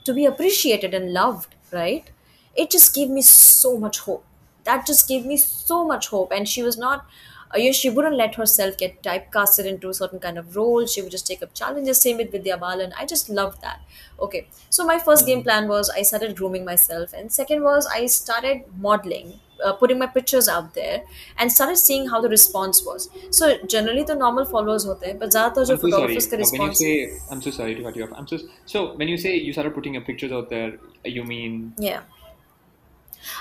to 0.05 0.13
be 0.13 0.25
appreciated 0.25 0.93
and 0.93 1.13
loved 1.13 1.55
right 1.71 2.11
it 2.55 2.71
just 2.71 2.93
gave 2.95 3.09
me 3.09 3.21
so 3.21 3.77
much 3.77 3.99
hope 3.99 4.25
that 4.68 4.86
just 4.86 5.08
gave 5.08 5.24
me 5.26 5.36
so 5.36 5.84
much 5.84 6.08
hope 6.08 6.32
and 6.32 6.48
she 6.48 6.62
was 6.62 6.76
not 6.78 7.06
uh, 7.54 7.58
you 7.58 7.66
know, 7.66 7.72
she 7.72 7.90
wouldn't 7.90 8.16
let 8.16 8.34
herself 8.34 8.76
get 8.76 9.02
typecasted 9.02 9.64
into 9.64 9.88
a 9.88 9.94
certain 9.94 10.18
kind 10.18 10.38
of 10.38 10.56
role 10.56 10.86
she 10.86 11.02
would 11.02 11.10
just 11.10 11.26
take 11.26 11.42
up 11.42 11.54
challenges 11.54 12.00
same 12.00 12.16
with 12.16 12.30
vidya 12.32 12.56
balan 12.56 12.92
i 12.98 13.04
just 13.06 13.28
loved 13.28 13.60
that 13.62 13.80
okay 14.20 14.48
so 14.70 14.84
my 14.84 14.98
first 14.98 15.26
game 15.26 15.42
hmm 15.42 15.48
plan 15.48 15.68
was 15.68 15.90
i 15.90 16.02
started 16.02 16.36
grooming 16.36 16.64
myself 16.64 17.12
and 17.12 17.30
second 17.32 17.62
was 17.62 17.86
i 17.86 18.06
started 18.06 18.62
modeling 18.78 19.40
uh, 19.64 19.72
putting 19.72 19.98
my 19.98 20.06
pictures 20.06 20.48
out 20.48 20.74
there 20.74 21.02
and 21.38 21.50
started 21.52 21.76
seeing 21.76 22.08
how 22.08 22.20
the 22.20 22.28
response 22.28 22.82
was 22.84 23.08
so 23.30 23.56
generally 23.76 24.02
the 24.02 24.14
normal 24.24 24.44
followers 24.54 24.84
होते 24.86 25.06
हैं 25.06 25.18
but 25.18 25.30
ज़्यादातर 25.30 25.64
जो 25.64 25.74
I'm 25.74 25.80
so 25.80 25.90
photographers 25.90 26.26
sorry. 26.26 26.32
का 26.32 26.36
Uh, 26.38 26.46
when 26.48 26.60
you 26.62 26.70
response 26.70 26.78
say, 26.78 27.22
I'm 27.30 27.40
so 27.40 27.50
sorry 27.50 27.74
to 27.74 27.82
cut 27.82 27.96
you 27.96 28.04
off. 28.04 28.12
I'm 28.16 28.26
so 28.26 28.38
so 28.66 28.94
when 28.96 29.08
you 29.08 29.16
say 29.16 29.34
you 29.36 29.52
started 29.52 29.74
putting 29.74 29.94
your 29.94 30.04
pictures 30.04 30.32
out 30.32 30.50
there, 30.50 30.78
you 31.04 31.24
mean 31.24 31.74
yeah 31.76 32.02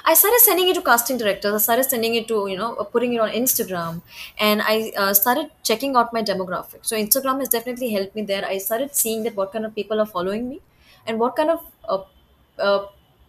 I 0.04 0.14
started 0.14 0.40
sending 0.40 0.68
it 0.68 0.74
to 0.74 0.82
casting 0.82 1.18
directors. 1.18 1.54
I 1.54 1.58
started 1.58 1.84
sending 1.84 2.14
it 2.14 2.28
to, 2.28 2.46
you 2.48 2.56
know, 2.56 2.74
uh, 2.76 2.84
putting 2.84 3.14
it 3.14 3.20
on 3.20 3.30
Instagram. 3.30 4.02
And 4.38 4.62
I 4.62 4.92
uh, 4.96 5.14
started 5.14 5.50
checking 5.62 5.96
out 5.96 6.12
my 6.12 6.22
demographic. 6.22 6.80
So 6.82 6.96
Instagram 6.96 7.38
has 7.40 7.48
definitely 7.48 7.90
helped 7.90 8.14
me 8.14 8.22
there. 8.22 8.44
I 8.44 8.58
started 8.58 8.94
seeing 8.94 9.22
that 9.24 9.34
what 9.36 9.52
kind 9.52 9.64
of 9.64 9.74
people 9.74 10.00
are 10.00 10.06
following 10.06 10.48
me 10.48 10.60
and 11.06 11.18
what 11.18 11.36
kind 11.36 11.50
of 11.50 11.64
uh, 11.88 12.02
uh, 12.58 12.86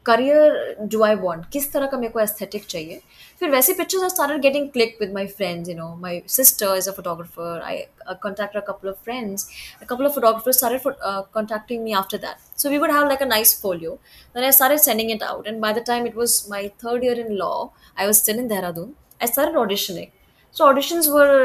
career 0.08 0.76
do 0.92 1.02
I 1.02 1.14
want 1.16 1.44
किस 1.52 1.72
तरह 1.72 1.86
का 1.92 1.98
मेरे 1.98 2.12
को 2.12 2.20
aesthetic 2.20 2.66
चाहिए 2.70 3.00
फिर 3.40 3.50
वैसे 3.50 3.74
pictures 3.74 4.02
I 4.02 4.08
started 4.08 4.40
getting 4.42 4.68
click 4.70 4.96
with 5.00 5.12
my 5.14 5.26
friends 5.38 5.68
you 5.68 5.74
no 5.76 5.94
my 6.00 6.20
sister 6.36 6.76
is 6.76 6.88
a 6.88 6.92
photographer 6.98 7.52
i 7.68 7.76
uh, 8.08 8.16
contacted 8.24 8.60
a 8.62 8.64
couple 8.66 8.90
of 8.92 8.98
friends 9.06 9.46
a 9.84 9.88
couple 9.92 10.08
of 10.08 10.14
photographers 10.18 10.58
started 10.60 10.82
for, 10.82 10.92
uh, 11.10 11.22
contacting 11.38 11.84
me 11.84 11.94
after 12.02 12.20
that 12.26 12.44
so 12.62 12.74
we 12.74 12.82
would 12.82 12.94
have 12.96 13.08
like 13.12 13.24
a 13.28 13.30
nice 13.30 13.54
folio 13.62 13.94
then 14.34 14.48
i 14.50 14.52
started 14.58 14.84
sending 14.88 15.14
it 15.16 15.24
out 15.30 15.48
and 15.52 15.64
by 15.66 15.72
the 15.78 15.84
time 15.92 16.10
it 16.12 16.20
was 16.22 16.36
my 16.54 16.62
third 16.84 17.08
year 17.08 17.18
in 17.24 17.36
law 17.44 17.56
i 17.96 18.06
was 18.12 18.22
still 18.24 18.44
in 18.44 18.52
dehradun 18.54 18.94
i 19.20 19.32
started 19.34 19.60
auditioning 19.64 20.10
so 20.54 20.66
auditions 20.70 21.12
were 21.18 21.36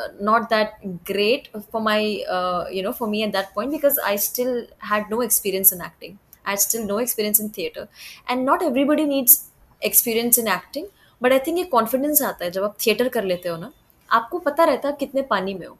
uh, 0.00 0.08
not 0.30 0.50
that 0.54 0.72
great 1.10 1.50
for 1.72 1.80
my 1.90 2.00
uh, 2.36 2.64
you 2.78 2.82
know 2.86 2.96
for 3.02 3.12
me 3.16 3.26
at 3.28 3.36
that 3.38 3.52
point 3.58 3.76
because 3.78 4.00
i 4.12 4.16
still 4.30 4.56
had 4.92 5.14
no 5.16 5.20
experience 5.28 5.76
in 5.76 5.86
acting 5.90 6.18
i 6.44 6.50
had 6.50 6.60
still 6.60 6.84
no 6.86 6.98
experience 6.98 7.40
in 7.44 7.50
theater 7.58 7.88
and 8.28 8.50
not 8.50 8.66
everybody 8.70 9.06
needs 9.14 9.36
experience 9.84 10.38
in 10.38 10.48
acting 10.48 10.86
but 11.22 11.32
I 11.32 11.38
think 11.46 11.58
ये 11.58 11.64
confidence 11.72 12.22
आता 12.28 12.44
है 12.44 12.50
जब 12.50 12.64
आप 12.64 12.76
theatre 12.86 13.08
कर 13.16 13.24
लेते 13.24 13.48
हो 13.48 13.56
ना 13.56 13.70
आपको 14.18 14.38
पता 14.46 14.64
रहता 14.64 14.88
है 14.88 14.94
आप 14.94 14.98
कितने 15.00 15.22
पानी 15.34 15.54
में 15.54 15.66
हो 15.66 15.76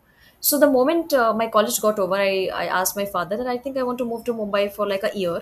so 0.48 0.59
the 0.62 0.66
moment 0.72 1.14
uh, 1.20 1.31
my 1.38 1.46
college 1.55 1.79
got 1.85 1.96
over 2.03 2.18
I, 2.24 2.35
I 2.59 2.66
asked 2.81 2.96
my 2.98 3.07
father 3.14 3.38
that 3.38 3.48
i 3.53 3.57
think 3.62 3.79
i 3.83 3.87
want 3.87 3.98
to 4.03 4.05
move 4.11 4.20
to 4.29 4.35
mumbai 4.40 4.61
for 4.77 4.87
like 4.90 5.07
a 5.09 5.11
year 5.20 5.40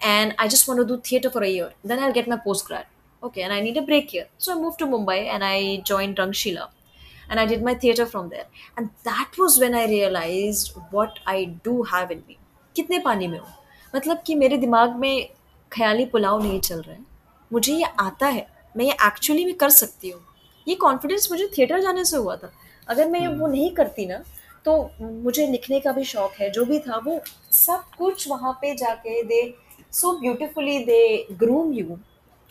and 0.00 0.36
i 0.44 0.46
just 0.52 0.68
want 0.68 0.82
to 0.82 0.84
do 0.90 0.98
theater 1.08 1.32
for 1.36 1.42
a 1.46 1.48
year 1.54 1.66
then 1.92 2.04
i'll 2.04 2.14
get 2.18 2.28
my 2.34 2.38
postgrad 2.44 2.92
okay 3.28 3.42
and 3.46 3.56
i 3.56 3.58
need 3.64 3.80
a 3.80 3.84
break 3.88 4.14
here 4.16 4.28
so 4.44 4.52
i 4.54 4.60
moved 4.60 4.78
to 4.84 4.88
mumbai 4.92 5.18
and 5.36 5.48
i 5.48 5.56
joined 5.92 6.22
rangshila 6.24 6.68
and 7.30 7.38
I 7.38 7.46
did 7.46 7.62
my 7.62 7.74
theater 7.74 8.04
from 8.06 8.28
there. 8.28 8.46
And 8.76 8.90
that 9.04 9.36
was 9.38 9.58
when 9.60 9.72
I 9.72 9.86
realized 9.86 10.72
what 10.90 11.20
I 11.24 11.44
do 11.68 11.84
have 11.84 12.10
in 12.10 12.24
me. 12.26 12.38
कितने 12.76 12.98
पानी 13.04 13.28
में 13.28 13.38
हूँ 13.38 13.52
मतलब 13.95 14.21
कि 14.25 14.35
मेरे 14.35 14.57
दिमाग 14.57 14.95
में 14.99 15.29
ख्याली 15.71 16.05
पुलाव 16.05 16.43
नहीं 16.43 16.59
चल 16.59 16.81
रहा 16.81 16.95
है। 16.95 17.03
मुझे 17.51 17.73
ये 17.73 17.83
आता 17.99 18.27
है 18.27 18.47
मैं 18.77 18.85
ये 18.85 18.91
एक्चुअली 19.07 19.45
में 19.45 19.53
कर 19.55 19.69
सकती 19.69 20.09
हूँ। 20.09 20.21
ये 20.67 20.75
कॉन्फिडेंस 20.75 21.27
मुझे 21.31 21.49
थिएटर 21.57 21.81
जाने 21.81 22.05
से 22.05 22.17
हुआ 22.17 22.35
था। 22.35 22.51
अगर 22.87 23.07
मैं 23.09 23.27
वो 23.27 23.47
नहीं 23.47 23.69
करती 23.75 24.05
ना 24.05 24.23
तो 24.65 24.73
मुझे 25.01 25.45
लिखने 25.47 25.79
का 25.79 25.91
भी 25.91 26.03
शौक 26.03 26.33
है 26.39 26.49
जो 26.51 26.63
भी 26.65 26.79
था 26.79 26.97
वो 27.05 27.19
सब 27.51 27.83
कुछ 27.97 28.27
वहाँ 28.29 28.51
पे 28.61 28.73
जाके 28.75 29.21
they 29.23 29.41
so 29.91 30.11
beautifully 30.19 30.77
they 30.85 31.27
groom 31.39 31.73
you 31.73 31.97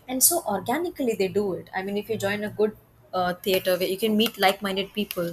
and 0.09 0.21
so 0.23 0.37
organically 0.55 1.17
they 1.21 1.29
do 1.37 1.45
it 1.55 1.71
i 1.79 1.83
mean 1.87 1.99
if 2.03 2.11
you 2.13 2.19
join 2.25 2.45
a 2.49 2.51
good 2.61 2.77
uh, 3.13 3.33
theater 3.47 3.77
where 3.81 3.91
you 3.93 3.99
can 4.05 4.17
meet 4.21 4.39
like-minded 4.45 4.93
people 4.99 5.33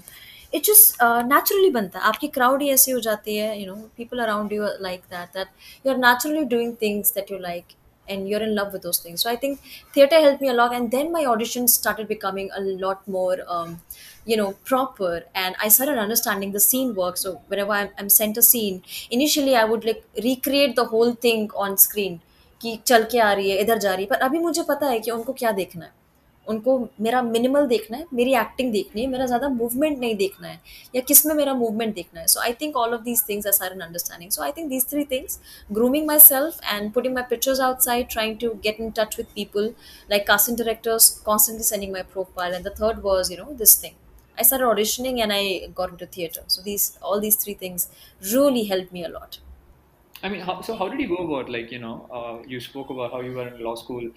it 0.53 0.63
just 0.65 0.95
naturally 1.27 1.69
बनता 1.71 1.99
है। 1.99 2.05
आपकी 2.05 2.27
क्राउड 2.29 2.61
ही 2.61 2.69
ऐसी 2.69 2.91
हो 2.91 2.99
जाती 2.99 3.35
है 3.37 3.59
you 3.59 3.67
know 3.67 3.75
people 3.97 4.19
around 4.23 4.53
you 4.53 4.67
like 4.81 5.01
that 5.11 5.37
that 5.37 5.47
you 5.85 5.93
are 5.93 5.97
naturally 5.99 6.43
doing 6.55 6.73
things 6.81 7.13
that 7.15 7.31
you 7.31 7.37
like 7.39 7.73
and 8.07 8.27
you 8.27 8.37
are 8.37 8.43
in 8.43 8.49
love 8.49 8.71
with 8.71 8.81
those 8.83 9.03
things 9.05 9.23
so 9.23 9.29
I 9.29 9.37
think 9.43 9.57
theatre 9.97 10.23
help 10.23 10.39
me 10.41 10.47
along 10.47 10.73
and 10.73 10.89
then 10.91 11.11
my 11.11 11.25
audition 11.25 11.67
started 11.67 12.07
becoming 12.07 12.49
a 12.49 12.59
lot 12.59 13.09
more 13.09 13.45
you 14.29 14.37
know 14.37 14.49
proper 14.67 15.25
and 15.35 15.55
I 15.61 15.69
started 15.69 15.97
understanding 15.97 16.53
the 16.53 16.57
scene 16.61 16.91
work 16.97 17.17
so 17.17 17.31
wherever 17.59 17.77
I 17.77 17.87
am 17.99 18.07
sent 18.07 18.37
a 18.37 18.41
scene 18.41 18.81
initially 19.11 19.53
I 19.53 19.67
would 19.67 19.85
like 19.85 20.03
recreate 20.19 20.75
the 20.75 20.87
whole 20.91 21.15
thing 21.23 21.53
on 21.55 21.75
screen 21.85 22.19
कि 22.61 22.77
चल 22.85 23.03
के 23.11 23.19
आ 23.19 23.31
रही 23.33 23.49
है, 23.49 23.57
इधर 23.57 23.77
जा 23.77 23.93
रही 23.93 24.03
है। 24.03 24.09
पर 24.09 24.25
अभी 24.25 24.39
मुझे 24.39 24.63
पता 24.63 24.87
है 24.87 24.99
कि 24.99 25.11
उनको 25.11 25.33
क्या 25.33 25.51
देखना 25.51 25.85
है। 25.85 25.91
उनको 26.51 26.77
मेरा 27.01 27.21
मिनिमल 27.23 27.67
देखना 27.67 27.97
है, 27.97 28.05
मेरी 28.13 28.33
एक्टिंग 28.35 28.71
देखनी 28.71 29.01
है, 29.01 29.07
मेरा 29.07 29.25
ज़्यादा 29.25 29.49
मूवमेंट 29.49 29.99
नहीं 29.99 30.15
देखना 30.15 30.47
है, 30.47 30.59
या 30.95 31.01
किसमें 31.07 31.33
मेरा 31.35 31.53
मूवमेंट 31.53 31.93
देखना 31.95 32.19
है। 32.19 32.27
So 32.27 32.39
I 32.41 32.53
think 32.61 32.77
all 32.77 32.93
of 32.93 33.01
these 33.01 33.23
things 33.29 33.47
are 33.47 33.53
sir 33.53 33.73
in 33.75 33.81
understanding 33.81 34.31
so 34.31 34.43
I 34.43 34.51
think 34.57 34.69
these 34.69 34.89
three 34.89 35.03
things 35.11 35.39
grooming 35.71 36.07
my 36.07 36.19
self 36.21 36.59
and 36.65 36.91
putting 36.93 37.13
my 37.15 37.23
pictures 37.29 37.59
outside 37.61 38.09
trying 38.11 38.37
to 38.41 38.53
get 38.63 38.79
in 38.81 38.91
touch 38.97 39.17
with 39.17 39.27
people 39.35 39.73
like 40.11 40.27
casting 40.27 40.57
directors 40.57 41.09
constantly 41.25 41.63
sending 41.63 41.91
my 41.93 42.03
profile 42.13 42.53
and 42.53 42.67
the 42.67 42.75
third 42.81 43.01
was 43.03 43.33
you 43.33 43.43
know 43.43 43.51
this 43.59 43.81
thing 43.83 43.93
I 44.37 44.43
sir 44.45 44.63
auditioning 44.63 45.19
and 45.19 45.31
I 45.31 45.59
got 45.77 45.89
into 45.97 46.05
theatre 46.17 46.43
so 46.47 46.61
these 46.63 46.91
all 47.03 47.21
these 47.21 47.39
three 47.43 47.53
things 47.61 47.89
really 48.23 48.63
help 48.65 48.93
me 48.93 49.03
a lot 49.03 49.35
I 50.23 50.29
mean, 50.29 50.41
how, 50.41 50.61
so 50.61 50.75
how 50.75 50.87
did 50.89 50.99
you 50.99 51.07
go 51.07 51.17
about 51.25 51.49
like 51.49 51.71
you 51.71 51.79
know 51.79 52.07
uh, 52.11 52.43
you 52.47 52.59
spoke 52.59 52.89
about 52.89 53.11
how 53.11 53.21
you 53.21 53.33
were 53.33 53.47
in 53.47 53.59
law 53.63 53.75
school. 53.75 54.09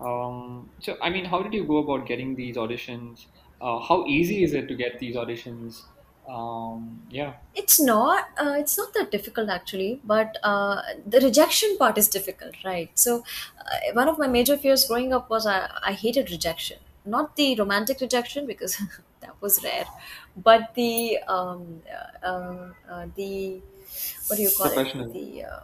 Um, 0.00 0.70
so 0.80 0.96
I 1.00 1.10
mean, 1.10 1.24
how 1.24 1.42
did 1.42 1.54
you 1.54 1.64
go 1.66 1.78
about 1.78 2.06
getting 2.06 2.34
these 2.34 2.56
auditions? 2.56 3.26
Uh, 3.60 3.78
how 3.78 4.04
easy 4.06 4.42
is 4.42 4.54
it 4.54 4.66
to 4.68 4.74
get 4.74 4.98
these 4.98 5.14
auditions? 5.14 5.82
Um, 6.28 7.06
yeah. 7.10 7.34
It's 7.54 7.78
not. 7.78 8.28
Uh, 8.38 8.54
it's 8.58 8.78
not 8.78 8.94
that 8.94 9.10
difficult 9.10 9.50
actually, 9.50 10.00
but 10.04 10.38
uh, 10.42 10.80
the 11.04 11.20
rejection 11.20 11.76
part 11.76 11.98
is 11.98 12.08
difficult, 12.08 12.54
right? 12.64 12.90
So, 12.98 13.24
uh, 13.58 13.92
one 13.92 14.08
of 14.08 14.18
my 14.18 14.26
major 14.26 14.56
fears 14.56 14.86
growing 14.86 15.12
up 15.12 15.28
was 15.28 15.46
I, 15.46 15.70
I 15.82 15.92
hated 15.92 16.30
rejection. 16.30 16.78
Not 17.04 17.36
the 17.36 17.54
romantic 17.56 18.00
rejection 18.00 18.46
because 18.46 18.76
that 19.20 19.40
was 19.42 19.62
rare, 19.62 19.84
but 20.36 20.74
the 20.74 21.18
um, 21.28 21.82
uh, 21.90 22.26
uh, 22.26 22.72
uh, 22.90 23.06
the 23.16 23.60
what 24.26 24.36
do 24.36 24.42
you 24.42 24.50
call 24.56 24.66
it? 24.72 24.74
Professional. 24.74 25.12
The 25.12 25.44
uh, 25.44 25.60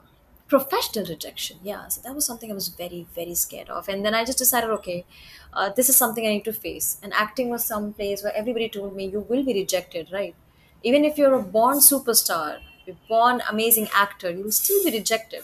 professional 0.48 1.06
rejection. 1.06 1.58
Yeah, 1.62 1.88
so 1.88 2.00
that 2.02 2.14
was 2.14 2.24
something 2.26 2.50
I 2.50 2.54
was 2.54 2.68
very 2.68 3.06
very 3.14 3.34
scared 3.34 3.68
of, 3.70 3.88
and 3.88 4.04
then 4.04 4.14
I 4.14 4.24
just 4.24 4.38
decided, 4.38 4.70
okay, 4.70 5.04
uh, 5.52 5.70
this 5.70 5.88
is 5.88 5.96
something 5.96 6.26
I 6.26 6.30
need 6.30 6.44
to 6.44 6.52
face. 6.52 6.98
And 7.02 7.12
acting 7.14 7.48
was 7.50 7.64
some 7.64 7.92
place 7.92 8.22
where 8.22 8.34
everybody 8.36 8.68
told 8.68 8.94
me 8.96 9.06
you 9.06 9.20
will 9.20 9.42
be 9.44 9.54
rejected, 9.54 10.08
right? 10.12 10.34
Even 10.82 11.04
if 11.04 11.18
you're 11.18 11.34
a 11.34 11.42
born 11.42 11.78
superstar, 11.78 12.60
a 12.86 12.92
born 13.08 13.42
amazing 13.50 13.88
actor, 13.94 14.30
you 14.30 14.44
will 14.44 14.52
still 14.52 14.82
be 14.84 14.90
rejected 14.98 15.42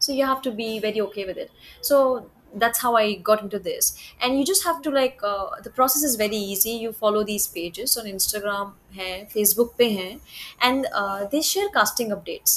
so 0.00 0.12
you 0.12 0.24
have 0.24 0.40
to 0.42 0.50
be 0.52 0.78
very 0.78 1.00
okay 1.00 1.24
with 1.24 1.36
it 1.36 1.50
so 1.80 2.30
that's 2.54 2.80
how 2.80 2.94
i 2.96 3.14
got 3.14 3.42
into 3.42 3.58
this. 3.58 3.96
And 4.20 4.38
you 4.38 4.44
just 4.44 4.64
have 4.64 4.80
to 4.82 4.90
like 4.90 5.20
uh, 5.22 5.46
the 5.62 5.70
process 5.70 6.02
is 6.02 6.16
very 6.16 6.36
easy. 6.36 6.70
You 6.70 6.92
follow 6.92 7.24
these 7.24 7.46
pages 7.46 7.96
on 7.96 8.06
instagram 8.06 8.72
hai 8.96 9.28
facebook 9.34 9.76
pe 9.78 9.88
hai 9.96 10.18
and 10.60 10.86
uh, 10.94 11.26
they 11.26 11.42
share 11.42 11.68
casting 11.78 12.10
updates 12.18 12.56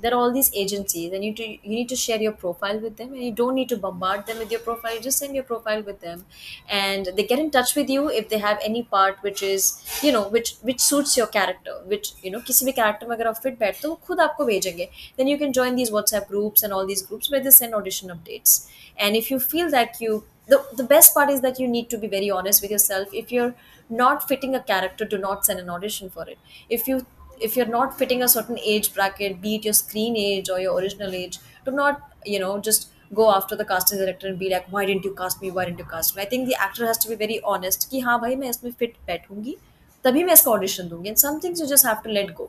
there 0.00 0.12
are 0.12 0.18
all 0.18 0.32
these 0.32 0.50
agencies 0.54 1.12
and 1.12 1.24
you, 1.24 1.32
to, 1.34 1.42
you 1.46 1.70
need 1.70 1.88
to 1.88 1.96
share 1.96 2.20
your 2.20 2.32
profile 2.32 2.78
with 2.78 2.96
them 2.98 3.12
and 3.14 3.22
you 3.22 3.32
don't 3.32 3.54
need 3.54 3.68
to 3.68 3.76
bombard 3.76 4.26
them 4.26 4.38
with 4.38 4.50
your 4.50 4.60
profile 4.60 4.94
you 4.94 5.00
just 5.00 5.18
send 5.18 5.34
your 5.34 5.44
profile 5.44 5.82
with 5.82 6.00
them 6.00 6.24
and 6.68 7.08
they 7.16 7.24
get 7.24 7.38
in 7.38 7.50
touch 7.50 7.74
with 7.74 7.88
you 7.88 8.08
if 8.10 8.28
they 8.28 8.38
have 8.38 8.58
any 8.62 8.82
part 8.82 9.16
which 9.22 9.42
is 9.42 9.82
you 10.02 10.12
know 10.12 10.28
which 10.28 10.54
which 10.62 10.80
suits 10.80 11.16
your 11.16 11.26
character 11.26 11.74
which 11.86 12.12
you 12.22 12.30
know 12.30 12.40
किसी 12.50 12.66
भी 12.66 12.72
character 12.80 13.08
में 13.08 13.16
अगर 13.16 13.26
आप 13.28 13.42
fit 13.42 13.58
बैठते 13.58 13.88
हो 13.88 13.92
वो 13.94 14.00
खुद 14.06 14.20
आपको 14.20 14.44
भेजेंगे 14.44 14.88
then 15.18 15.28
you 15.32 15.38
can 15.42 15.52
join 15.60 15.76
these 15.80 15.90
WhatsApp 15.98 16.28
groups 16.28 16.62
and 16.62 16.72
all 16.72 16.86
these 16.86 17.02
groups 17.10 17.30
where 17.30 17.42
they 17.46 17.50
send 17.60 17.74
audition 17.80 18.10
updates 18.16 18.56
and 18.98 19.16
if 19.16 19.30
you 19.30 19.38
feel 19.40 19.70
that 19.70 20.00
you 20.00 20.24
the, 20.48 20.62
the 20.76 20.84
best 20.84 21.12
part 21.14 21.28
is 21.30 21.40
that 21.40 21.58
you 21.58 21.66
need 21.66 21.90
to 21.90 21.98
be 21.98 22.06
very 22.06 22.30
honest 22.30 22.62
with 22.62 22.70
yourself 22.70 23.08
if 23.12 23.32
you're 23.32 23.54
not 23.88 24.28
fitting 24.28 24.54
a 24.54 24.60
character 24.60 25.04
do 25.04 25.18
not 25.18 25.44
send 25.44 25.58
an 25.60 25.68
audition 25.70 26.10
for 26.10 26.28
it 26.28 26.38
if 26.68 26.86
you 26.88 27.04
if 27.40 27.56
you're 27.56 27.66
not 27.66 27.98
fitting 27.98 28.22
a 28.22 28.28
certain 28.28 28.58
age 28.58 28.94
bracket, 28.94 29.40
be 29.40 29.56
it 29.56 29.64
your 29.64 29.74
screen 29.74 30.16
age 30.16 30.48
or 30.48 30.58
your 30.58 30.78
original 30.78 31.14
age, 31.14 31.38
do 31.64 31.70
not, 31.70 32.00
you 32.24 32.38
know, 32.38 32.58
just 32.58 32.88
go 33.14 33.30
after 33.34 33.54
the 33.54 33.64
casting 33.64 33.98
director 33.98 34.26
and 34.26 34.38
be 34.38 34.50
like, 34.50 34.66
why 34.70 34.84
didn't 34.84 35.04
you 35.04 35.14
cast 35.14 35.40
me? 35.40 35.50
Why 35.50 35.66
didn't 35.66 35.78
you 35.78 35.84
cast 35.84 36.16
me? 36.16 36.22
I 36.22 36.24
think 36.24 36.48
the 36.48 36.56
actor 36.60 36.86
has 36.86 36.98
to 36.98 37.08
be 37.08 37.14
very 37.14 37.40
honest 37.42 37.88
कि 37.90 38.00
हाँ 38.00 38.18
भाई 38.20 38.36
मैं 38.36 38.48
इसमें 38.50 38.70
fit 38.82 38.96
बैठूंगी 39.06 39.56
तभी 40.04 40.24
मैं 40.24 40.32
इसका 40.32 40.50
audition 40.52 40.88
दूंगी 40.90 41.08
and 41.08 41.18
some 41.18 41.40
things 41.40 41.60
you 41.60 41.68
just 41.68 41.86
have 41.86 42.02
to 42.02 42.10
let 42.10 42.34
go 42.34 42.48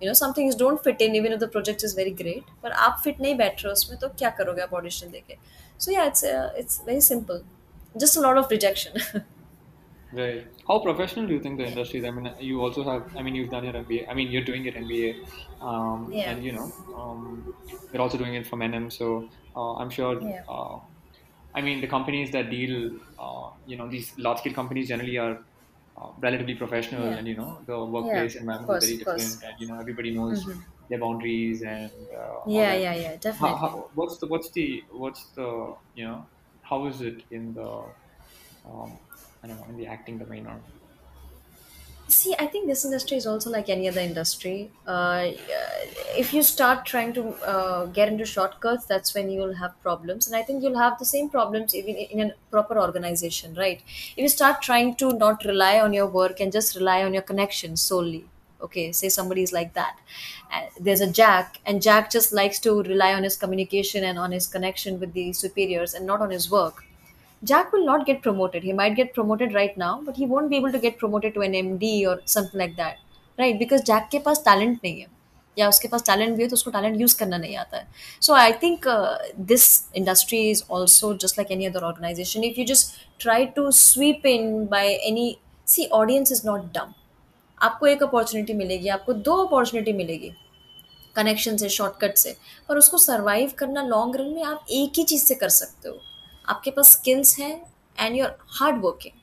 you 0.00 0.08
know 0.08 0.14
some 0.20 0.32
things 0.32 0.54
don't 0.54 0.82
fit 0.82 1.02
in 1.06 1.14
even 1.14 1.32
if 1.32 1.40
the 1.40 1.48
project 1.48 1.84
is 1.88 1.94
very 1.98 2.14
great 2.22 2.54
पर 2.62 2.72
आप 2.86 3.02
fit 3.02 3.20
नहीं 3.20 3.36
बैठ 3.36 3.64
रहे 3.64 3.68
हो 3.68 3.72
उसमें 3.72 3.98
तो 3.98 4.08
क्या 4.18 4.30
करोगे 4.38 4.62
आप 4.62 4.70
audition 4.80 5.12
देके 5.12 5.36
so 5.78 5.92
yeah 5.96 6.06
it's 6.12 6.24
uh, 6.24 6.50
it's 6.62 6.80
very 6.88 7.00
simple 7.00 7.42
just 8.04 8.16
a 8.16 8.20
lot 8.20 8.38
of 8.38 8.50
rejection 8.50 9.24
Right. 10.15 10.45
How 10.67 10.79
professional 10.79 11.27
do 11.27 11.33
you 11.33 11.41
think 11.41 11.57
the 11.57 11.65
industry 11.65 11.99
is? 11.99 12.05
I 12.05 12.11
mean, 12.11 12.33
you 12.39 12.61
also 12.61 12.83
have, 12.83 13.09
I 13.17 13.21
mean, 13.23 13.35
you've 13.35 13.49
done 13.49 13.63
your 13.65 13.75
MBA. 13.75 14.07
I 14.09 14.13
mean, 14.13 14.31
you're 14.31 14.43
doing 14.45 14.63
your 14.63 14.77
MBA, 14.77 15.65
um, 15.65 16.19
yeah 16.19 16.25
and 16.25 16.43
you 16.43 16.53
know, 16.53 16.77
um, 16.93 17.51
you're 17.91 18.01
also 18.01 18.17
doing 18.17 18.35
it 18.35 18.47
from 18.47 18.61
NM. 18.61 18.89
So 18.91 19.29
uh, 19.55 19.73
I'm 19.75 19.89
sure. 19.89 20.21
yeah 20.21 20.43
Uh, 20.47 20.79
I 21.53 21.61
mean, 21.61 21.81
the 21.81 21.87
companies 21.87 22.31
that 22.31 22.49
deal, 22.49 22.99
uh, 23.17 23.49
you 23.65 23.77
know, 23.77 23.89
these 23.89 24.13
large-scale 24.17 24.53
companies 24.53 24.89
generally 24.89 25.17
are 25.17 25.45
uh, 25.97 26.11
relatively 26.19 26.55
professional, 26.55 27.13
yeah 27.13 27.17
and 27.17 27.27
you 27.27 27.35
know, 27.35 27.63
the 27.67 27.83
yeah 27.99 28.25
workplace 28.25 28.35
of 28.39 28.41
environment 28.41 28.71
is 28.73 28.77
course 28.77 28.87
very 28.87 28.97
of 28.97 29.03
course 29.03 29.27
different, 29.27 29.43
and 29.43 29.55
you 29.59 29.67
know, 29.67 29.79
everybody 29.79 30.13
knows 30.13 30.47
hmm 30.47 30.61
their 30.89 30.99
boundaries 30.99 31.63
and 31.63 31.91
uh, 32.15 32.35
all 32.53 32.65
yeah 32.65 32.73
that. 32.73 32.83
yeah 32.83 32.95
yeah 32.95 33.15
How, 33.39 33.55
definitely 33.55 33.57
how, 33.57 33.89
what's 33.93 34.19
the 34.19 34.27
what's 34.27 34.51
the 34.53 34.83
what's 34.91 35.31
the 35.35 35.75
you 35.93 36.05
know, 36.05 36.29
how 36.61 36.85
is 36.87 37.01
it 37.01 37.23
in 37.31 37.53
the 37.53 37.93
um, 38.65 38.99
Don't 39.47 39.57
know, 39.57 39.65
in 39.69 39.77
the 39.77 39.87
acting 39.87 40.17
domain 40.17 40.47
or 40.47 40.59
See, 42.07 42.35
I 42.37 42.45
think 42.45 42.67
this 42.67 42.85
industry 42.85 43.17
is 43.17 43.25
also 43.25 43.49
like 43.49 43.67
any 43.67 43.89
other 43.89 43.99
industry. 43.99 44.69
Uh, 44.85 45.31
if 46.15 46.33
you 46.35 46.43
start 46.43 46.85
trying 46.85 47.13
to 47.13 47.29
uh, 47.43 47.85
get 47.87 48.09
into 48.09 48.25
shortcuts, 48.25 48.85
that's 48.85 49.15
when 49.15 49.31
you'll 49.31 49.55
have 49.55 49.81
problems. 49.81 50.27
And 50.27 50.35
I 50.35 50.43
think 50.43 50.61
you'll 50.61 50.77
have 50.77 50.99
the 50.99 51.05
same 51.05 51.29
problems 51.29 51.73
even 51.73 51.95
in 51.95 52.29
a 52.29 52.33
proper 52.51 52.79
organization, 52.79 53.55
right? 53.55 53.81
If 54.15 54.21
you 54.21 54.29
start 54.29 54.61
trying 54.61 54.95
to 54.97 55.13
not 55.13 55.45
rely 55.45 55.79
on 55.79 55.93
your 55.93 56.05
work 56.05 56.39
and 56.39 56.51
just 56.51 56.75
rely 56.75 57.03
on 57.03 57.11
your 57.13 57.23
connections 57.23 57.81
solely, 57.81 58.25
okay 58.61 58.91
say 58.93 59.09
somebody 59.09 59.43
is 59.43 59.51
like 59.51 59.73
that 59.73 59.97
and 60.49 60.69
there's 60.79 61.01
a 61.01 61.11
jack 61.11 61.59
and 61.65 61.81
jack 61.81 62.09
just 62.09 62.31
likes 62.31 62.57
to 62.57 62.81
rely 62.83 63.13
on 63.13 63.21
his 63.21 63.35
communication 63.35 64.05
and 64.05 64.17
on 64.17 64.31
his 64.31 64.47
connection 64.47 64.97
with 64.97 65.11
the 65.13 65.33
superiors 65.33 65.93
and 65.93 66.05
not 66.05 66.21
on 66.21 66.29
his 66.29 66.49
work 66.49 66.85
Jack 67.45 67.73
will 67.73 67.85
not 67.85 68.05
get 68.05 68.21
promoted. 68.21 68.63
He 68.63 68.73
might 68.73 68.95
get 68.95 69.13
promoted 69.13 69.53
right 69.53 69.75
now, 69.77 69.93
but 70.03 70.15
he 70.15 70.25
won't 70.25 70.49
be 70.49 70.57
able 70.57 70.71
to 70.71 70.79
get 70.79 70.97
promoted 70.97 71.35
to 71.35 71.41
an 71.41 71.53
MD 71.55 71.91
or 72.07 72.15
something 72.25 72.59
like 72.59 72.75
that, 72.77 72.97
right? 73.37 73.59
Because 73.59 73.83
Jack 73.83 74.09
ke 74.11 74.23
pas 74.23 74.41
talent 74.41 74.81
nahi 74.81 74.95
hai. 75.01 75.11
या 75.57 75.67
उसके 75.69 75.87
पास 75.87 76.03
talent 76.05 76.35
भी 76.37 76.43
है 76.43 76.47
तो 76.49 76.53
उसको 76.53 76.71
talent 76.71 76.99
use 77.01 77.17
करना 77.17 77.37
नहीं 77.37 77.55
आता 77.57 77.77
है 77.77 77.87
so 78.21 78.33
I 78.33 78.53
think 78.63 78.87
this 79.51 79.67
industry 79.97 80.39
is 80.49 80.63
also 80.71 81.13
just 81.23 81.37
like 81.39 81.51
any 81.51 81.65
other 81.65 81.83
organisation 81.83 82.43
if 82.43 82.59
you 82.59 82.65
just 82.65 82.95
try 83.21 83.45
to 83.55 83.69
sweep 83.71 84.25
in 84.25 84.65
by 84.71 84.93
any 85.09 85.35
see 85.67 85.85
audience 85.99 86.31
is 86.31 86.41
not 86.47 86.65
dumb 86.73 86.93
आपको 87.57 87.87
एक 87.87 88.03
अपॉर्चुनिटी 88.03 88.53
मिलेगी 88.53 88.89
आपको 88.97 89.13
दो 89.29 89.35
अपॉर्चुनिटी 89.45 89.93
मिलेगी 89.93 90.31
कनेक्शन 91.15 91.57
से 91.57 91.69
शॉर्टकट 91.69 92.17
से 92.17 92.35
पर 92.69 92.77
उसको 92.77 92.97
सर्वाइव 92.97 93.51
करना 93.59 93.83
लॉन्ग 93.87 94.15
रन 94.15 94.33
में 94.33 94.43
आप 94.43 94.65
एक 94.71 94.97
ही 94.97 95.03
चीज़ 95.03 95.23
से 95.25 95.35
कर 95.35 95.49
सकते 95.59 95.89
हो 95.89 95.99
आपके 96.49 96.71
पास 96.71 96.91
स्किल्स 96.91 97.37
हैं 97.39 97.53
and 97.99 98.15
you 98.17 98.25
are 98.25 98.35
hard 98.59 98.81
working 98.85 99.21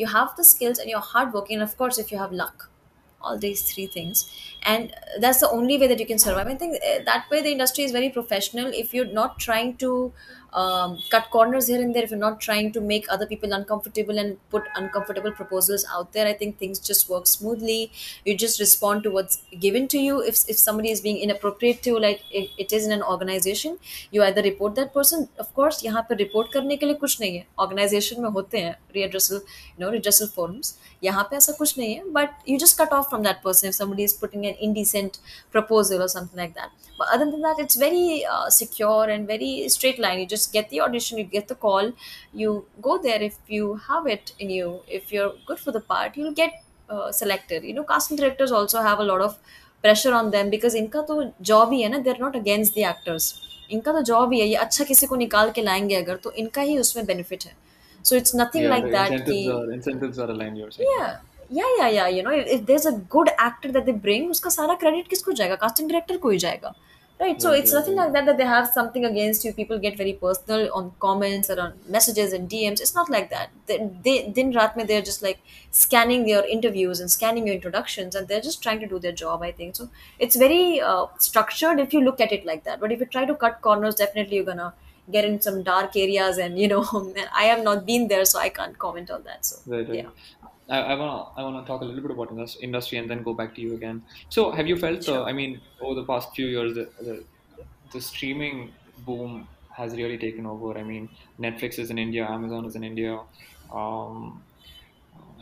you 0.00 0.06
have 0.10 0.28
the 0.36 0.44
skills 0.48 0.78
and 0.82 0.90
you're 0.90 1.06
hardworking 1.06 1.56
and 1.56 1.64
of 1.64 1.72
course 1.80 1.98
if 2.02 2.10
you 2.12 2.18
have 2.18 2.30
luck 2.36 2.62
all 3.20 3.40
these 3.42 3.62
three 3.70 3.84
things 3.96 4.22
and 4.72 4.94
that's 5.24 5.40
the 5.44 5.50
only 5.56 5.76
way 5.82 5.88
that 5.92 6.00
you 6.02 6.06
can 6.12 6.22
survive 6.22 6.48
i 6.52 6.54
think 6.62 6.76
uh, 6.76 6.94
that 7.08 7.28
way 7.34 7.40
the 7.46 7.52
industry 7.56 7.84
is 7.88 7.92
very 7.96 8.08
professional 8.16 8.70
if 8.82 8.94
you're 8.98 9.12
not 9.18 9.38
trying 9.46 9.74
to 9.84 9.90
um, 10.53 10.97
cut 11.11 11.29
corners 11.29 11.67
here 11.67 11.81
and 11.81 11.93
there 11.95 12.03
if 12.03 12.11
you're 12.11 12.19
not 12.19 12.39
trying 12.39 12.71
to 12.71 12.81
make 12.81 13.05
other 13.09 13.25
people 13.25 13.51
uncomfortable 13.53 14.17
and 14.17 14.37
put 14.49 14.63
uncomfortable 14.75 15.31
proposals 15.31 15.85
out 15.93 16.13
there 16.13 16.25
i 16.27 16.33
think 16.33 16.57
things 16.57 16.79
just 16.79 17.09
work 17.09 17.27
smoothly 17.27 17.91
you 18.25 18.35
just 18.35 18.59
respond 18.59 19.03
to 19.03 19.11
what's 19.11 19.41
given 19.59 19.87
to 19.87 19.99
you 19.99 20.21
if, 20.21 20.37
if 20.47 20.57
somebody 20.57 20.89
is 20.89 21.01
being 21.01 21.17
inappropriate 21.17 21.83
to 21.83 21.97
like 21.97 22.21
it, 22.31 22.49
it 22.57 22.71
is 22.71 22.85
in 22.85 22.91
an 22.91 23.03
organization 23.03 23.77
you 24.11 24.23
either 24.23 24.41
report 24.41 24.75
that 24.75 24.93
person 24.93 25.27
of 25.37 25.53
course 25.53 25.83
यहाँ 25.83 26.05
पे 26.09 26.15
report 26.23 26.51
करने 26.53 26.77
के 26.77 26.85
लिए 26.85 26.95
कुछ 26.95 27.19
नहीं 27.21 27.37
है 27.37 27.45
organization 27.59 28.19
में 28.19 28.29
होते 28.29 28.59
हैं 28.59 28.75
redressal 28.95 29.41
you 29.41 29.83
know 29.83 29.91
redressal 29.97 30.33
forums 30.37 30.73
यहाँ 31.03 31.23
पे 31.31 31.35
ऐसा 31.37 31.53
कुछ 31.57 31.77
नहीं 31.77 31.95
है 31.95 32.03
but 32.13 32.29
you 32.47 32.57
just 32.65 32.77
cut 32.77 32.91
off 32.91 33.09
from 33.09 33.23
that 33.23 33.41
person 33.43 33.69
if 33.69 33.75
somebody 33.75 34.03
is 34.03 34.13
putting 34.13 34.45
an 34.45 34.55
indecent 34.67 35.19
proposal 35.51 36.01
or 36.01 36.07
something 36.07 36.39
like 36.43 36.55
that 36.55 36.71
but 36.99 37.07
other 37.13 37.29
than 37.31 37.41
that 37.41 37.59
it's 37.59 37.75
very 37.75 38.25
uh, 38.25 38.49
secure 38.49 39.09
and 39.15 39.27
very 39.27 39.69
straight 39.69 39.99
line 39.99 40.19
you 40.19 40.25
just 40.25 40.40
get 40.46 40.68
the 40.70 40.80
audition 40.80 41.18
you 41.18 41.24
get 41.24 41.48
the 41.48 41.54
call 41.54 41.92
you 42.42 42.64
go 42.80 42.98
there 42.98 43.22
if 43.22 43.36
you 43.48 43.74
have 43.88 44.06
it 44.06 44.32
in 44.38 44.50
you 44.50 44.68
if 44.88 45.12
you're 45.12 45.32
good 45.46 45.58
for 45.58 45.72
the 45.72 45.80
part 45.80 46.16
you'll 46.16 46.38
get 46.42 46.52
uh, 46.88 47.10
selected 47.12 47.64
you 47.64 47.74
know 47.74 47.84
casting 47.84 48.16
directors 48.16 48.52
also 48.52 48.82
have 48.82 48.98
a 48.98 49.08
lot 49.12 49.20
of 49.20 49.36
pressure 49.84 50.14
on 50.14 50.30
them 50.30 50.50
because 50.50 50.74
इनका 50.74 51.00
तो 51.06 51.22
job 51.50 51.72
ही 51.72 51.82
है 51.82 51.88
ना 51.88 51.98
they 51.98 52.10
are 52.10 52.18
not 52.20 52.36
against 52.36 52.74
the 52.74 52.78
actors 52.90 53.34
इनका 53.70 53.92
तो 53.92 54.02
job 54.12 54.32
ही 54.32 54.40
है 54.40 54.46
ये 54.46 54.54
अच्छा 54.64 54.84
किसी 54.84 55.06
को 55.06 55.16
निकाल 55.16 55.50
के 55.50 55.62
लाएँगे 55.62 55.94
अगर 55.94 56.16
तो 56.24 56.32
इनका 56.42 56.62
ही 56.62 56.78
उसमें 56.78 57.04
बेनिफिट 57.06 57.44
है 57.46 57.54
so 58.04 58.16
it's 58.16 58.36
nothing 58.36 58.64
Yeah, 58.64 58.70
like 58.70 58.84
the 58.84 58.92
that 58.92 59.24
कि 59.28 59.44
incentives 59.44 59.58
are 59.58 59.74
incentives 59.76 60.18
are 60.18 60.30
aligned. 60.34 60.58
You're 60.58 60.70
saying. 60.70 60.90
yeah 60.98 61.12
yeah 61.56 61.70
yeah 61.78 61.88
yeah 61.94 62.08
you 62.16 62.22
know 62.26 62.34
if, 62.36 62.46
if 62.56 62.66
there's 62.68 62.86
a 62.86 62.92
good 63.14 63.30
actor 63.46 63.72
that 63.72 63.88
they 63.88 63.96
bring 64.06 64.30
उसका 64.30 64.50
सारा 64.50 64.78
credit 64.84 65.08
किसको 65.08 65.32
जाएगा 65.40 65.58
casting 65.64 65.90
director 65.90 66.18
को 66.18 66.30
ही 66.30 66.38
जाएगा 66.44 66.74
right 67.22 67.40
so 67.44 67.52
it's 67.52 67.72
nothing 67.72 67.94
like 67.96 68.12
that 68.14 68.26
that 68.26 68.36
they 68.38 68.44
have 68.44 68.68
something 68.68 69.04
against 69.04 69.44
you. 69.44 69.52
People 69.52 69.78
get 69.78 69.96
very 69.96 70.12
personal 70.14 70.70
on 70.74 70.92
comments 70.98 71.50
or 71.50 71.58
on 71.60 71.74
messages 71.88 72.32
and 72.32 72.48
DMs 72.50 72.80
it's 72.80 72.94
not 72.94 73.10
like 73.10 73.30
that. 73.30 73.50
They, 73.66 73.78
they 74.04 74.28
din 74.28 74.50
mein 74.76 74.86
they're 74.86 75.02
just 75.10 75.22
like 75.22 75.40
scanning 75.70 76.28
your 76.28 76.44
interviews 76.44 77.00
and 77.00 77.10
scanning 77.10 77.46
your 77.46 77.56
introductions 77.56 78.14
and 78.14 78.28
they're 78.28 78.46
just 78.48 78.62
trying 78.62 78.80
to 78.80 78.86
do 78.86 78.98
their 78.98 79.12
job 79.12 79.42
I 79.42 79.52
think. 79.52 79.76
So 79.76 79.88
it's 80.18 80.36
very 80.36 80.80
uh, 80.80 81.06
structured 81.18 81.80
if 81.80 81.92
you 81.92 82.00
look 82.00 82.20
at 82.20 82.32
it 82.32 82.44
like 82.46 82.64
that. 82.64 82.80
But 82.80 82.92
if 82.92 83.00
you 83.00 83.06
try 83.06 83.24
to 83.24 83.34
cut 83.34 83.60
corners 83.60 83.94
definitely 83.94 84.36
you're 84.36 84.44
gonna 84.52 84.72
get 85.10 85.24
in 85.24 85.40
some 85.40 85.62
dark 85.62 85.96
areas 85.96 86.38
and 86.38 86.58
you 86.58 86.68
know 86.68 86.84
I 87.34 87.44
have 87.44 87.62
not 87.62 87.86
been 87.86 88.08
there 88.08 88.24
so 88.24 88.38
I 88.38 88.48
can't 88.48 88.78
comment 88.78 89.10
on 89.10 89.24
that 89.24 89.44
so 89.44 89.56
Right, 89.66 89.88
right. 89.88 89.98
yeah 90.04 90.41
I, 90.68 90.78
I 90.78 90.94
wanna 90.94 91.22
I 91.36 91.42
wanna 91.42 91.66
talk 91.66 91.82
a 91.82 91.84
little 91.84 92.02
bit 92.02 92.10
about 92.12 92.30
indus- 92.30 92.58
industry 92.60 92.98
and 92.98 93.10
then 93.10 93.22
go 93.22 93.34
back 93.34 93.54
to 93.56 93.60
you 93.60 93.74
again. 93.74 94.06
So 94.28 94.52
have 94.52 94.66
you 94.66 94.76
felt? 94.76 95.08
Uh, 95.08 95.24
I 95.24 95.32
mean, 95.32 95.60
over 95.80 95.94
the 96.00 96.06
past 96.06 96.34
few 96.34 96.46
years, 96.46 96.74
the, 96.74 96.92
the 97.00 97.26
the 97.92 98.00
streaming 98.00 98.76
boom 98.96 99.48
has 99.76 99.94
really 99.96 100.18
taken 100.18 100.46
over. 100.46 100.76
I 100.78 100.82
mean, 100.84 101.10
Netflix 101.38 101.78
is 101.78 101.90
in 101.90 101.98
India, 101.98 102.26
Amazon 102.28 102.64
is 102.66 102.76
in 102.76 102.84
India. 102.84 103.20
Um, 103.70 104.44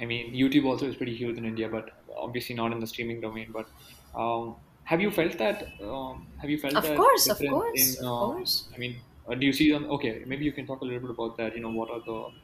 I 0.00 0.04
mean, 0.06 0.34
YouTube 0.34 0.64
also 0.66 0.86
is 0.88 0.96
pretty 0.96 1.14
huge 1.16 1.36
in 1.36 1.44
India, 1.44 1.68
but 1.68 1.90
obviously 2.16 2.54
not 2.54 2.72
in 2.72 2.80
the 2.80 2.86
streaming 2.86 3.20
domain. 3.20 3.52
But 3.52 3.68
um, 4.14 4.56
have 4.84 5.00
you 5.00 5.10
felt 5.10 5.38
that? 5.38 5.64
Um, 5.82 6.32
have 6.40 6.50
you 6.50 6.58
felt 6.58 6.80
Of 6.80 6.82
that 6.82 6.96
course, 6.96 7.28
of 7.28 7.46
course, 7.46 7.96
in? 7.98 8.04
of 8.04 8.12
Uh, 8.12 8.16
course. 8.18 8.68
I 8.74 8.78
mean, 8.78 9.02
uh, 9.26 9.34
do 9.34 9.46
you 9.46 9.52
see 9.52 9.70
them? 9.70 9.84
Okay, 9.90 10.24
maybe 10.26 10.44
you 10.44 10.52
can 10.52 10.66
talk 10.66 10.80
a 10.80 10.84
little 10.84 11.00
bit 11.00 11.10
about 11.10 11.36
that. 11.38 11.54
You 11.54 11.62
know, 11.62 11.70
what 11.70 11.90
are 11.90 12.00
the, 12.00 12.14
um, 12.14 12.34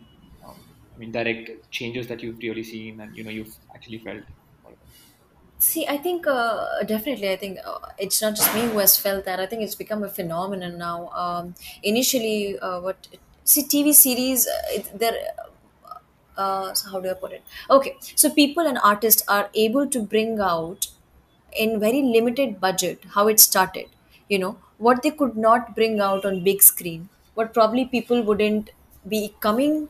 I 0.97 0.99
mean, 0.99 1.13
direct 1.13 1.71
changes 1.71 2.09
that 2.09 2.23
you've 2.23 2.39
really 2.39 2.65
seen 2.65 3.01
and 3.01 3.17
you 3.17 3.23
know 3.25 3.31
you've 3.31 3.55
actually 3.75 3.99
felt. 4.01 4.25
See, 5.59 5.87
I 5.87 5.97
think 5.97 6.27
uh, 6.27 6.83
definitely. 6.85 7.31
I 7.31 7.37
think 7.37 7.59
uh, 7.65 7.79
it's 7.99 8.21
not 8.21 8.37
just 8.37 8.55
me 8.55 8.63
who 8.63 8.79
has 8.79 8.99
felt 8.99 9.25
that. 9.25 9.41
I 9.41 9.47
think 9.47 9.63
it's 9.63 9.75
become 9.75 10.03
a 10.05 10.09
phenomenon 10.09 10.77
now. 10.77 11.09
Um, 11.11 11.55
initially, 11.83 12.59
uh, 12.59 12.81
what 12.81 13.09
see 13.45 13.63
TV 13.63 13.93
series, 13.95 14.47
uh, 14.47 14.83
uh, 16.37 16.75
so 16.75 16.91
how 16.91 17.01
do 17.01 17.11
I 17.11 17.15
put 17.15 17.33
it? 17.33 17.43
Okay, 17.71 17.97
so 18.15 18.31
people 18.31 18.67
and 18.67 18.79
artists 18.83 19.23
are 19.29 19.51
able 19.55 19.87
to 19.89 20.03
bring 20.03 20.39
out 20.41 20.89
in 21.59 21.81
very 21.81 22.03
limited 22.03 22.61
budget 22.61 23.03
how 23.15 23.29
it 23.29 23.41
started 23.41 23.87
you 24.29 24.39
know 24.39 24.59
what 24.79 25.03
they 25.03 25.11
could 25.11 25.37
not 25.37 25.75
bring 25.75 26.01
out 26.01 26.25
on 26.25 26.45
big 26.45 26.63
screen 26.63 27.09
what 27.35 27.55
probably 27.55 27.87
people 27.87 28.23
wouldn't 28.23 28.71
be 29.09 29.35
coming 29.41 29.89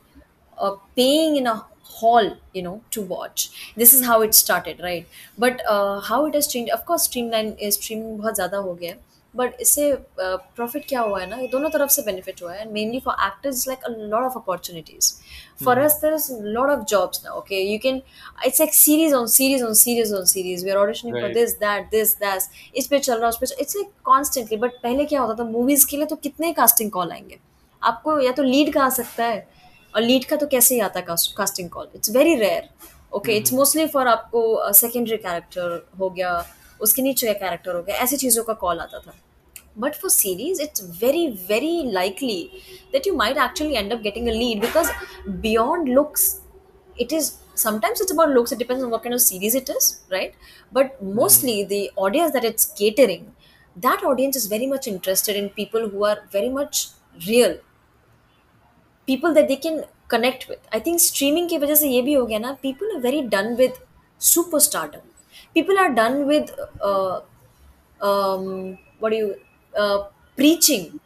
uh, 0.59 0.75
paying 0.97 1.37
in 1.37 1.47
a 1.47 1.57
hall 1.97 2.27
you 2.57 2.63
know 2.63 2.77
to 2.95 3.03
watch 3.11 3.43
this 3.83 3.93
is 3.99 4.05
how 4.07 4.17
it 4.29 4.35
started 4.35 4.81
right 4.87 5.07
but 5.45 5.63
uh, 5.75 6.01
how 6.09 6.19
it 6.31 6.35
has 6.35 6.47
changed 6.55 6.73
of 6.79 6.85
course 6.91 7.05
streamline 7.11 7.53
streaming 7.79 8.17
बहुत 8.19 8.35
ज़्यादा 8.35 8.59
हो 8.69 8.75
गया 8.75 8.91
है 8.93 9.05
but 9.35 9.57
इससे 9.61 9.87
profit 10.19 10.85
क्या 10.89 11.01
हुआ 11.01 11.21
है 11.21 11.29
ना 11.31 11.37
ये 11.37 11.47
दोनों 11.53 11.71
तरफ़ 11.71 11.91
से 11.91 12.03
बेनिफिट 12.03 12.43
हुआ 12.43 12.53
है 12.53 12.61
and 12.61 12.71
mainly 12.73 13.01
for 13.05 13.15
actors 13.27 13.67
like 13.69 13.85
a 13.85 13.89
lot 14.13 14.23
of 14.25 14.39
opportunities 14.39 15.13
for 15.65 15.75
Mm-hmm. 15.77 15.87
us 15.87 15.97
there's 16.05 16.29
a 16.35 16.37
lot 16.57 16.71
of 16.75 16.85
jobs 16.93 17.21
now 17.27 17.35
okay 17.41 17.61
you 17.73 17.77
can 17.85 17.99
it's 18.49 18.61
like 18.63 18.75
series 18.79 19.17
on 19.19 19.29
series 19.35 19.63
on 19.69 19.75
series 19.83 20.13
on 20.21 20.27
series 20.33 20.65
we 20.69 20.73
are 20.75 20.79
auditioning 20.85 21.19
for 21.19 21.23
Right. 21.27 21.37
this 21.39 21.55
that 21.65 21.91
this 21.97 22.15
that 22.25 22.49
इस 22.83 22.87
पे 22.91 22.99
चल 22.99 23.19
रहा 23.19 23.29
उस 23.29 23.39
पे 23.41 23.47
चल- 23.47 23.61
it's 23.65 23.79
like 23.81 23.91
constantly 24.11 24.61
but 24.65 24.79
पहले 24.83 25.05
क्या 25.13 25.21
होता 25.21 25.43
था 25.43 25.49
मूवीज़ 25.51 25.87
के 25.91 25.97
लिए 25.97 26.07
तो 26.07 26.17
कितने 26.29 26.53
कास्टिंग 26.61 26.91
कॉल 26.99 27.13
आएँगे 27.13 27.39
आपको 27.83 28.19
या 28.21 28.33
तो 28.33 28.43
लीड 28.43 28.73
का 28.75 28.85
आ 28.85 28.89
सकता 28.99 29.25
है 29.25 29.47
और 29.97 30.03
लीड 30.03 30.25
का 30.25 30.37
तो 30.37 30.47
कैसे 30.47 30.75
ही 30.75 30.81
आता 30.81 31.01
है 31.01 31.07
casting 31.37 31.69
call 31.71 31.89
it's 31.95 32.11
very 32.17 32.35
rare 32.37 32.69
okay 33.17 33.37
it's 33.37 33.53
mostly 33.53 33.87
for 33.89 34.09
आपको 34.09 34.73
सेकेंडरी 34.75 35.17
कैरेक्टर 35.17 35.87
हो 35.99 36.11
गया 36.11 36.33
उसके 36.81 37.03
नीचे 37.03 37.27
का 37.27 37.33
कैरेक्टर 37.33 37.75
हो 37.77 37.83
गया 37.83 37.97
ऐसी 37.97 38.17
चीज़ों 38.17 38.45
का 38.45 38.53
कॉल 38.55 38.79
आता 38.81 38.99
था. 38.99 39.15
But 39.79 39.95
for 39.95 40.11
series 40.11 40.61
it's 40.63 40.83
very 41.03 41.27
very 41.49 41.83
likely 41.93 42.43
that 42.93 43.07
you 43.07 43.15
might 43.17 43.39
actually 43.45 43.75
end 43.77 43.93
of 43.93 44.01
getting 44.01 44.29
a 44.29 44.33
lead 44.33 44.61
because 44.61 44.91
beyond 45.29 45.89
looks 45.89 46.25
it 47.01 47.13
is 47.13 47.31
sometimes 47.57 48.01
it's 48.03 48.13
about 48.13 48.31
looks 48.31 48.53
it 48.53 48.59
depends 48.59 48.85
on 48.85 48.91
what 48.91 49.03
kind 49.03 49.15
of 49.15 49.23
series 49.23 49.57
it 49.57 49.71
is 49.71 49.93
right 50.13 50.35
but 50.73 51.03
mostly 51.15 51.63
the 51.73 51.87
audience 51.99 52.33
that 52.33 52.45
it's 52.45 52.65
catering 52.79 53.25
that 53.77 54.05
audience 54.05 54.37
is 54.37 54.49
very 54.51 54.67
much 54.67 54.89
interested 54.89 55.37
in 55.37 55.49
people 55.57 55.91
who 55.95 56.05
are 56.05 56.21
very 56.35 56.49
much 56.51 56.89
real 57.19 57.59
people 59.08 59.34
that 59.34 59.48
they 59.48 59.56
can 59.56 59.84
connect 60.08 60.48
with 60.50 60.60
i 60.72 60.80
think 60.88 61.00
streaming 61.08 61.48
की 61.50 61.58
वजह 61.58 61.76
से 61.82 61.90
ये 61.90 62.02
भी 62.08 62.14
हो 62.14 62.26
गया 62.26 62.40
ना 62.40 62.58
people 62.66 62.96
are 62.96 63.02
very 63.08 63.22
done 63.36 63.52
with 63.62 63.80
superstardom 64.32 65.04
people 65.58 65.80
are 65.84 65.92
done 66.00 66.18
with 66.32 66.52
uh, 66.90 67.20
um, 68.02 68.78
what 69.00 69.10
do 69.12 69.18
you 69.18 69.36
uh, 69.78 70.00
preaching 70.36 71.00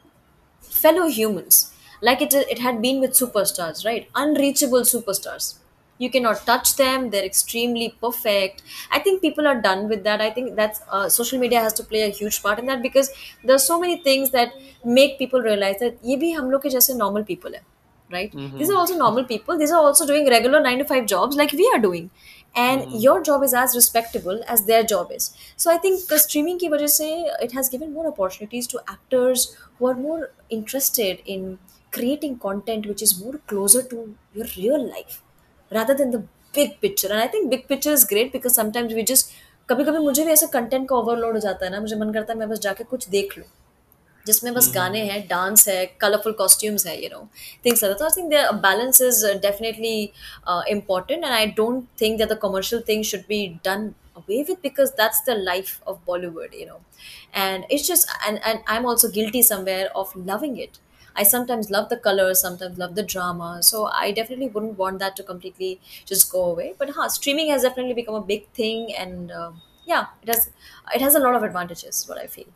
fellow 0.61 1.07
humans 1.07 1.71
like 2.01 2.21
it, 2.21 2.33
it 2.33 2.59
had 2.59 2.81
been 2.81 2.99
with 3.01 3.11
superstars 3.11 3.85
right 3.85 4.09
unreachable 4.15 4.81
superstars 4.81 5.55
you 5.97 6.09
cannot 6.09 6.45
touch 6.45 6.75
them 6.75 7.09
they're 7.09 7.23
extremely 7.25 7.87
perfect 8.01 8.61
i 8.91 8.99
think 8.99 9.21
people 9.21 9.47
are 9.47 9.59
done 9.61 9.87
with 9.89 10.03
that 10.03 10.21
i 10.21 10.29
think 10.29 10.55
that's 10.55 10.81
uh, 10.91 11.07
social 11.09 11.39
media 11.39 11.61
has 11.61 11.73
to 11.73 11.83
play 11.83 12.01
a 12.03 12.09
huge 12.09 12.41
part 12.43 12.59
in 12.59 12.65
that 12.65 12.81
because 12.81 13.11
there's 13.43 13.63
so 13.63 13.79
many 13.79 13.97
things 14.09 14.31
that 14.31 14.51
make 14.83 15.17
people 15.19 15.41
realize 15.41 15.79
that 15.79 15.97
ये 16.05 16.17
भी 16.25 16.31
हम 16.31 16.51
लोग 16.51 16.61
के 16.63 16.69
जैसे 16.69 16.93
normal 17.03 17.25
people 17.31 17.55
है 17.55 17.61
right 18.09 18.35
these 18.57 18.69
are 18.69 18.75
Mm-hmm. 18.75 18.79
also 18.79 18.95
normal 18.97 19.25
people 19.25 19.57
these 19.57 19.71
are 19.71 19.81
also 19.83 20.05
doing 20.05 20.29
regular 20.29 20.59
9 20.61 20.79
to 20.79 20.85
5 20.85 21.05
jobs 21.13 21.35
like 21.35 21.51
we 21.61 21.69
are 21.73 21.79
doing 21.79 22.09
and 22.55 22.85
Mm-hmm. 22.85 22.99
your 23.05 23.21
job 23.21 23.43
is 23.43 23.53
as 23.61 23.75
respectable 23.75 24.41
as 24.47 24.65
their 24.65 24.83
job 24.91 25.11
is 25.15 25.25
so 25.57 25.71
i 25.71 25.77
think 25.85 26.11
uh, 26.11 26.17
streaming 26.25 26.59
ki 26.63 26.69
wajah 26.73 26.91
se 26.97 27.09
it 27.47 27.55
has 27.59 27.69
given 27.75 27.93
more 27.97 28.07
opportunities 28.11 28.67
to 28.73 28.83
actors 28.95 29.47
who 29.77 29.89
are 29.91 29.97
more 30.03 30.21
interested 30.59 31.23
in 31.35 31.47
creating 31.97 32.37
content 32.47 32.87
which 32.91 33.01
is 33.07 33.13
more 33.23 33.35
closer 33.53 33.81
to 33.93 33.99
your 34.39 34.47
real 34.57 34.87
life 34.93 35.21
rather 35.71 35.95
than 36.03 36.11
the 36.17 36.23
big 36.59 36.79
picture 36.85 37.11
and 37.11 37.21
i 37.25 37.27
think 37.35 37.49
big 37.55 37.67
picture 37.73 37.93
is 37.99 38.05
great 38.13 38.31
because 38.37 38.55
sometimes 38.61 38.93
we 38.99 39.09
just 39.13 39.35
कभी 39.69 39.83
कभी 39.85 39.99
मुझे 39.99 40.23
भी 40.25 40.31
ऐसा 40.31 40.47
content 40.53 40.87
का 40.89 40.95
overload 40.95 41.33
हो 41.33 41.39
जाता 41.45 41.65
है 41.65 41.71
ना 41.71 41.79
मुझे 41.81 41.95
मन 42.01 42.11
करता 42.13 42.33
है 42.33 42.39
मैं 42.39 42.49
बस 42.49 42.59
जाके 42.65 42.83
कुछ 42.93 43.07
देख 43.09 43.37
लूँ 43.37 43.45
जिसमें 44.29 44.53
बस 44.53 44.63
Mm-hmm. 44.63 44.75
गाने 44.75 44.99
हैं 45.09 45.27
डांस 45.27 45.67
है 45.67 45.85
कलरफुल 46.01 46.33
कॉस्ट्यूम्स 46.37 46.85
है 46.87 46.95
you 47.03 47.09
no 47.13 47.27
things 47.65 47.83
like 47.83 47.91
that 47.93 47.99
तो 47.99 48.05
I 48.05 48.21
think 48.21 48.31
the 48.33 48.59
balance 48.65 49.01
is 49.01 49.23
definitely 49.41 49.97
important 50.75 51.25
and 51.27 51.35
i 51.35 51.45
don't 51.59 51.85
think 52.01 52.19
that 52.21 52.29
the 52.33 52.37
commercial 52.45 52.81
thing 52.89 53.03
should 53.11 53.27
be 53.33 53.39
done 53.67 53.85
away 54.21 54.39
with 54.49 54.61
because 54.65 54.91
that's 54.99 55.21
the 55.29 55.35
life 55.47 55.71
of 55.91 55.97
bollywood 56.09 56.53
you 56.59 56.65
know 56.71 56.79
and 57.33 57.65
it's 57.69 57.87
just 57.87 58.07
and, 58.27 58.39
and 58.43 58.59
i'm 58.67 58.85
also 58.85 59.09
guilty 59.09 59.41
somewhere 59.41 59.89
of 60.03 60.15
loving 60.15 60.57
it 60.57 60.79
i 61.15 61.23
sometimes 61.23 61.69
love 61.75 61.89
the 61.89 61.97
colors 61.97 62.41
sometimes 62.41 62.77
love 62.77 62.95
the 62.95 63.03
drama 63.03 63.49
so 63.61 63.85
i 64.03 64.11
definitely 64.11 64.47
wouldn't 64.47 64.77
want 64.77 64.99
that 64.99 65.15
to 65.15 65.23
completely 65.23 65.79
just 66.05 66.31
go 66.31 66.45
away 66.51 66.73
but 66.79 66.89
huh, 66.91 67.09
streaming 67.09 67.49
has 67.49 67.61
definitely 67.69 67.93
become 67.93 68.15
a 68.15 68.21
big 68.33 68.47
thing 68.61 68.93
and 68.95 69.31
uh, 69.31 69.51
yeah 69.85 70.05
it 70.23 70.27
has 70.35 70.49
it 70.93 71.01
has 71.01 71.15
a 71.15 71.19
lot 71.19 71.35
of 71.35 71.43
advantages 71.43 72.05
what 72.07 72.17
i 72.17 72.27
feel 72.27 72.51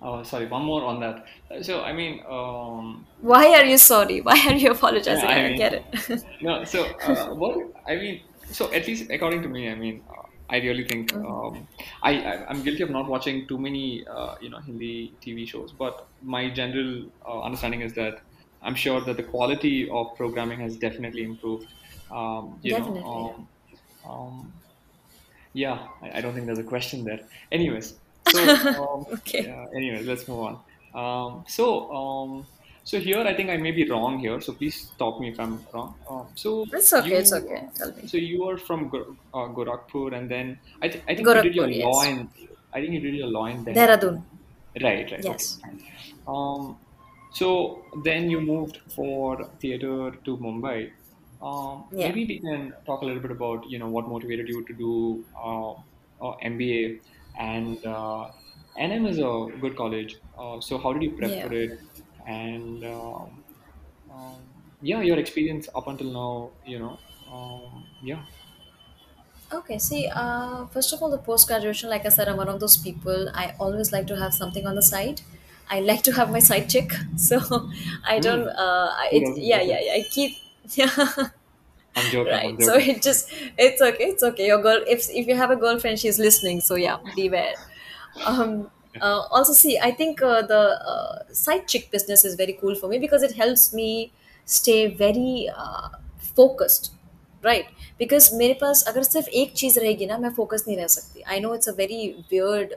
Oh, 0.00 0.22
sorry, 0.22 0.46
one 0.46 0.64
more 0.64 0.84
on 0.84 1.00
that. 1.00 1.26
So, 1.62 1.82
I 1.82 1.92
mean, 1.92 2.22
um, 2.28 3.04
Why 3.20 3.46
are 3.54 3.64
you 3.64 3.78
sorry? 3.78 4.20
Why 4.20 4.38
are 4.46 4.54
you 4.54 4.70
yeah, 5.08 5.22
apologizing? 5.22 5.28
I 5.28 5.34
I 5.34 5.42
don't 5.42 5.56
get 5.56 5.72
it. 5.74 6.24
no, 6.40 6.64
so, 6.64 6.84
uh, 7.02 7.34
what, 7.34 7.58
I 7.86 7.96
mean, 7.96 8.22
so 8.50 8.72
at 8.72 8.86
least 8.86 9.10
according 9.10 9.42
to 9.42 9.48
me, 9.48 9.68
I 9.68 9.74
mean, 9.74 10.04
uh, 10.08 10.22
I 10.50 10.58
really 10.58 10.84
think 10.84 11.12
um, 11.24 11.66
I, 12.02 12.12
I 12.20 12.46
I'm 12.48 12.62
guilty 12.62 12.82
of 12.82 12.90
not 12.90 13.08
watching 13.08 13.46
too 13.46 13.58
many 13.58 14.06
uh, 14.06 14.36
you 14.40 14.48
know 14.50 14.58
Hindi 14.58 15.14
TV 15.20 15.46
shows, 15.46 15.72
but 15.72 16.06
my 16.22 16.48
general 16.48 17.10
uh, 17.26 17.42
understanding 17.42 17.82
is 17.82 17.92
that 17.94 18.20
I'm 18.62 18.74
sure 18.74 19.00
that 19.02 19.16
the 19.16 19.22
quality 19.22 19.90
of 19.90 20.16
programming 20.16 20.60
has 20.60 20.76
definitely 20.76 21.24
improved. 21.24 21.66
Um, 22.10 22.58
you 22.62 22.72
know, 22.72 22.78
Definitely, 22.78 23.02
um, 23.04 23.48
um, 24.08 24.52
yeah, 25.52 25.86
I, 26.02 26.18
I 26.18 26.20
don't 26.20 26.34
think 26.34 26.46
there's 26.46 26.58
a 26.58 26.64
question 26.64 27.04
there. 27.04 27.20
Anyways, 27.52 27.94
so 28.28 28.40
um, 28.82 29.06
okay. 29.14 29.44
yeah. 29.46 29.66
Anyways, 29.76 30.06
let's 30.06 30.26
move 30.28 30.40
on. 30.48 30.54
Um, 30.94 31.44
so 31.48 31.90
um, 31.92 32.46
so 32.84 32.98
here 33.00 33.20
I 33.20 33.34
think 33.34 33.50
I 33.50 33.56
may 33.56 33.70
be 33.72 33.88
wrong 33.88 34.18
here. 34.18 34.40
So 34.40 34.52
please 34.54 34.76
stop 34.94 35.20
me 35.20 35.28
if 35.30 35.38
I'm 35.40 35.66
wrong. 35.72 35.94
Um, 36.08 36.26
so 36.34 36.64
It's 36.72 36.92
okay. 36.92 37.16
It's 37.16 37.30
you 37.30 37.38
okay. 37.38 37.68
Tell 37.74 37.92
me. 37.94 38.06
so 38.06 38.16
you 38.16 38.44
are 38.48 38.56
from 38.58 38.88
Gor- 38.88 39.16
uh, 39.34 39.48
Gorakhpur, 39.56 40.14
and 40.16 40.30
then 40.30 40.58
I 40.82 40.88
th- 40.88 41.04
I 41.08 41.14
think 41.14 41.28
you 41.28 41.42
did 41.42 41.54
your 41.54 41.66
Gorakhpur, 41.68 41.84
law 41.84 42.02
in 42.02 42.28
I 42.72 42.80
think 42.80 42.92
you 42.94 43.00
did 43.00 43.14
your 43.14 43.28
law 43.28 43.46
in 43.46 43.64
Dehradun. 43.64 43.74
Dehradun, 43.74 44.24
Right, 44.82 45.10
right. 45.10 45.24
Yes. 45.24 45.58
fine. 45.62 45.80
Um, 46.26 46.76
so 47.32 47.84
then 48.04 48.30
you 48.30 48.40
moved 48.40 48.78
for 48.94 49.44
theater 49.60 50.12
to 50.24 50.36
Mumbai. 50.36 50.92
Um, 51.40 51.84
Yeah. 51.92 52.08
maybe 52.08 52.24
we 52.26 52.38
can 52.40 52.72
talk 52.86 53.02
a 53.02 53.04
little 53.04 53.22
bit 53.22 53.30
about, 53.30 53.68
you 53.70 53.78
know, 53.78 53.88
what 53.88 54.08
motivated 54.08 54.48
you 54.48 54.64
to 54.66 54.74
do 54.74 55.24
uh, 55.36 55.72
uh, 56.20 56.34
MBA 56.42 57.00
and 57.38 57.84
uh, 57.86 58.30
NM 58.76 59.06
is 59.06 59.18
a 59.18 59.48
good 59.60 59.76
college. 59.76 60.16
Uh, 60.36 60.60
so 60.60 60.78
how 60.78 60.92
did 60.92 61.02
you 61.02 61.16
prep 61.16 61.34
Yeah. 61.34 61.40
for 61.40 61.52
it? 61.52 61.70
And 62.26 62.84
um, 62.84 63.44
um, 64.10 64.74
yeah, 64.80 65.02
your 65.02 65.18
experience 65.18 65.68
up 65.74 65.88
until 65.88 66.12
now, 66.12 66.58
you 66.64 66.78
know, 66.80 67.00
um, 67.26 67.88
yeah. 68.00 68.26
Okay, 69.50 69.78
see, 69.78 70.06
uh, 70.14 70.66
first 70.66 70.92
of 70.92 71.02
all, 71.02 71.10
the 71.10 71.16
post 71.18 71.46
graduation, 71.48 71.88
like 71.88 72.04
I 72.04 72.10
said, 72.10 72.28
I'm 72.28 72.36
one 72.36 72.48
of 72.48 72.60
those 72.60 72.76
people. 72.76 73.30
I 73.34 73.54
always 73.58 73.92
like 73.92 74.06
to 74.08 74.16
have 74.16 74.34
something 74.34 74.66
on 74.66 74.74
the 74.74 74.82
side. 74.82 75.22
I 75.70 75.80
like 75.80 76.02
to 76.02 76.12
have 76.12 76.30
my 76.30 76.38
side 76.38 76.68
chick, 76.68 76.92
so 77.16 77.40
I 78.06 78.18
don't. 78.20 78.46
Hmm. 78.46 78.48
Uh, 78.48 78.88
I- 78.92 79.08
Who 79.10 79.20
it 79.20 79.24
doesn't? 79.24 79.38
yeah, 79.38 79.62
yeah, 79.62 79.80
yeah. 79.80 79.92
I 79.94 80.02
keep 80.10 80.36
yeah. 80.76 81.28
I'm 81.97 82.05
joking. 82.11 82.33
I'm 82.33 82.55
right 82.55 82.61
so 82.61 82.77
joking. 82.79 82.95
it 82.95 83.01
just 83.01 83.29
it's 83.57 83.81
okay 83.81 84.05
it's 84.05 84.23
okay 84.23 84.47
your 84.47 84.61
girl 84.61 84.81
if 84.87 85.09
if 85.11 85.27
you 85.27 85.35
have 85.35 85.51
a 85.51 85.55
girlfriend 85.55 85.99
she's 85.99 86.19
listening 86.19 86.61
so 86.61 86.75
yeah 86.75 86.97
beware 87.15 87.53
um 88.25 88.69
uh, 89.01 89.21
also 89.31 89.53
see 89.53 89.77
i 89.79 89.91
think 89.91 90.21
uh, 90.21 90.41
the 90.41 90.61
uh, 90.93 91.23
side 91.43 91.67
chick 91.67 91.91
business 91.91 92.25
is 92.25 92.35
very 92.35 92.53
cool 92.53 92.75
for 92.75 92.89
me 92.89 92.99
because 92.99 93.23
it 93.23 93.33
helps 93.43 93.73
me 93.73 94.11
stay 94.47 94.81
very 95.05 95.49
uh, 95.55 95.89
focused 96.35 96.91
right 97.43 97.65
because 97.99 98.29
मेरे 98.33 98.53
पास 98.61 98.83
अगर 98.87 99.03
सिर्फ 99.03 99.27
एक 99.27 99.53
चीज़ 99.57 99.79
रहेगी 99.79 100.05
ना 100.05 100.17
मैं 100.17 100.29
focus 100.33 100.63
नहीं 100.67 100.77
रह 100.77 100.87
सकती 100.87 101.21
I 101.21 101.39
know 101.39 101.53
it's 101.55 101.69
a 101.69 101.71
very 101.77 102.07
weird 102.31 102.73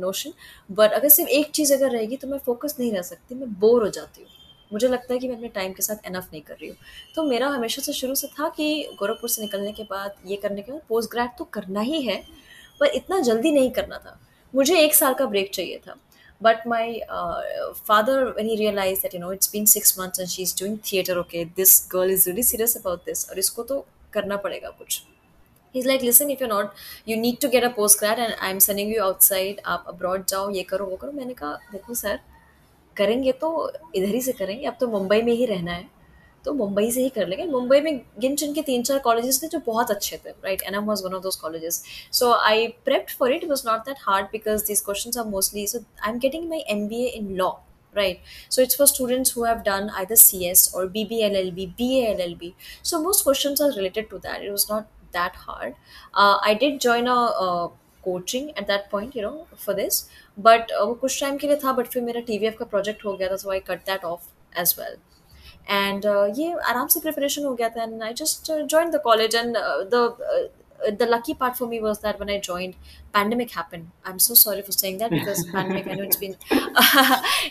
notion 0.00 0.32
but 0.78 0.92
अगर 0.92 1.08
सिर्फ 1.08 1.30
एक 1.30 1.50
चीज़ 1.54 1.72
अगर 1.74 1.90
रहेगी 1.92 2.16
तो 2.16 2.28
मैं 2.28 2.38
फोकस 2.46 2.76
नहीं 2.80 2.92
रह 2.92 3.02
सकती 3.02 3.34
मैं 3.34 3.52
बोर 3.60 3.82
हो 3.82 3.88
जाती 3.98 4.22
हूँ 4.22 4.30
मुझे 4.71 4.87
लगता 4.87 5.13
है 5.13 5.19
कि 5.19 5.27
मैं 5.27 5.35
अपने 5.35 5.47
टाइम 5.49 5.73
के 5.73 5.81
साथ 5.81 6.07
एनफ 6.07 6.27
नहीं 6.31 6.41
कर 6.41 6.53
रही 6.53 6.69
हूँ। 6.69 6.77
तो 7.15 7.23
मेरा 7.23 7.47
हमेशा 7.49 7.81
से 7.81 7.93
शुरू 7.93 8.15
से 8.15 8.27
था 8.39 8.49
कि 8.57 8.95
गोरखपुर 8.99 9.29
से 9.29 9.41
निकलने 9.41 9.71
के 9.71 9.83
बाद 9.85 10.15
ये 10.27 10.35
करने 10.37 10.61
के 10.61 10.71
बाद 10.71 10.81
पोस्ट 10.89 11.11
ग्रैड 11.11 11.29
तो 11.37 11.43
करना 11.53 11.81
ही 11.81 12.01
है, 12.01 12.21
पर 12.79 12.87
इतना 12.95 13.19
जल्दी 13.21 13.51
नहीं 13.51 13.71
करना 13.71 13.97
था। 13.97 14.19
मुझे 14.53 14.79
एक 14.79 14.95
साल 14.95 15.13
का 15.13 15.25
ब्रेक 15.25 15.53
चाहिए 15.53 15.77
था। 15.87 15.95
But 16.41 16.67
my 16.67 16.99
father 17.87 18.23
when 18.27 18.49
he 18.49 18.55
realise 18.55 19.01
that 19.01 19.13
you 19.15 19.19
know 19.21 19.31
it's 19.33 19.51
been 19.53 19.65
six 19.67 19.99
month 19.99 20.19
and 20.19 20.27
she 20.29 20.41
is 20.43 20.55
doing 20.59 20.77
theatre 20.91 21.17
okay 21.17 21.43
this 21.55 21.87
girl 21.91 22.11
is 22.11 22.25
really 22.29 22.43
serious 22.43 22.77
about 22.77 23.05
this 23.05 23.29
और 23.29 23.39
इसको 23.39 23.63
तो 23.63 23.85
करना 24.13 24.37
पड़ेगा 24.37 24.69
कुछ। 24.69 25.01
He 25.75 25.79
is 25.79 25.87
like 25.87 26.01
listen 26.01 26.31
if 26.31 26.43
you 26.43 26.47
not 26.49 26.71
you 27.07 27.17
need 27.17 27.39
to 27.41 27.49
get 27.49 27.63
a 27.63 27.69
post 27.75 27.99
grade 27.99 28.19
and 28.19 28.33
I 28.33 28.51
am 28.51 28.59
sending 28.59 28.95
you 28.95 29.03
outside 29.03 29.61
आप 29.65 29.85
abroad 29.87 30.25
जाओ, 30.25 30.49
ये 30.49 30.63
करो, 30.63 30.85
वो 30.85 30.95
करो। 30.95 31.11
मैंने 31.11 31.33
कहा, 31.33 31.53
देखो 31.71 31.93
सर 31.95 32.19
करेंगे 32.99 33.31
तो 33.41 33.71
इधर 33.95 34.13
ही 34.15 34.21
से 34.21 34.31
करेंगे। 34.31 34.65
अब 34.65 34.77
तो 34.79 34.87
मुंबई 34.87 35.21
में 35.21 35.33
ही 35.33 35.45
रहना 35.45 35.71
है। 35.71 35.87
तो 36.45 36.53
मुंबई 36.53 36.91
से 36.91 37.01
ही 37.03 37.09
कर 37.09 37.27
लेंगे। 37.27 37.45
मुंबई 37.45 37.79
में 37.81 37.99
गिन 38.19 38.35
चिन 38.35 38.53
के 38.53 38.61
तीन 38.61 38.83
चार 38.83 38.99
कॉलेजेस 38.99 39.41
थे 39.43 39.47
जो 39.47 39.59
बहुत 39.65 39.91
अच्छे 39.91 40.17
थे 40.17 40.29
right 40.29 40.61
N 40.67 40.75
M 40.75 40.83
was 40.85 41.03
one 41.05 41.13
of 41.13 41.23
those 41.23 41.35
colleges 41.35 41.83
so 42.13 42.31
I 42.33 42.67
prepped 42.85 43.11
for 43.19 43.33
it 43.33 43.43
was 43.49 43.63
not 43.67 43.79
that 43.85 43.97
hard 44.01 44.25
because 44.31 44.65
this 44.67 44.81
question 44.81 45.19
are 45.19 45.25
mostly 45.27 45.65
so 45.67 45.79
I 46.03 46.11
am 46.11 46.19
getting 46.19 46.47
my 46.49 46.63
M 46.69 46.87
B 46.87 47.03
A 47.05 47.09
in 47.09 47.35
law 47.37 47.49
right 47.95 48.21
so 48.51 48.61
it's 48.61 48.77
for 48.77 48.87
students 48.87 49.35
who 49.37 49.43
have 49.45 49.57
done 49.65 49.89
I 49.95 50.05
the 50.05 50.15
C 50.17 50.43
S 50.45 50.71
और 50.75 50.87
B 50.87 51.03
B 51.05 51.21
L 51.23 51.35
L 51.35 51.51
B 51.51 51.65
B 51.77 51.89
A 51.99 52.05
L 52.11 52.21
L 52.21 52.35
B 52.35 52.53
so 52.83 52.99
most 52.99 53.23
question 53.23 53.63
are 53.65 53.75
related 53.75 54.09
to 54.09 54.17
that 54.17 54.43
it 54.43 54.49
was 54.51 54.65
not 54.71 54.83
that 55.17 55.37
hard 55.37 55.73
I 56.17 56.55
did 56.55 56.79
join 56.81 57.07
a 57.07 57.15
coaching 58.07 58.47
at 58.49 58.65
that 58.67 58.89
point 58.91 59.17
you 59.17 59.23
know 59.23 59.47
for 59.55 59.75
this 59.75 60.01
uh, 60.01 60.85
वो 60.87 60.93
कुछ 60.93 61.19
time 61.21 61.37
के 61.37 61.47
लिए 61.47 61.57
था 61.63 61.71
but 61.71 61.87
फिर 61.87 62.03
मेरा 62.03 62.21
T 62.21 62.37
V 62.37 62.47
F 62.47 62.57
का 62.57 62.65
project 62.65 63.05
हो 63.05 63.13
गया 63.13 63.29
था 63.29 63.35
so 63.35 63.51
I 63.51 63.59
cut 63.67 63.85
that 63.85 64.05
off 64.05 64.27
as 64.59 64.75
well 64.79 64.97
and 65.69 66.05
ये 66.37 66.51
आराम 66.69 66.87
से 66.87 66.99
प्रिपरेशन 66.99 67.45
हो 67.45 67.53
गया 67.55 67.69
था 67.69 67.83
and 67.83 68.03
I 68.03 68.13
just 68.13 68.51
join 68.53 68.91
the 68.91 69.01
college 69.03 69.35
and 69.35 69.57
the 69.93 70.05
the 70.97 71.05
lucky 71.05 71.33
part 71.33 71.57
for 71.57 71.67
me 71.67 71.79
was 71.81 71.99
that 71.99 72.19
when 72.19 72.29
I 72.29 72.39
joined, 72.39 72.75
pandemic 73.13 73.51
happened. 73.51 73.91
I'm 74.05 74.19
so 74.19 74.33
sorry 74.33 74.61
for 74.61 74.71
saying 74.71 74.97
that 74.99 75.11
because 75.11 75.45
pandemic, 75.51 75.87
I 75.87 75.93
know 75.95 76.03
it's 76.03 76.17
been 76.17 76.35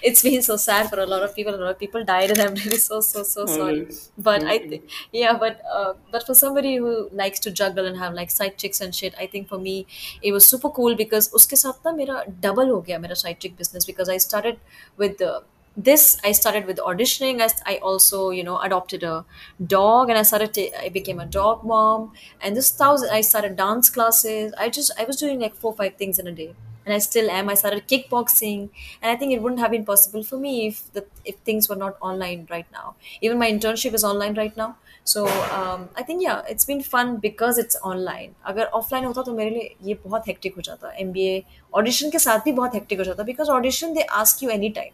it's 0.03 0.23
been 0.23 0.43
so 0.43 0.57
sad 0.57 0.89
for 0.89 0.99
a 1.01 1.07
lot 1.07 1.23
of 1.23 1.35
people. 1.35 1.55
A 1.55 1.57
lot 1.57 1.71
of 1.71 1.79
people 1.79 2.05
died, 2.05 2.31
and 2.31 2.41
I'm 2.41 2.55
really 2.55 2.79
so 2.79 3.01
so 3.01 3.23
so 3.23 3.43
oh, 3.43 3.47
sorry. 3.47 3.89
But 4.17 4.45
I 4.45 4.59
think 4.59 4.89
yeah, 5.13 5.37
but 5.37 5.61
uh, 5.73 5.95
but 6.11 6.27
for 6.27 6.35
somebody 6.35 6.77
who 6.77 7.09
likes 7.13 7.41
to 7.41 7.51
juggle 7.51 7.87
and 7.87 7.97
have 7.99 8.15
like 8.15 8.31
side 8.31 8.57
chicks 8.59 8.81
and 8.81 8.95
shit, 8.95 9.15
I 9.19 9.27
think 9.27 9.49
for 9.49 9.59
me 9.59 9.87
it 10.23 10.33
was 10.33 10.47
super 10.47 10.71
cool 10.71 10.95
because 10.95 11.33
uske 11.35 11.61
saath 11.65 11.95
mera 12.01 12.25
double 12.49 12.75
ho 12.75 12.81
gaya 12.91 12.99
mera 13.07 13.17
side 13.25 13.41
chick 13.41 13.57
business 13.57 13.85
because 13.93 14.09
I 14.09 14.19
started 14.19 14.59
with 14.97 15.19
the 15.19 15.33
this 15.78 16.18
I 16.24 16.32
started 16.34 16.66
with 16.68 16.78
auditioning. 16.78 17.42
I, 17.42 17.50
I 17.74 17.78
also 17.78 18.30
you 18.30 18.44
know 18.44 18.60
adopted 18.60 19.04
a 19.04 19.26
dog 19.66 20.10
and 20.10 20.18
I 20.18 20.22
started 20.22 20.54
ta- 20.54 20.78
I 20.80 20.90
became 20.90 21.20
a 21.20 21.26
dog 21.26 21.64
mom 21.64 22.12
and 22.42 22.56
this 22.56 22.72
thousand 22.72 23.10
I 23.10 23.22
started 23.22 23.56
dance 23.56 23.90
classes. 23.90 24.54
I 24.58 24.70
just 24.70 24.92
I 25.00 25.06
was 25.06 25.18
doing 25.18 25.40
like 25.40 25.56
four 25.56 25.74
five 25.74 25.96
things 25.96 26.20
in 26.20 26.28
a 26.28 26.32
day 26.32 26.54
and 26.86 26.94
I 26.94 27.00
still 27.00 27.30
am. 27.32 27.50
I 27.50 27.56
started 27.56 27.88
kickboxing 27.88 28.70
and 29.02 29.12
I 29.12 29.16
think 29.16 29.34
it 29.34 29.42
wouldn't 29.42 29.62
have 29.62 29.72
been 29.72 29.86
possible 29.86 30.24
for 30.24 30.38
me 30.38 30.68
if 30.68 30.94
the 30.94 31.06
if 31.26 31.36
things 31.38 31.68
were 31.70 31.76
not 31.76 31.98
online 32.02 32.48
right 32.52 32.68
now. 32.72 32.96
Even 33.22 33.40
my 33.40 33.52
internship 33.52 33.94
is 33.96 34.04
online 34.04 34.36
right 34.36 34.56
now. 34.56 34.78
So 35.06 35.28
um, 35.28 35.90
I 35.98 36.04
think 36.04 36.22
yeah, 36.22 36.44
it's 36.48 36.66
been 36.66 36.82
fun 36.84 37.18
because 37.18 37.58
it's 37.58 37.76
online. 37.84 38.36
अगर 38.46 38.70
offline 38.76 39.06
होता 39.06 39.22
तो 39.22 39.34
मेरे 39.34 39.50
लिए 39.50 39.76
ये 39.84 40.00
बहुत 40.06 40.26
hectic 40.30 40.58
हो 40.58 40.62
जाता. 40.62 40.98
MBA 41.02 41.44
audition 41.80 42.12
के 42.12 42.20
साथ 42.20 42.40
भी 42.46 42.52
बहुत 42.52 42.76
hectic 42.76 43.00
हो 43.00 43.04
जाता 43.04 43.26
because 43.26 43.50
audition 43.50 43.94
they 43.98 44.06
ask 44.22 44.42
you 44.42 44.50
anytime 44.50 44.94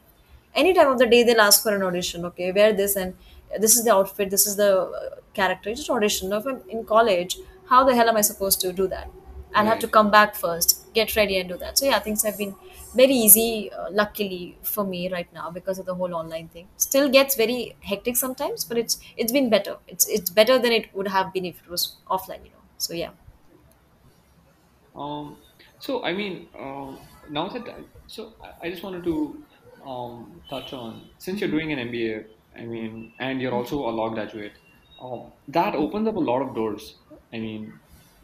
any 0.55 0.72
time 0.74 0.88
of 0.88 0.98
the 0.98 1.07
day 1.07 1.22
they'll 1.22 1.40
ask 1.40 1.62
for 1.62 1.74
an 1.74 1.82
audition 1.82 2.24
okay 2.24 2.52
wear 2.52 2.72
this 2.72 2.96
and 2.96 3.16
this 3.61 3.76
is 3.76 3.84
the 3.84 3.92
outfit 3.92 4.30
this 4.30 4.46
is 4.46 4.57
the 4.57 4.70
uh, 4.80 5.16
character 5.32 5.74
just 5.74 5.90
audition. 5.90 6.28
Now 6.30 6.38
if 6.38 6.46
i'm 6.46 6.62
in 6.68 6.84
college 6.84 7.36
how 7.68 7.84
the 7.84 7.94
hell 7.94 8.09
am 8.09 8.16
i 8.16 8.20
supposed 8.20 8.61
to 8.61 8.72
do 8.72 8.86
that? 8.88 9.11
I'll 9.55 9.66
have 9.66 9.78
to 9.80 9.88
come 9.88 10.11
back 10.11 10.34
first 10.34 10.92
get 10.94 11.14
ready 11.16 11.38
and 11.38 11.48
do 11.48 11.57
that. 11.59 11.78
So 11.78 11.86
yeah 11.86 11.98
things 12.00 12.22
have 12.24 12.36
been 12.38 12.55
very 12.94 13.12
easy 13.14 13.70
uh, 13.72 13.88
luckily 13.90 14.59
for 14.62 14.84
me 14.84 15.11
right 15.12 15.32
now 15.32 15.50
because 15.50 15.78
of 15.78 15.86
the 15.86 15.94
whole 15.94 16.14
online 16.14 16.48
thing. 16.48 16.68
Still 16.76 17.09
gets 17.09 17.34
very 17.36 17.76
hectic 17.82 18.16
sometimes 18.16 18.64
but 18.64 18.78
it's 18.78 18.98
it's 19.16 19.32
been 19.32 19.50
better. 19.50 19.76
It's 19.86 20.09
it's 20.09 20.30
better 20.30 20.59
than 20.59 20.72
it 20.72 20.94
would 20.94 21.09
have 21.09 21.32
been 21.32 21.44
if 21.44 21.62
it 21.62 21.68
was 21.68 21.96
offline 22.09 22.44
you 22.44 22.50
know. 22.52 22.64
So 22.78 22.94
yeah. 22.94 23.12
Um, 24.94 25.38
so 25.78 26.05
I 26.05 26.12
mean, 26.12 26.48
um, 26.59 27.00
now 27.28 27.48
that 27.48 27.68
I, 27.68 27.84
so 28.07 28.34
I 28.42 28.66
I 28.66 28.70
just 28.70 28.82
wanted 28.82 29.05
to 29.05 29.44
um, 29.87 30.41
touch 30.49 30.72
on 30.72 31.09
since 31.18 31.41
you're 31.41 31.51
doing 31.51 31.72
an 31.72 31.78
MBA, 31.89 32.26
I 32.57 32.62
mean, 32.62 33.12
and 33.18 33.41
you're 33.41 33.55
also 33.55 33.89
a 33.89 33.91
law 33.91 34.09
graduate, 34.11 34.53
um, 35.01 35.32
that 35.49 35.74
opens 35.74 36.09
up 36.09 36.16
a 36.16 36.20
lot 36.20 36.43
of 36.43 36.55
doors. 36.55 36.97
I 37.32 37.39
mean, 37.39 37.72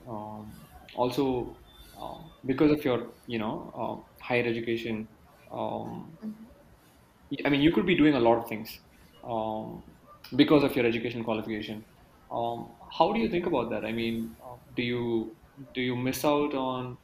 um, 0.09 0.53
also, 0.95 1.57
uh, 2.01 2.19
because 2.47 2.71
of 2.73 2.85
your 2.85 3.07
you 3.27 3.39
know 3.39 3.55
uh, 3.75 4.23
higher 4.25 4.45
education 4.45 5.09
um, 5.51 6.17
I 7.45 7.49
mean, 7.49 7.61
you 7.61 7.73
could 7.73 7.87
be 7.87 7.95
doing 7.95 8.15
a 8.15 8.21
lot 8.21 8.39
of 8.39 8.49
things 8.49 8.81
um, 9.25 9.83
because 10.35 10.65
of 10.65 10.75
your 10.75 10.85
education 10.87 11.23
qualification. 11.25 11.85
Um, 12.31 12.69
how 12.91 13.13
do 13.13 13.21
you 13.21 13.29
think 13.29 13.47
about 13.47 13.71
that? 13.71 13.85
I 13.85 13.93
mean, 13.93 14.37
do 14.77 14.83
you 14.83 15.37
do 15.75 15.81
you 15.81 15.97
miss 15.97 16.25
out 16.25 16.55
on 16.55 16.97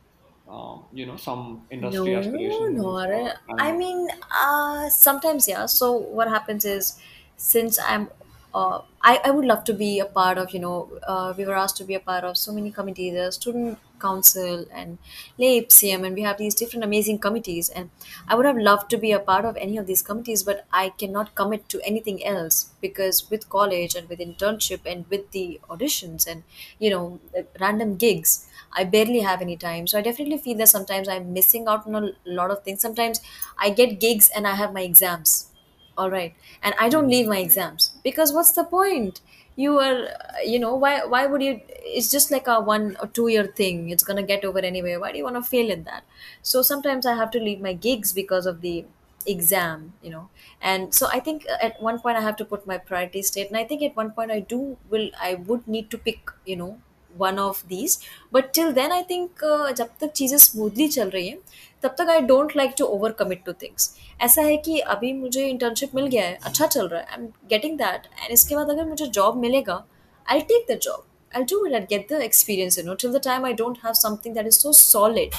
um, 0.49 0.89
you 0.93 1.07
know 1.07 1.17
some 1.17 1.67
industry 1.71 2.15
No, 2.15 2.15
aspirations? 2.15 2.81
no. 2.81 2.97
Uh, 2.99 3.35
I 3.59 3.73
and 3.73 3.77
mean, 3.77 4.09
uh, 4.31 4.89
sometimes, 4.89 5.47
yeah. 5.49 5.67
So 5.67 5.93
what 5.93 6.29
happens 6.29 6.65
is, 6.65 6.99
since 7.37 7.79
I'm, 7.79 8.11
uh, 8.55 8.83
I, 9.03 9.21
I 9.25 9.31
would 9.31 9.45
love 9.45 9.65
to 9.65 9.75
be 9.75 9.99
a 10.01 10.07
part 10.07 10.39
of, 10.39 10.53
you 10.53 10.61
know, 10.61 10.99
uh, 11.07 11.35
we 11.37 11.45
were 11.45 11.55
asked 11.57 11.77
to 11.79 11.85
be 11.85 11.95
a 11.95 12.01
part 12.01 12.25
of 12.25 12.37
so 12.39 12.53
many 12.53 12.71
committees, 12.73 13.15
uh, 13.17 13.31
student 13.31 13.79
council 14.01 14.67
and 14.73 14.99
LAPCM, 15.39 16.05
and 16.05 16.15
we 16.15 16.23
have 16.23 16.39
these 16.39 16.55
different 16.55 16.85
amazing 16.85 17.19
committees. 17.19 17.69
And 17.69 17.91
I 18.29 18.35
would 18.35 18.47
have 18.47 18.57
loved 18.57 18.91
to 18.91 18.99
be 18.99 19.13
a 19.13 19.19
part 19.19 19.45
of 19.45 19.57
any 19.57 19.77
of 19.79 19.87
these 19.87 20.03
committees, 20.03 20.43
but 20.43 20.67
I 20.73 20.91
cannot 20.91 21.35
commit 21.35 21.69
to 21.71 21.81
anything 21.85 22.25
else 22.25 22.71
because 22.81 23.31
with 23.31 23.49
college 23.49 23.95
and 23.95 24.09
with 24.09 24.19
internship 24.21 24.81
and 24.87 25.07
with 25.11 25.31
the 25.33 25.61
auditions 25.71 26.27
and, 26.27 26.43
you 26.79 26.91
know, 26.91 27.21
random 27.61 27.97
gigs. 27.97 28.47
I 28.73 28.85
barely 28.85 29.21
have 29.21 29.41
any 29.41 29.57
time. 29.57 29.87
So 29.87 29.99
I 29.99 30.03
definitely 30.03 30.39
feel 30.39 30.57
that 30.59 30.69
sometimes 30.69 31.09
I'm 31.09 31.33
missing 31.33 31.67
out 31.67 31.87
on 31.87 31.95
a 31.95 32.13
lot 32.27 32.51
of 32.51 32.63
things. 32.63 32.81
Sometimes 32.83 33.21
I 33.59 33.71
get 33.71 34.01
gigs 34.01 34.31
and 34.35 34.47
I 34.47 34.55
have 34.55 34.73
my 34.73 34.83
exams. 34.83 35.49
All 35.97 36.11
right. 36.11 36.35
And 36.63 36.75
I 36.79 36.89
don't 36.89 37.07
Mhm. 37.07 37.11
leave 37.11 37.27
my 37.27 37.39
exams 37.39 37.93
because 38.05 38.33
what's 38.33 38.53
the 38.53 38.65
point? 38.65 39.21
You 39.59 39.79
are, 39.79 40.09
you 40.45 40.59
know, 40.59 40.75
why, 40.77 41.05
why 41.07 41.27
would 41.27 41.43
you? 41.43 41.61
It's 41.69 42.11
just 42.11 42.31
like 42.31 42.47
a 42.47 42.61
one 42.61 42.97
or 43.01 43.07
two 43.09 43.29
year 43.29 43.47
thing. 43.47 43.89
It's 43.89 44.05
to 44.05 44.23
get 44.23 44.45
over 44.45 44.59
anyway. 44.59 44.97
Why 44.97 45.13
do 45.13 45.19
you 45.19 45.25
want 45.25 45.37
to 45.37 45.43
fail 45.43 45.71
in 45.71 45.85
that? 45.85 46.05
So 46.43 46.61
sometimes 46.63 47.07
I 47.07 47.15
have 47.15 47.31
to 47.33 47.41
leave 47.41 47.61
my 47.61 47.73
gigs 47.73 48.13
because 48.13 48.45
of 48.47 48.61
the 48.61 48.85
exam 49.29 49.93
you 50.01 50.09
know 50.09 50.29
and 50.61 50.95
so 50.95 51.09
i 51.13 51.19
think 51.19 51.45
uh, 51.51 51.57
at 51.61 51.83
one 51.83 51.99
point 51.99 52.17
i 52.17 52.21
have 52.21 52.37
to 52.37 52.45
put 52.45 52.65
my 52.65 52.79
priority 52.79 53.21
state 53.23 53.49
and 53.49 53.57
i 53.57 53.65
think 53.65 53.83
at 53.83 53.97
one 53.97 54.13
point 54.13 54.31
i 54.31 54.39
do 54.39 54.77
will 54.89 55.11
i 55.21 55.35
would 55.35 55.67
need 55.67 55.91
to 55.91 55.99
pick 55.99 56.31
you 56.45 56.55
know 56.55 56.79
one 57.19 57.39
of 57.39 57.67
these 57.67 57.99
but 58.33 58.53
till 58.55 58.73
then 58.73 58.93
I 58.93 59.03
think 59.03 59.45
जब 59.77 59.89
तक 60.01 60.13
चीज़ें 60.13 60.39
smoothly 60.39 60.89
चल 60.89 61.11
रही 61.11 61.29
हैं, 61.29 61.39
तब 61.83 61.95
तक 61.99 62.11
I 62.11 62.21
don't 62.21 62.57
like 62.57 62.75
to 62.79 62.85
over 62.85 63.13
commit 63.13 63.45
to 63.45 63.53
things 63.53 63.95
ऐसा 64.23 64.43
है 64.43 64.57
कि 64.57 64.79
अभी 64.95 65.13
मुझे 65.13 65.47
इंटर्नशिप 65.49 65.95
मिल 65.95 66.07
गया 66.07 66.25
है 66.25 66.39
अच्छा 66.45 66.67
चल 66.67 66.89
रहा 66.89 67.01
है 67.01 67.07
I 67.07 67.23
am 67.23 67.27
getting 67.51 67.79
that 67.79 68.07
and 68.23 68.33
इसके 68.33 68.57
बाद 68.57 68.71
अगर 68.71 68.85
मुझे 68.85 69.07
जॉब 69.07 69.37
मिलेगा 69.37 69.85
I 70.27 70.41
take 70.41 70.67
the 70.71 70.79
job 70.83 71.05
I 71.33 71.43
do 71.43 71.65
I 71.67 71.81
get 71.81 72.13
the 72.13 72.21
experience 72.23 72.79
you 72.79 72.85
know 72.85 72.95
till 72.95 73.13
the 73.13 73.21
time 73.25 73.45
I 73.47 73.53
don't 73.53 73.79
have 73.85 73.93
something 73.95 74.35
that 74.35 74.47
is 74.47 74.59
so 74.59 74.73
solid 74.73 75.35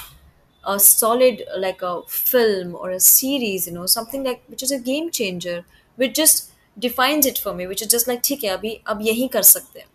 a 0.64 0.78
solid 0.78 1.44
like 1.58 1.84
a 1.84 2.00
film 2.10 2.76
और 2.76 2.92
a 2.92 2.98
series 2.98 3.70
you 3.70 3.76
know 3.76 3.88
something 3.88 4.26
like 4.26 4.42
which 4.50 4.64
is 4.64 4.74
a 4.76 4.78
game 4.78 5.10
changer 5.10 5.64
which 6.00 6.16
just 6.16 6.52
defines 6.78 7.28
it 7.28 7.38
for 7.38 7.54
me 7.54 7.66
which 7.66 7.84
is 7.84 7.90
just 7.90 8.08
like 8.08 8.22
ठीक 8.24 8.44
है, 8.44 8.50
अभी, 8.50 8.80
अब 8.88 9.00
यही 9.02 9.28
कर 9.28 9.42
सकते 9.42 9.80
हैं. 9.80 9.88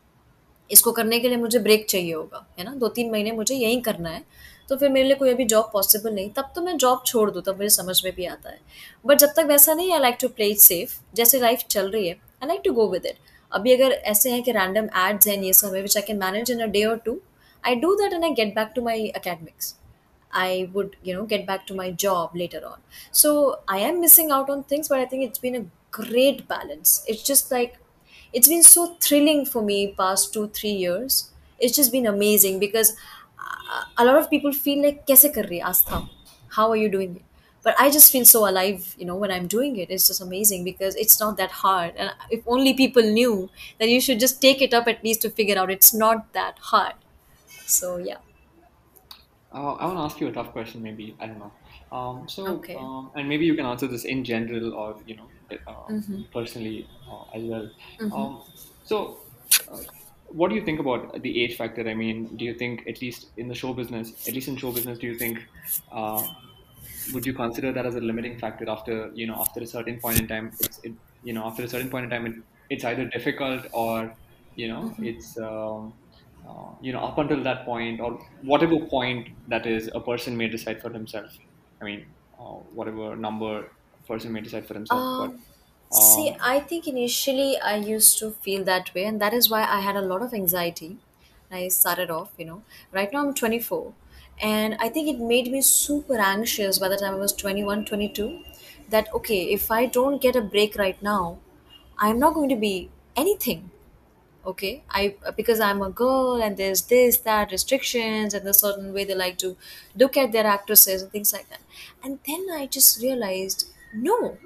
इसको 0.73 0.93
करने 0.93 1.19
के 1.21 1.29
लिए 1.29 1.37
मुझे 1.37 1.59
ब्रेक 1.59 1.87
चाहिए 1.91 2.13
होगा 2.15 2.47
है 2.59 2.65
ना? 2.65 2.75
दो 2.75 2.89
तीन 2.89 3.11
महीने 3.11 3.33
मुझे 3.33 3.55
यही 3.55 3.81
करना 3.81 4.11
है। 4.11 4.23
तो 4.69 4.77
फिर 4.77 4.91
मेरे 4.91 5.07
लिए 5.07 5.17
कोई 5.17 5.31
अभी 5.31 5.45
जॉब 5.45 5.71
पॉसिबल 5.73 6.15
नहीं। 6.15 6.31
तब 6.37 6.53
तो 6.55 6.63
मैं 6.63 6.77
जॉब 6.77 7.03
छोड़ 7.07 7.31
दूँ 7.31 7.43
तब 7.43 7.57
मुझे 7.57 7.69
समझ 7.77 8.01
में 8.05 8.13
भी 8.17 8.27
आता 8.27 8.51
है। 8.51 8.59
बट 9.07 9.19
जब 9.19 9.33
तक 9.37 9.45
वैसा 9.49 9.75
नहीं 9.75 9.93
I 9.93 9.99
like 9.99 10.17
to 10.21 10.29
play 10.29 10.47
it 10.47 10.59
safe 10.59 10.99
जैसे 11.15 11.41
लाइफ 11.41 11.65
चल 11.71 11.91
रही 11.91 12.09
है 12.09 12.15
I 12.15 12.49
like 12.49 12.61
to 12.65 12.73
go 12.73 12.89
with 12.89 13.07
it 13.07 13.19
अभी 13.53 13.73
अगर 13.73 13.93
ऐसे 13.93 14.31
हैं 14.31 14.43
कि 14.43 14.53
रैंडम 14.53 14.89
एड्स 15.09 15.29
हैं 15.29 15.43
ये 15.43 15.53
सब 15.53 15.75
है 15.75 15.83
which 15.83 15.97
I 15.97 16.03
can 16.07 16.19
manage 16.19 16.51
in 16.51 16.61
a 16.61 16.67
day 16.79 16.85
और 16.85 16.99
two 17.05 17.21
I 17.67 17.75
do 17.85 17.95
that 17.95 18.13
and 18.13 18.25
I 18.25 18.31
get 18.31 18.55
back 18.55 18.73
to 18.77 18.83
my 18.83 19.09
academics 19.17 19.77
I 20.31 20.69
would, 20.75 20.93
you 21.07 21.15
know, 21.15 21.23
get 21.31 21.43
back 21.49 21.65
to 21.69 21.75
my 21.79 21.87
job 22.03 22.37
later 22.41 22.61
on. 22.67 22.79
So 23.23 23.33
I 23.73 23.81
am 23.89 23.99
missing 24.05 24.31
out 24.37 24.53
on 24.53 24.63
things, 24.71 24.87
but 24.93 25.01
I 25.01 25.09
think 25.11 25.25
it's 25.25 25.43
been 25.43 25.59
a 25.59 25.61
great 25.97 26.39
balance. 26.53 26.95
It's 27.13 27.27
just 27.31 27.53
like 27.55 27.75
it's 28.33 28.49
been 28.49 28.63
so 28.63 28.97
thrilling 29.01 29.45
for 29.47 29.63
me 29.63 29.95
past 29.99 30.33
2 30.35 30.49
3 30.49 30.71
years. 30.71 31.31
It's 31.59 31.77
just 31.77 31.93
been 31.93 32.07
amazing 32.07 32.59
because 32.59 32.97
uh, 33.39 33.85
a 33.99 34.05
lot 34.05 34.17
of 34.17 34.31
people 34.31 34.53
feel 34.53 34.83
like 34.87 35.07
kaise 35.11 35.29
kar 35.35 35.45
rahi 35.53 35.61
Aastha 35.73 36.01
how 36.57 36.71
are 36.71 36.77
you 36.77 36.89
doing 36.95 37.17
it? 37.17 37.23
But 37.67 37.77
i 37.83 37.91
just 37.95 38.13
feel 38.13 38.25
so 38.29 38.41
alive 38.49 38.87
you 39.01 39.07
know 39.11 39.17
when 39.25 39.31
i'm 39.37 39.47
doing 39.57 39.77
it. 39.85 39.91
It's 39.97 40.07
just 40.09 40.21
amazing 40.27 40.65
because 40.65 40.97
it's 41.05 41.21
not 41.21 41.37
that 41.43 41.53
hard. 41.63 41.95
And 41.97 42.11
if 42.39 42.43
only 42.57 42.75
people 42.83 43.03
knew 43.19 43.51
that 43.79 43.89
you 43.95 44.01
should 44.01 44.21
just 44.27 44.41
take 44.47 44.61
it 44.69 44.75
up 44.81 44.89
at 44.95 45.05
least 45.05 45.23
to 45.23 45.31
figure 45.31 45.59
out 45.59 45.71
it's 45.71 45.95
not 45.95 46.33
that 46.41 46.59
hard. 46.73 46.95
So 47.67 47.97
yeah. 47.99 48.19
Oh, 49.53 49.75
I 49.77 49.87
want 49.87 49.99
to 49.99 50.03
ask 50.03 50.21
you 50.21 50.29
a 50.29 50.33
tough 50.33 50.53
question, 50.53 50.83
maybe. 50.83 51.17
I 51.21 51.27
don't 51.27 51.39
know. 51.39 51.53
Um, 51.93 52.27
so, 52.29 52.43
Okay. 52.57 52.75
um, 52.75 53.11
and 53.17 53.29
maybe 53.29 53.45
you 53.45 53.55
can 53.55 53.67
answer 53.67 53.87
this 53.87 54.05
in 54.05 54.25
general 54.25 54.75
or, 54.75 55.03
you 55.07 55.17
know, 55.17 55.29
uh, 55.67 55.91
personally 56.33 56.89
uh, 57.11 57.25
as 57.37 57.43
well. 57.45 57.67
Um, 58.11 58.43
so, 58.91 58.99
uh, 59.69 59.83
what 60.39 60.49
do 60.49 60.55
you 60.55 60.65
think 60.65 60.81
about 60.81 61.23
the 61.23 61.33
age 61.43 61.57
factor? 61.57 61.87
I 61.89 61.95
mean, 61.95 62.37
do 62.39 62.45
you 62.45 62.55
think, 62.55 62.87
at 62.89 63.03
least 63.03 63.27
in 63.37 63.49
the 63.49 63.55
show 63.55 63.75
business, 63.75 64.15
at 64.27 64.33
least 64.35 64.49
in 64.49 64.57
show 64.57 64.73
business, 64.73 64.99
do 64.99 65.07
you 65.07 65.19
think, 65.19 65.39
uh, 65.91 66.27
would 67.13 67.27
you 67.27 67.35
consider 67.35 67.73
that 67.73 67.85
as 67.87 67.95
a 67.97 68.01
limiting 68.01 68.39
factor 68.39 68.65
after, 68.69 69.11
you 69.15 69.27
know, 69.27 69.37
after 69.41 69.61
a 69.61 69.67
certain 69.67 69.99
point 70.01 70.19
in 70.21 70.29
time, 70.29 70.57
it's, 70.61 70.79
it, 70.83 70.95
you 71.23 71.33
know, 71.35 71.45
after 71.45 71.63
a 71.65 71.69
certain 71.69 71.91
point 71.91 72.05
in 72.05 72.11
time, 72.11 72.27
it, 72.27 72.35
it's 72.71 72.85
either 72.85 73.05
difficult 73.07 73.67
or, 73.73 74.17
you 74.55 74.69
know, 74.69 74.95
it's, 75.03 75.37
um, 75.39 75.95
uh, 76.49 76.73
you 76.81 76.93
know, 76.93 77.01
up 77.01 77.19
until 77.19 77.43
that 77.43 77.65
point, 77.65 78.01
or 78.01 78.19
whatever 78.41 78.79
point 78.91 79.29
that 79.49 79.67
is, 79.67 79.91
a 79.95 80.01
person 80.01 80.37
may 80.37 80.49
decide 80.49 80.81
for 80.81 80.91
himself. 80.93 81.31
I 81.83 81.87
mean, 81.87 82.15
uh, 82.39 82.61
whatever 82.79 83.17
number 83.17 83.67
a 83.67 84.03
person 84.07 84.33
may 84.33 84.43
decide 84.43 84.67
for 84.69 84.75
himself. 84.75 85.09
But 85.17 85.33
Um, 85.33 85.45
see, 85.91 86.35
um, 86.35 86.41
I 86.41 86.61
think 86.61 86.87
initially 86.89 87.59
I 87.59 87.77
used 87.77 88.19
to 88.19 88.31
feel 88.33 88.65
that 88.65 88.95
way, 88.95 89.05
and 89.05 89.21
that 89.21 89.35
is 89.35 89.51
why 89.51 89.63
I 89.65 89.81
had 89.81 89.97
a 89.97 90.01
lot 90.03 90.23
of 90.23 90.35
anxiety. 90.35 90.99
I 91.51 91.69
started 91.69 92.11
off, 92.11 92.33
you 92.39 92.47
know. 92.47 92.65
Right 92.93 93.13
now 93.13 93.21
I'm 93.27 93.35
24, 93.35 93.95
and 94.41 94.75
I 94.81 94.89
think 94.89 95.09
it 95.09 95.21
made 95.21 95.53
me 95.53 95.61
super 95.61 96.19
anxious 96.19 96.79
by 96.79 96.89
the 96.89 96.97
time 96.97 97.15
I 97.15 97.19
was 97.27 97.35
21, 97.35 97.85
22. 97.85 98.43
That 98.89 99.13
okay, 99.21 99.41
if 99.59 99.71
I 99.71 99.87
don't 99.87 100.21
get 100.23 100.35
a 100.37 100.41
break 100.57 100.77
right 100.77 101.01
now, 101.03 101.41
I'm 101.99 102.19
not 102.19 102.35
going 102.35 102.49
to 102.51 102.57
be 102.69 102.91
anything 103.17 103.72
okay 104.51 104.83
i 104.91 105.15
because 105.37 105.61
i'm 105.61 105.81
a 105.83 105.91
girl 105.91 106.43
and 106.43 106.57
there's 106.57 106.83
this 106.93 107.19
that 107.19 107.53
restrictions 107.53 108.35
and 108.35 108.45
the 108.47 108.53
certain 108.55 108.93
way 108.93 109.05
they 109.05 109.15
like 109.15 109.39
to 109.39 109.57
look 109.95 110.17
at 110.17 110.33
their 110.33 110.47
actresses 110.47 111.03
and 111.03 111.13
things 111.13 111.33
like 111.33 111.49
that 111.49 111.61
and 112.03 112.19
then 112.27 112.47
i 112.59 112.67
just 112.67 113.01
realized 113.03 113.69
no 113.95 114.37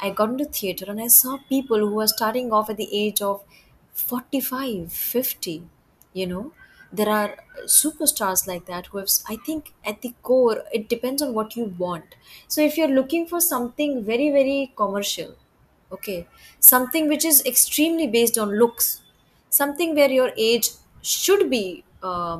i 0.00 0.10
got 0.10 0.28
into 0.30 0.44
theater 0.44 0.84
and 0.88 1.00
i 1.00 1.06
saw 1.06 1.38
people 1.48 1.78
who 1.88 2.00
are 2.00 2.08
starting 2.08 2.52
off 2.52 2.68
at 2.68 2.76
the 2.76 2.88
age 2.92 3.22
of 3.22 3.42
45, 3.92 4.92
50. 4.92 5.62
you 6.12 6.26
know 6.26 6.52
there 6.92 7.08
are 7.08 7.36
superstars 7.64 8.46
like 8.46 8.66
that 8.66 8.86
who 8.86 8.98
have 8.98 9.08
i 9.28 9.36
think 9.46 9.72
at 9.84 10.02
the 10.02 10.12
core 10.22 10.62
it 10.72 10.88
depends 10.88 11.22
on 11.22 11.32
what 11.34 11.56
you 11.56 11.64
want 11.78 12.14
so 12.46 12.60
if 12.60 12.76
you're 12.76 12.94
looking 12.98 13.26
for 13.26 13.40
something 13.40 14.04
very 14.04 14.28
very 14.30 14.72
commercial 14.76 15.34
okay 15.92 16.26
something 16.60 17.08
which 17.08 17.24
is 17.24 17.44
extremely 17.46 18.06
based 18.06 18.38
on 18.38 18.50
looks 18.58 19.00
something 19.55 19.95
where 19.95 20.11
your 20.11 20.31
age 20.37 20.69
should 21.03 21.49
be 21.49 21.83
a 22.03 22.39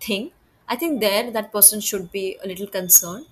thing 0.00 0.30
i 0.68 0.76
think 0.76 1.00
there 1.00 1.30
that 1.30 1.52
person 1.52 1.80
should 1.80 2.06
be 2.12 2.26
a 2.44 2.48
little 2.48 2.70
concerned 2.78 3.26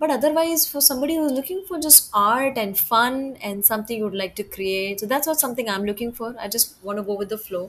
but 0.00 0.10
otherwise 0.10 0.66
for 0.72 0.80
somebody 0.80 1.16
who's 1.16 1.32
looking 1.32 1.62
for 1.68 1.78
just 1.78 2.10
art 2.14 2.56
and 2.56 2.78
fun 2.78 3.36
and 3.42 3.64
something 3.64 3.98
you 3.98 4.04
would 4.04 4.20
like 4.24 4.34
to 4.34 4.44
create 4.56 5.00
so 5.00 5.06
that's 5.06 5.26
what 5.26 5.40
something 5.40 5.68
i'm 5.68 5.84
looking 5.84 6.12
for 6.12 6.34
i 6.38 6.48
just 6.56 6.76
want 6.82 6.98
to 6.98 7.02
go 7.02 7.16
with 7.22 7.28
the 7.28 7.42
flow 7.48 7.64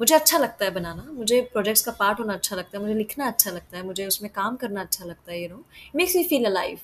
मुझे 0.00 0.14
अच्छा 0.14 0.38
लगता 0.38 0.64
है 0.64 0.70
बनाना 0.74 1.02
मुझे 1.12 1.40
projects 1.52 1.84
का 1.84 1.92
part 1.98 2.20
होना 2.20 2.32
अच्छा 2.34 2.56
लगता 2.56 2.76
है 2.76 2.82
मुझे 2.84 2.94
लिखना 2.94 3.26
अच्छा 3.26 3.50
लगता 3.50 3.76
है 3.76 3.84
मुझे 3.86 4.06
उसमें 4.06 4.30
काम 4.34 4.56
करना 4.62 4.80
अच्छा 4.80 5.04
लगता 5.04 5.32
है 5.32 5.42
you 5.42 5.48
know 5.48 5.62
makes 5.96 6.16
me 6.16 6.22
feel 6.30 6.44
alive 6.46 6.78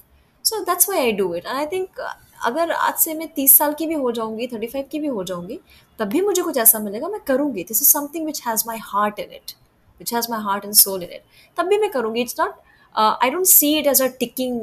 so 0.44 0.60
that's 0.64 0.88
why 0.88 0.98
I 0.98 1.12
do 1.12 1.34
it 1.34 1.46
and 1.46 1.56
I 1.56 1.66
think 1.72 2.00
अगर 2.46 2.70
आज 2.72 2.94
से 2.98 3.14
मैं 3.14 3.28
तीस 3.34 3.56
साल 3.58 3.72
की 3.78 3.86
भी 3.86 3.94
हो 4.04 4.12
जाऊंगी 4.18 4.46
थर्टी 4.52 4.66
फाइव 4.66 4.84
की 4.92 4.98
भी 5.00 5.06
हो 5.16 5.24
जाऊंगी 5.30 5.58
तब 5.99 6.07
भी 6.07 6.21
मुझे 6.21 6.41
कुछ 6.41 6.57
ऐसा 6.57 6.79
मिलेगा, 6.79 7.07
मैं 7.07 7.19
करूँगी। 7.27 7.63
This 7.63 7.81
is 7.81 7.89
something 7.89 8.25
which 8.25 8.41
has 8.47 8.63
my 8.67 8.77
heart 8.83 9.19
in 9.19 9.33
it 9.33 9.51
which 9.99 10.13
has 10.13 10.27
my 10.31 10.41
heart 10.43 10.65
and 10.65 10.73
soul 10.75 11.03
in 11.03 11.09
it 11.09 11.23
तब 11.57 11.67
भी 11.67 11.77
मैं 11.77 11.89
करूँगी। 11.91 12.21
It's 12.21 12.35
not 12.39 12.55
I 12.95 13.29
don't 13.29 13.45
see 13.47 13.77
it 13.79 13.87
as 13.87 14.01
a 14.01 14.07
ticking 14.19 14.59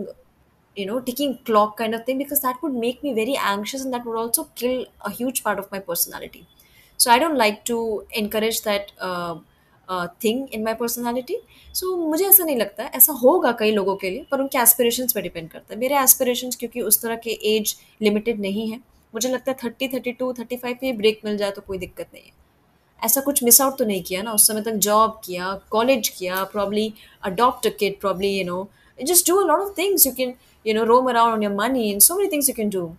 you 0.76 0.87
know 0.87 0.99
ticking 1.07 1.35
clock 1.47 1.76
kind 1.78 1.95
of 1.95 2.03
thing 2.09 2.18
because 2.18 2.41
that 2.41 2.57
would 2.64 2.74
make 2.80 3.01
me 3.05 3.12
very 3.14 3.35
anxious 3.35 3.83
and 3.83 3.95
that 3.95 4.07
would 4.07 4.16
also 4.18 4.43
kill 4.59 4.87
a 5.01 5.11
huge 5.11 5.41
part 5.41 5.59
of 5.59 5.66
my 5.72 5.80
personality 5.89 6.47
so 7.01 7.11
I 7.11 7.18
don't 7.18 7.37
like 7.39 7.62
to 7.66 7.78
encourage 8.16 8.62
that 8.68 8.93
thing 10.24 10.55
in 10.55 10.62
my 10.64 10.74
personality 10.74 11.37
so 11.74 11.97
मुझे 11.99 12.24
ऐसा 12.26 12.45
नहीं 12.45 12.57
लगता 12.57 12.83
है। 12.83 12.91
ऐसा 12.95 13.12
होगा 13.14 13.51
कई 13.59 13.70
लोगों 13.72 13.95
के 13.97 14.11
लिए, 14.11 14.26
पर 14.30 14.41
उनके 14.41 14.59
एस्पिरेशंस 14.59 15.12
पर 15.12 15.20
डिपेंड 15.22 15.49
करता 15.51 15.74
है। 15.74 15.80
मेरे 15.80 15.97
एस्पिरेशंस 15.99 16.57
क्योंकि 16.57 16.80
उस 16.83 17.01
तरह 17.03 17.16
के 17.24 17.30
एज 17.57 17.76
लिमिटेड 18.03 18.41
नहीं 18.41 18.70
है। 18.70 18.80
मुझे 19.15 19.29
लगता 19.29 19.53
है 19.53 19.59
thirty 19.65 19.89
thirty 19.89 20.13
two 20.13 20.33
thirty 20.33 20.57
five 20.57 20.77
पे 20.81 20.93
ब्रेक 20.93 21.21
मिल 21.25 21.37
जाए 21.37 21.51
तो 21.51 21.61
कोई 21.61 21.79
दिक्कत 21.79 22.07
नहीं 22.15 22.25
है। 22.25 22.41
ऐसा 23.03 23.21
कुछ 23.21 23.43
मिस 23.45 23.61
आउट 23.61 23.79
तो 23.79 23.85
नहीं 23.85 24.03
किया 24.03 24.23
ना, 24.23 24.33
उस 24.33 24.47
समय 24.47 24.63
तक 24.63 24.73
जॉब 24.73 25.21
किया 25.25 25.61
कॉलेज 25.71 26.09
किया 26.09 26.43
probably 26.45 26.93
adopt 27.23 27.69
kit 27.79 28.01
probably 28.01 28.29
you 28.29 28.45
know 28.45 28.69
just 29.05 29.29
do 29.31 29.37
a 29.37 29.47
lot 29.47 29.61
of 29.61 29.73
things 29.79 30.07
you 30.07 30.13
can 30.13 30.35
you 30.67 30.75
know 30.75 30.85
roam 30.85 31.09
around 31.11 31.35
on 31.35 31.43
your 31.43 31.55
money 31.55 31.91
in 31.93 31.99
so 31.99 32.15
many 32.15 32.31
things 32.33 32.49
you 32.49 32.55
can 32.55 32.71
do 32.71 32.91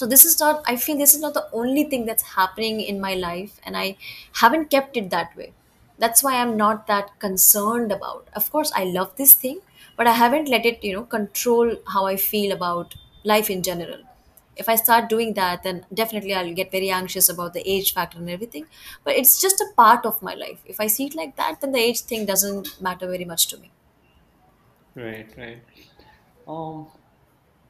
so 0.00 0.06
this 0.06 0.26
is 0.26 0.44
not 0.44 0.62
I 0.68 0.76
feel 0.76 0.98
this 0.98 1.14
is 1.14 1.22
not 1.22 1.34
the 1.34 1.50
only 1.54 1.84
thing 1.84 2.06
that's 2.06 2.24
happening 2.38 2.80
in 2.80 3.00
my 3.00 3.14
life 3.14 3.66
and 3.66 3.76
I 3.76 3.94
haven't 4.42 4.64
kept 4.64 4.96
it 4.96 5.04
that 5.04 5.38
way 5.38 5.50
that's 6.00 6.24
why 6.24 6.34
I 6.34 6.42
am 6.42 6.56
not 6.56 6.76
that 6.76 7.04
concern 7.20 7.90
about 7.90 8.28
of course 8.36 8.72
I 8.72 8.92
love 8.92 9.14
this 9.18 9.42
thing 9.44 9.60
but 9.98 10.06
I 10.06 10.18
haven't 10.18 10.48
let 10.48 10.66
it 10.66 10.84
you 10.84 10.92
know 10.92 11.02
control 11.12 11.76
how 11.88 12.06
I 12.06 12.16
feel 12.16 12.52
about 12.52 12.94
life 13.26 13.50
in 13.50 13.62
general 13.62 14.04
if 14.58 14.68
i 14.68 14.74
start 14.74 15.08
doing 15.08 15.34
that 15.34 15.62
then 15.62 15.84
definitely 15.94 16.34
i'll 16.34 16.54
get 16.54 16.70
very 16.70 16.90
anxious 16.90 17.28
about 17.28 17.52
the 17.54 17.62
age 17.76 17.92
factor 17.94 18.18
and 18.18 18.30
everything 18.30 18.66
but 19.04 19.14
it's 19.14 19.40
just 19.40 19.60
a 19.60 19.68
part 19.76 20.04
of 20.04 20.20
my 20.22 20.34
life 20.34 20.62
if 20.66 20.80
i 20.80 20.86
see 20.86 21.06
it 21.06 21.14
like 21.14 21.36
that 21.36 21.60
then 21.60 21.72
the 21.72 21.78
age 21.78 22.00
thing 22.00 22.26
doesn't 22.26 22.80
matter 22.80 23.06
very 23.06 23.24
much 23.24 23.46
to 23.48 23.58
me 23.58 23.70
Right, 24.94 25.28
right. 25.36 25.62
Um, 26.46 26.88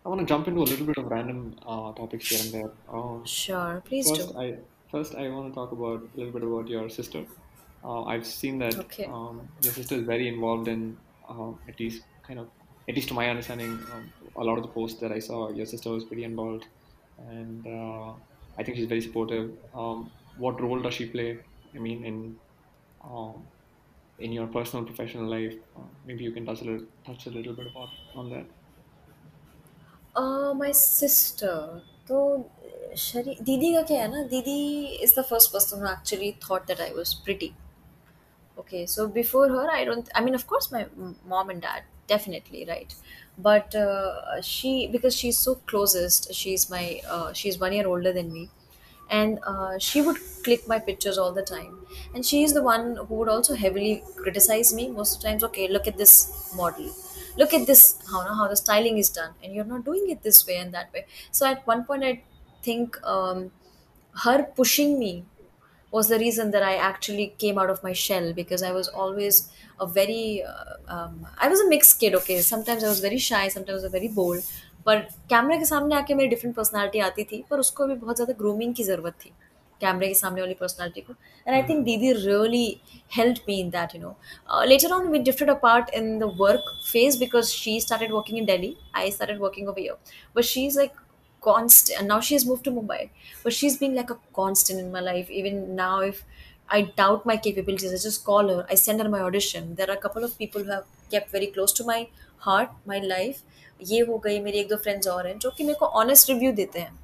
I 0.05 0.09
want 0.09 0.20
to 0.20 0.26
jump 0.26 0.49
into 0.49 0.62
a 0.62 0.68
little 0.72 0.86
bit 0.86 0.97
of 0.97 1.07
random 1.11 1.57
uh, 1.66 1.93
topics 1.93 2.28
here 2.28 2.41
and 2.41 2.53
there. 2.53 2.70
Um, 2.89 3.24
sure 3.26 3.82
please 3.84 4.09
first, 4.09 4.32
do 4.32 4.39
I 4.39 4.59
first 4.91 5.14
I 5.14 5.28
want 5.28 5.53
to 5.53 5.55
talk 5.55 5.72
about 5.72 6.03
a 6.03 6.16
little 6.18 6.32
bit 6.32 6.43
about 6.43 6.68
your 6.68 6.89
sister. 6.89 7.26
Uh, 7.84 8.05
I've 8.05 8.26
seen 8.26 8.59
that 8.61 8.76
okay 8.78 9.05
um, 9.05 9.49
your 9.61 9.72
sister 9.72 9.97
is 9.97 10.05
very 10.05 10.28
involved 10.28 10.68
in 10.68 10.97
uh, 11.28 11.53
at 11.68 11.78
least 11.78 12.05
kind 12.22 12.39
of 12.41 12.49
at 12.89 12.95
least 12.95 13.09
to 13.09 13.14
my 13.14 13.28
understanding, 13.28 13.72
um, 13.93 14.11
a 14.36 14.43
lot 14.43 14.57
of 14.57 14.62
the 14.62 14.68
posts 14.70 14.99
that 15.01 15.12
I 15.12 15.18
saw, 15.18 15.51
your 15.51 15.66
sister 15.66 15.91
was 15.91 16.05
pretty 16.05 16.24
involved, 16.24 16.66
and 17.17 17.65
uh, 17.67 18.13
I 18.57 18.63
think 18.63 18.78
she's 18.78 18.88
very 18.88 19.01
supportive. 19.01 19.51
Um, 19.74 20.11
what 20.36 20.61
role 20.61 20.82
does 20.82 20.93
she 20.95 21.09
play? 21.11 21.45
I 21.76 21.80
mean, 21.80 22.05
in 22.05 22.39
um, 23.01 23.49
in 24.19 24.32
your 24.32 24.47
personal 24.47 24.86
professional 24.86 25.30
life, 25.30 25.55
uh, 25.76 25.88
maybe 26.05 26.24
you 26.24 26.34
can 26.34 26.45
touch 26.45 26.61
a 26.61 26.65
little 26.65 26.88
touch 27.05 27.28
a 27.28 27.32
little 27.32 27.55
bit 27.55 27.67
about 27.67 27.89
on 28.15 28.30
that. 28.32 28.47
Uh, 30.15 30.53
my 30.53 30.71
sister. 30.71 31.82
तो 32.07 32.17
शरी 32.97 33.36
दीदी 33.41 33.74
का 33.74 33.82
क्या 33.89 34.01
है 34.01 34.07
ना 34.11 34.24
दीदी 34.32 34.55
is 35.03 35.13
the 35.17 35.21
first 35.30 35.51
person 35.53 35.80
who 35.82 35.91
actually 35.91 36.32
thought 36.45 36.67
that 36.71 36.82
I 36.88 36.91
was 36.97 37.13
pretty. 37.28 37.51
Okay, 38.57 38.86
so 38.86 39.07
before 39.07 39.49
her, 39.49 39.69
I 39.71 39.84
don't. 39.86 40.09
I 40.15 40.21
mean, 40.26 40.36
of 40.36 40.45
course, 40.47 40.71
my 40.71 40.84
m- 40.84 41.15
mom 41.26 41.49
and 41.49 41.61
dad, 41.61 41.84
definitely, 42.09 42.64
right? 42.68 42.94
But 43.36 43.74
uh, 43.74 44.40
she, 44.42 44.88
because 44.88 45.14
she's 45.16 45.38
so 45.38 45.56
closest, 45.66 46.34
she's 46.34 46.68
my, 46.70 47.00
uh, 47.09 47.32
she's 47.32 47.59
one 47.59 47.72
year 47.72 47.86
older 47.86 48.12
than 48.12 48.32
me, 48.32 48.50
and 49.11 49.38
uh, 49.46 49.78
she 49.78 50.02
would 50.02 50.16
click 50.44 50.66
my 50.68 50.78
pictures 50.78 51.18
all 51.18 51.32
the 51.32 51.42
time. 51.42 51.86
And 52.14 52.24
she 52.26 52.42
is 52.42 52.52
the 52.54 52.62
one 52.62 52.96
who 52.96 53.14
would 53.16 53.28
also 53.28 53.54
heavily 53.54 54.02
criticize 54.16 54.74
me 54.74 54.88
most 54.88 55.16
of 55.16 55.22
the 55.22 55.28
times. 55.28 55.44
Okay, 55.44 55.68
look 55.68 55.86
at 55.86 55.96
this 55.96 56.52
model. 56.56 56.90
Look 57.36 57.54
at 57.54 57.66
this 57.66 57.98
how 58.11 58.22
how 58.34 58.48
the 58.48 58.56
styling 58.56 58.98
is 58.98 59.09
done, 59.11 59.34
and 59.42 59.54
you're 59.54 59.64
not 59.64 59.84
doing 59.84 60.11
it 60.11 60.22
this 60.22 60.44
way 60.46 60.56
and 60.56 60.74
that 60.74 60.92
way. 60.92 61.06
So 61.30 61.46
at 61.46 61.64
one 61.66 61.84
point, 61.84 62.02
I 62.04 62.24
think 62.62 62.98
um, 63.06 63.52
her 64.24 64.42
pushing 64.56 64.98
me 64.98 65.24
was 65.91 66.09
the 66.09 66.17
reason 66.17 66.51
that 66.51 66.63
I 66.63 66.76
actually 66.76 67.36
came 67.38 67.59
out 67.59 67.69
of 67.69 67.84
my 67.84 67.93
shell 67.93 68.34
because 68.34 68.63
I 68.63 68.71
was 68.71 68.88
always 68.88 69.51
a 69.80 69.86
very 69.86 70.43
uh, 70.43 70.76
um, 70.88 71.28
I 71.39 71.47
was 71.47 71.59
a 71.59 71.67
mixed 71.69 71.99
kid. 71.99 72.15
Okay, 72.15 72.41
sometimes 72.41 72.84
I 72.84 72.89
was 72.89 72.99
very 72.99 73.19
shy, 73.19 73.47
sometimes 73.47 73.84
I 73.84 73.86
was 73.88 73.91
very 73.99 74.07
bold. 74.21 74.43
पर 74.86 74.99
कैमरे 75.30 75.57
के 75.57 75.65
सामने 75.65 75.95
आके 75.95 76.13
मेरी 76.15 76.30
different 76.30 76.55
personality 76.55 76.99
आती 76.99 77.24
थी 77.24 77.43
पर 77.49 77.59
उसको 77.59 77.86
भी 77.88 77.95
बहुत 77.95 78.15
ज़्यादा 78.15 78.34
ग्रूमिंग 78.39 78.74
की 78.76 78.84
ज़रूरत 78.84 79.13
थी 79.26 79.32
कैमरे 79.82 80.07
के 80.07 80.13
सामने 80.13 80.41
वाली 80.41 80.53
पर्सनालिटी 80.61 81.01
को 81.01 81.13
एंड 81.47 81.55
आई 81.55 81.63
थिंक 81.69 81.84
दीदी 81.86 82.11
really 82.26 82.65
helped 83.15 83.47
me 83.47 83.55
in 83.61 83.67
that 83.74 83.91
you 83.95 83.99
know 84.03 84.11
uh, 84.49 84.63
later 84.69 84.89
on 84.95 85.09
we 85.13 85.19
drifted 85.26 85.49
apart 85.53 85.89
in 85.99 86.07
the 86.21 86.30
work 86.43 86.69
phase 86.91 87.17
because 87.24 87.51
she 87.61 87.74
started 87.86 88.13
working 88.17 88.39
in 88.41 88.47
delhi 88.51 88.69
i 89.01 89.03
started 89.17 89.43
working 89.43 89.67
over 89.74 89.84
here 89.84 89.97
but 90.38 90.47
she's 90.51 90.78
like 90.82 90.95
constant 91.41 91.99
and 91.99 92.09
now 92.09 92.20
she 92.20 92.34
has 92.34 92.45
moved 92.47 92.64
to 92.64 92.70
mumbai 92.70 93.01
but 93.43 93.53
she's 93.53 93.76
been 93.78 93.95
like 93.95 94.11
a 94.11 94.18
constant 94.39 94.80
in 94.80 94.91
my 94.93 95.01
life 95.01 95.30
even 95.30 95.61
now 95.76 96.01
if 96.01 96.22
i 96.68 96.80
doubt 97.01 97.26
my 97.30 97.36
capabilities 97.36 97.93
i 97.93 98.01
just 98.07 98.24
call 98.24 98.49
her 98.49 98.66
i 98.70 98.74
send 98.74 99.01
her 99.01 99.09
my 99.09 99.20
audition 99.20 99.74
there 99.74 99.91
are 99.91 99.99
a 99.99 100.03
couple 100.07 100.24
of 100.24 100.36
people 100.39 100.64
who 100.64 100.70
have 100.70 100.86
kept 101.11 101.30
very 101.30 101.47
close 101.47 101.72
to 101.72 101.84
my 101.84 102.01
heart 102.47 102.74
my 102.86 103.01
life 103.14 103.45
ये 103.82 104.01
हो 104.01 104.18
गई 104.18 104.41
मेरी 104.41 104.59
एक 104.59 104.68
दो 104.68 104.76
friends 104.76 105.07
और 105.09 105.26
हैं 105.26 105.39
जो 105.39 105.51
कि 105.51 105.64
मेरे 105.64 105.78
को 105.78 105.86
ऑनेस्ट 106.01 106.30
रिव्यू 106.30 106.53
देते 106.53 106.80
हैं 106.80 106.99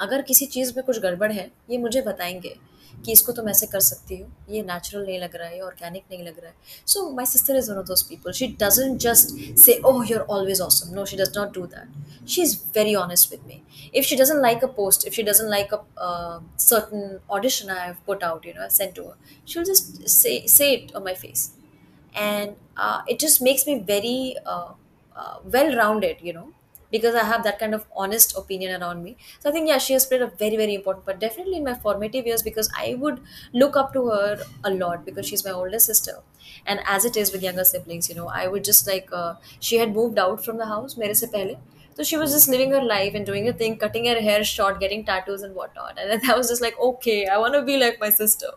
अगर 0.00 0.22
किसी 0.22 0.46
चीज़ 0.46 0.72
में 0.76 0.84
कुछ 0.84 0.98
गड़बड़ 1.00 1.30
है 1.32 1.50
ये 1.70 1.78
मुझे 1.78 2.02
बताएँगे 2.02 2.56
कि 3.04 3.12
इसको 3.12 3.32
तुम 3.32 3.48
ऐसे 3.48 3.66
कर 3.66 3.80
सकती 3.80 4.16
हो। 4.20 4.28
ये 4.50 4.62
नेचुरल 4.62 5.04
नहीं 5.06 5.18
लग 5.20 5.36
रहा 5.36 5.48
है 5.48 5.60
ऑर्गेनिक 5.62 6.04
नहीं 6.10 6.22
लग 6.24 6.38
रहा 6.40 6.48
है। 6.48 6.84
So 6.86 7.10
my 7.16 7.26
sister 7.26 7.56
is 7.56 7.70
one 7.70 7.78
of 7.78 7.86
those 7.86 8.02
people 8.08 8.32
she 8.32 8.46
doesn't 8.62 8.96
just 8.98 9.34
say 9.58 9.78
oh 9.86 10.04
you 10.08 10.18
are 10.18 10.24
always 10.36 10.60
awesome 10.60 10.94
no 10.94 11.04
she 11.04 11.16
does 11.16 11.38
not 11.38 11.54
do 11.54 11.66
that 11.74 12.28
she 12.28 12.42
is 12.42 12.56
very 12.76 12.94
honest 12.94 13.30
with 13.32 13.46
me 13.46 13.62
if 13.94 14.06
she 14.06 14.16
doesn't 14.16 14.40
like 14.42 14.64
a 14.64 14.72
post 14.76 15.06
if 15.06 15.14
she 15.14 15.22
doesn't 15.22 15.48
like 15.50 15.74
a 15.74 15.78
certain 16.60 17.18
audition 17.30 17.70
I 17.70 17.86
have 17.86 17.96
put 18.06 18.24
out 18.24 18.46
you 18.46 18.52
know 18.58 18.68
sent 18.76 18.94
to 18.96 19.02
her 19.02 19.46
she 19.48 19.58
will 19.58 19.72
just 19.72 20.06
say 20.08 20.72
it 20.72 20.94
on 20.96 21.04
my 21.04 21.14
face 21.14 21.50
and 22.16 22.54
it 23.10 23.18
just 23.20 23.42
makes 23.42 23.68
me 23.68 23.74
very 23.88 24.18
well 25.54 25.74
rounded 25.76 26.26
you 26.26 26.32
know 26.32 26.50
because 26.90 27.14
i 27.14 27.24
have 27.30 27.42
that 27.44 27.58
kind 27.58 27.74
of 27.74 27.84
honest 27.96 28.36
opinion 28.36 28.80
around 28.82 29.02
me. 29.02 29.16
So 29.40 29.48
i 29.50 29.52
think 29.52 29.68
yeah 29.68 29.78
she 29.78 29.92
has 29.92 30.06
played 30.06 30.22
a 30.22 30.26
very 30.28 30.56
very 30.56 30.74
important 30.74 31.04
but 31.06 31.18
definitely 31.20 31.56
in 31.56 31.64
my 31.64 31.74
formative 31.74 32.26
years 32.26 32.42
because 32.42 32.70
i 32.76 32.94
would 32.94 33.20
look 33.52 33.76
up 33.76 33.92
to 33.92 34.06
her 34.08 34.38
a 34.64 34.70
lot 34.70 35.04
because 35.04 35.26
she's 35.26 35.44
my 35.44 35.50
older 35.52 35.78
sister. 35.78 36.18
And 36.64 36.80
as 36.86 37.04
it 37.04 37.16
is 37.16 37.32
with 37.32 37.42
younger 37.42 37.64
siblings 37.64 38.08
you 38.08 38.14
know 38.14 38.28
i 38.28 38.46
would 38.46 38.64
just 38.64 38.86
like 38.86 39.08
uh, 39.12 39.34
she 39.60 39.76
had 39.82 39.94
moved 39.94 40.18
out 40.18 40.44
from 40.44 40.58
the 40.62 40.66
house 40.74 40.96
mere 41.02 41.14
se 41.22 41.28
pehle. 41.34 41.56
So 41.98 42.04
she 42.08 42.16
was 42.22 42.32
just 42.36 42.48
living 42.52 42.72
her 42.76 42.82
life 42.82 43.14
and 43.14 43.24
doing 43.24 43.46
her 43.46 43.52
thing, 43.60 43.78
cutting 43.82 44.04
her 44.08 44.20
hair 44.24 44.44
short, 44.44 44.80
getting 44.80 45.02
tattoos 45.10 45.42
and 45.46 45.54
whatnot. 45.54 45.98
And 45.98 46.10
then 46.10 46.30
I 46.30 46.36
was 46.36 46.48
just 46.50 46.60
like, 46.60 46.78
okay, 46.88 47.26
I 47.26 47.38
want 47.38 47.54
to 47.54 47.62
be 47.62 47.78
like 47.82 47.98
my 48.00 48.10
sister. 48.10 48.50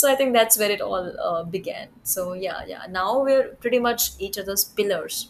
So 0.00 0.10
i 0.10 0.14
think 0.18 0.32
that's 0.34 0.58
where 0.58 0.70
it 0.70 0.80
all 0.80 1.06
uh, 1.28 1.42
began. 1.44 1.88
So 2.02 2.32
yeah 2.34 2.64
yeah. 2.72 2.86
Now 2.98 3.22
we're 3.28 3.48
pretty 3.64 3.78
much 3.88 4.10
each 4.18 4.38
other's 4.44 4.64
pillars 4.80 5.28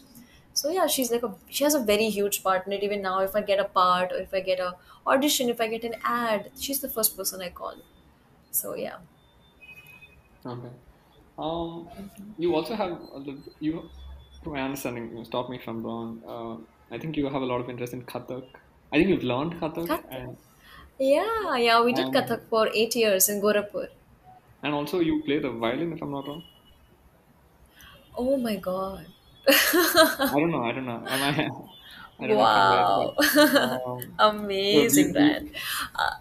so 0.55 0.69
yeah 0.71 0.87
she's 0.87 1.11
like 1.11 1.23
a 1.23 1.31
she 1.49 1.63
has 1.65 1.75
a 1.75 1.83
very 1.91 2.09
huge 2.09 2.41
part 2.43 2.65
in 2.67 2.73
it 2.73 2.83
even 2.83 3.01
now 3.01 3.19
if 3.21 3.35
i 3.35 3.41
get 3.51 3.59
a 3.59 3.65
part 3.79 4.11
or 4.11 4.17
if 4.27 4.33
i 4.33 4.41
get 4.41 4.59
a 4.59 4.69
audition 5.07 5.49
if 5.49 5.61
i 5.61 5.67
get 5.67 5.83
an 5.83 5.95
ad 6.03 6.51
she's 6.57 6.81
the 6.81 6.89
first 6.97 7.17
person 7.17 7.41
i 7.41 7.49
call 7.49 7.75
so 8.51 8.75
yeah 8.75 8.99
Okay. 10.45 10.71
Um, 11.37 11.89
you 12.37 12.55
also 12.55 12.75
have 12.75 12.91
a 12.91 13.17
little, 13.19 13.43
you, 13.59 13.91
to 14.43 14.49
my 14.51 14.61
understanding, 14.61 15.09
you 15.09 15.15
know, 15.15 15.23
stop 15.23 15.49
me 15.49 15.57
if 15.57 15.67
I'm 15.67 15.83
wrong. 15.83 16.23
Uh, 16.25 16.95
I 16.95 16.99
think 16.99 17.17
you 17.17 17.25
have 17.25 17.41
a 17.41 17.45
lot 17.45 17.61
of 17.61 17.69
interest 17.69 17.93
in 17.93 18.05
Kathak. 18.05 18.47
I 18.93 18.97
think 18.97 19.09
you've 19.09 19.23
learned 19.23 19.55
Kathak 19.55 19.89
Kathak. 19.89 20.03
and 20.09 20.37
yeah 20.99 21.55
yeah 21.65 21.79
we 21.85 21.93
did 21.99 22.11
and 22.11 22.15
kathak 22.15 22.43
for 22.49 22.67
eight 22.81 22.95
years 23.03 23.29
in 23.29 23.41
Gorakhpur 23.41 23.87
and 24.61 24.73
also 24.73 24.99
you 24.99 25.23
play 25.23 25.39
the 25.39 25.49
violin 25.49 25.93
if 25.93 26.01
I'm 26.01 26.11
not 26.11 26.27
wrong. 26.27 26.43
oh 28.17 28.37
my 28.37 28.55
god 28.55 29.13
I 29.47 30.39
don't 30.39 30.51
know. 30.51 30.63
I 30.63 30.71
don't 30.71 30.85
know. 30.85 31.03
Am 31.07 31.21
I? 31.23 31.49
I 32.19 32.27
don't 32.27 32.37
know 32.37 32.45
if 32.45 32.55
I'm 32.57 32.69
right, 32.69 32.85
wow 32.85 33.13
but 33.17 33.35
um, 34.19 34.39
so 34.41 34.85
do 34.87 34.87
amazing 34.87 35.11
do 35.13 35.19
man 35.19 35.49
uh, 35.95 36.15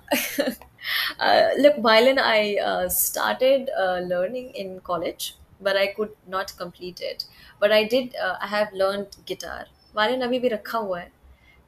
uh, 1.20 1.50
look 1.58 1.76
violin 1.86 2.18
i 2.18 2.56
uh, 2.56 2.88
started 2.88 3.70
uh, 3.82 3.98
learning 4.12 4.50
in 4.62 4.80
college 4.80 5.36
but 5.60 5.76
i 5.76 5.86
could 5.96 6.10
not 6.26 6.52
complete 6.62 7.00
it 7.00 7.24
but 7.60 7.72
i 7.72 7.84
did 7.84 8.14
uh, 8.16 8.36
i 8.40 8.48
have 8.56 8.72
learned 8.82 9.16
guitar 9.30 9.60
violin 9.94 10.22
अभी 10.22 10.38
भी 10.40 10.48
रखा 10.48 10.78
हुआ 10.78 11.00
है 11.00 11.10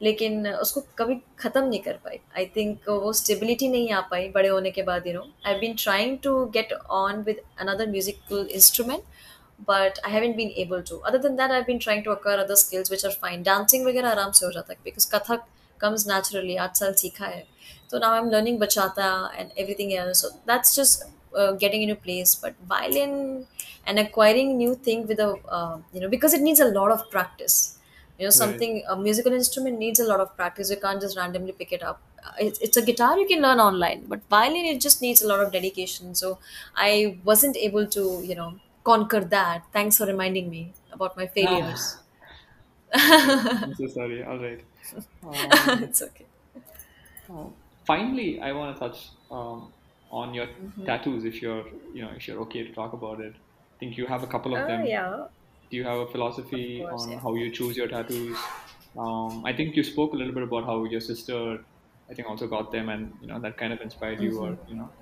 लेकिन 0.01 0.47
उसको 0.49 0.81
कभी 0.99 1.15
ख़त्म 1.39 1.63
नहीं 1.65 1.81
कर 1.83 1.93
पाई 2.05 2.19
आई 2.37 2.47
थिंक 2.57 2.89
वो 2.89 3.13
स्टेबिलिटी 3.21 3.69
नहीं 3.69 3.91
आ 3.93 4.01
पाई 4.11 4.29
बड़े 4.35 4.49
होने 4.49 4.71
के 4.71 4.83
बाद 4.89 5.07
you 5.07 5.13
know 5.13 5.27
I 5.47 5.55
been 5.59 5.75
trying 5.83 6.19
to 6.25 6.35
get 6.57 6.73
on 6.99 7.23
with 7.27 7.41
another 7.61 7.87
musical 7.91 8.49
instrument 8.55 9.03
but 9.66 10.00
I 10.04 10.10
haven't 10.10 10.38
been 10.38 10.52
able 10.66 10.82
to. 10.84 11.02
Other 11.04 11.18
than 11.20 11.36
that, 11.38 11.52
I've 11.52 11.68
been 11.68 11.80
trying 11.80 12.04
to 12.06 12.12
acquire 12.12 12.40
other 12.40 12.56
skills 12.56 12.90
which 12.90 13.04
are 13.06 13.12
fine. 13.12 13.44
Dancing 13.44 13.86
वगैरह 13.86 14.10
आराम 14.10 14.32
से 14.40 14.46
हो 14.46 14.52
जाता 14.52 14.74
है 14.74 14.80
because 14.90 15.06
Kathak 15.16 15.44
comes 15.84 16.06
naturally. 16.14 16.58
आठ 16.68 16.76
साल 16.78 16.94
सीखा 17.04 17.26
है. 17.36 17.44
So 17.92 18.00
now 18.00 18.12
I'm 18.14 18.30
learning 18.30 18.60
bachata 18.60 19.10
and 19.38 19.52
everything 19.58 19.94
else. 19.96 20.22
So 20.26 20.30
that's 20.46 20.76
just 20.76 21.04
uh, 21.36 21.52
getting 21.64 21.84
into 21.88 21.96
place. 22.08 22.36
But 22.36 22.56
violin 22.74 23.46
and 23.86 24.00
acquiring 24.00 24.58
new 24.58 24.76
thing 24.76 25.06
with 25.08 25.20
a 25.20 25.30
uh, 25.60 25.78
you 25.94 26.02
know 26.02 26.10
because 26.10 26.34
it 26.34 26.42
needs 26.42 26.60
a 26.60 26.70
lot 26.80 26.92
of 26.98 27.10
practice. 27.12 27.60
You 28.18 28.26
know 28.26 28.28
right? 28.28 28.34
something 28.34 28.84
a 28.88 28.96
musical 28.96 29.34
instrument 29.34 29.80
needs 29.80 30.00
a 30.00 30.08
lot 30.12 30.20
of 30.20 30.36
practice. 30.36 30.70
You 30.70 30.78
can't 30.78 31.02
just 31.02 31.18
randomly 31.18 31.54
pick 31.62 31.72
it 31.72 31.84
up. 31.84 32.02
Uh, 32.26 32.32
It's, 32.40 32.60
it's 32.60 32.78
a 32.78 32.82
guitar 32.90 33.18
you 33.20 33.28
can 33.28 33.42
learn 33.42 33.60
online, 33.60 34.06
but 34.08 34.20
violin 34.30 34.66
it 34.74 34.82
just 34.82 35.02
needs 35.02 35.22
a 35.22 35.28
lot 35.28 35.40
of 35.46 35.52
dedication. 35.52 36.14
So 36.16 36.38
I 36.76 37.18
wasn't 37.32 37.58
able 37.58 37.88
to 37.98 38.04
you 38.24 38.36
know 38.36 38.50
conquer 38.91 39.23
that. 39.37 39.67
Thanks 39.73 39.99
for 39.99 40.07
reminding 40.07 40.51
me 40.51 40.63
about 40.93 41.17
my 41.17 41.27
failures. 41.27 41.85
Ah. 42.95 42.95
I'm 43.63 43.75
so 43.75 43.87
sorry. 43.89 44.23
All 44.25 44.39
right. 44.39 44.65
Um, 45.23 45.53
it's 45.83 46.03
okay. 46.03 46.27
uh, 47.29 47.49
finally, 47.87 48.41
I 48.41 48.53
want 48.53 48.77
to 48.77 48.81
touch 48.81 49.11
um, 49.31 49.73
on 50.11 50.35
your 50.35 50.49
tattoos 50.85 51.25
if 51.25 51.43
you're 51.43 51.67
you 51.93 52.03
know 52.03 52.11
if 52.11 52.27
you're 52.29 52.41
okay 52.43 52.63
to 52.65 52.73
talk 52.73 52.93
about 52.93 53.21
it. 53.21 53.35
I 53.37 53.77
think 53.79 53.97
you 53.97 54.07
have 54.07 54.23
a 54.23 54.27
couple 54.27 54.55
of 54.55 54.67
Oh 54.67 54.67
them. 54.67 54.87
yeah, 54.87 55.29
Do 55.71 55.77
you 55.77 55.85
have 55.85 55.99
a 56.01 56.07
philosophy 56.09 56.87
course, 56.89 57.07
on 57.07 57.11
yeah. 57.11 57.21
how 57.23 57.35
you 57.35 57.51
choose 57.53 57.77
your 57.77 57.89
tattoos? 57.89 58.51
Um, 58.97 59.45
I 59.47 59.53
think 59.55 59.77
you 59.77 59.85
spoke 59.85 60.15
a 60.15 60.17
little 60.17 60.35
bit 60.35 60.45
about 60.45 60.65
how 60.65 60.85
your 60.85 61.01
sister, 61.01 61.65
I 62.11 62.15
think, 62.15 62.29
also 62.29 62.49
got 62.49 62.73
them, 62.73 62.89
and 62.89 63.19
you 63.21 63.29
know 63.29 63.41
that 63.41 63.57
kind 63.59 63.73
of 63.73 63.81
inspired 63.81 64.21
you, 64.23 64.41
or 64.41 64.59
you 64.67 64.77
know, 64.77 64.93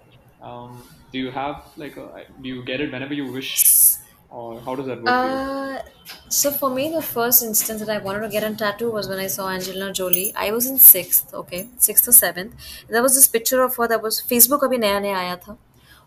um, 0.43 0.83
do 1.11 1.19
you 1.19 1.31
have 1.31 1.63
like 1.77 1.97
a, 1.97 2.25
do 2.41 2.49
you 2.49 2.63
get 2.63 2.81
it 2.81 2.91
whenever 2.91 3.13
you 3.13 3.31
wish, 3.31 3.95
or 4.29 4.59
how 4.61 4.75
does 4.75 4.85
that 4.85 5.01
work 5.01 5.07
for 5.07 5.27
you? 5.29 5.37
Uh, 5.37 5.83
so 6.29 6.51
for 6.51 6.69
me, 6.69 6.89
the 6.91 7.01
first 7.01 7.43
instance 7.43 7.79
that 7.79 7.89
I 7.89 7.97
wanted 7.97 8.21
to 8.21 8.29
get 8.29 8.43
a 8.43 8.53
tattoo 8.55 8.91
was 8.91 9.07
when 9.07 9.19
I 9.19 9.27
saw 9.27 9.49
Angelina 9.49 9.91
Jolie. 9.93 10.33
I 10.35 10.51
was 10.51 10.67
in 10.67 10.77
sixth, 10.77 11.33
okay, 11.33 11.67
sixth 11.77 12.07
or 12.07 12.11
seventh. 12.11 12.53
There 12.87 13.01
was 13.01 13.15
this 13.15 13.27
picture 13.27 13.63
of 13.63 13.75
her 13.77 13.87
that 13.87 14.01
was 14.01 14.21
Facebook 14.21 14.63
अभी 14.63 14.77
नया 14.77 14.99
नया 14.99 15.17
आया 15.17 15.35
था 15.47 15.57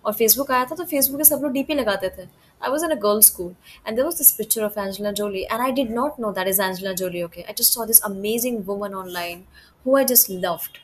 और 0.05 0.15
Facebook 0.15 0.51
आया 0.51 0.65
था 0.71 0.77
तो 0.77 0.85
Facebook 0.85 1.19
पे 1.19 1.25
सब 1.25 1.43
लोग 1.43 1.53
डीपी 1.53 1.75
लगाते 1.75 2.09
थे. 2.17 2.29
I 2.61 2.69
was 2.71 2.85
in 2.85 2.93
a 2.93 2.97
girls' 2.97 3.27
school 3.27 3.57
and 3.85 3.99
there 3.99 4.05
was 4.07 4.19
this 4.19 4.31
picture 4.31 4.65
of 4.65 4.79
Angelina 4.79 5.13
Jolie 5.13 5.47
and 5.49 5.63
I 5.63 5.71
did 5.73 5.91
not 5.91 6.19
know 6.19 6.33
that 6.33 6.47
is 6.47 6.61
Angelina 6.61 6.95
Jolie. 6.95 7.25
Okay, 7.25 7.45
I 7.49 7.53
just 7.53 7.73
saw 7.73 7.85
this 7.85 8.01
amazing 8.05 8.65
woman 8.67 8.95
online 8.95 9.47
who 9.85 9.97
I 9.97 10.05
just 10.05 10.29
loved 10.31 10.79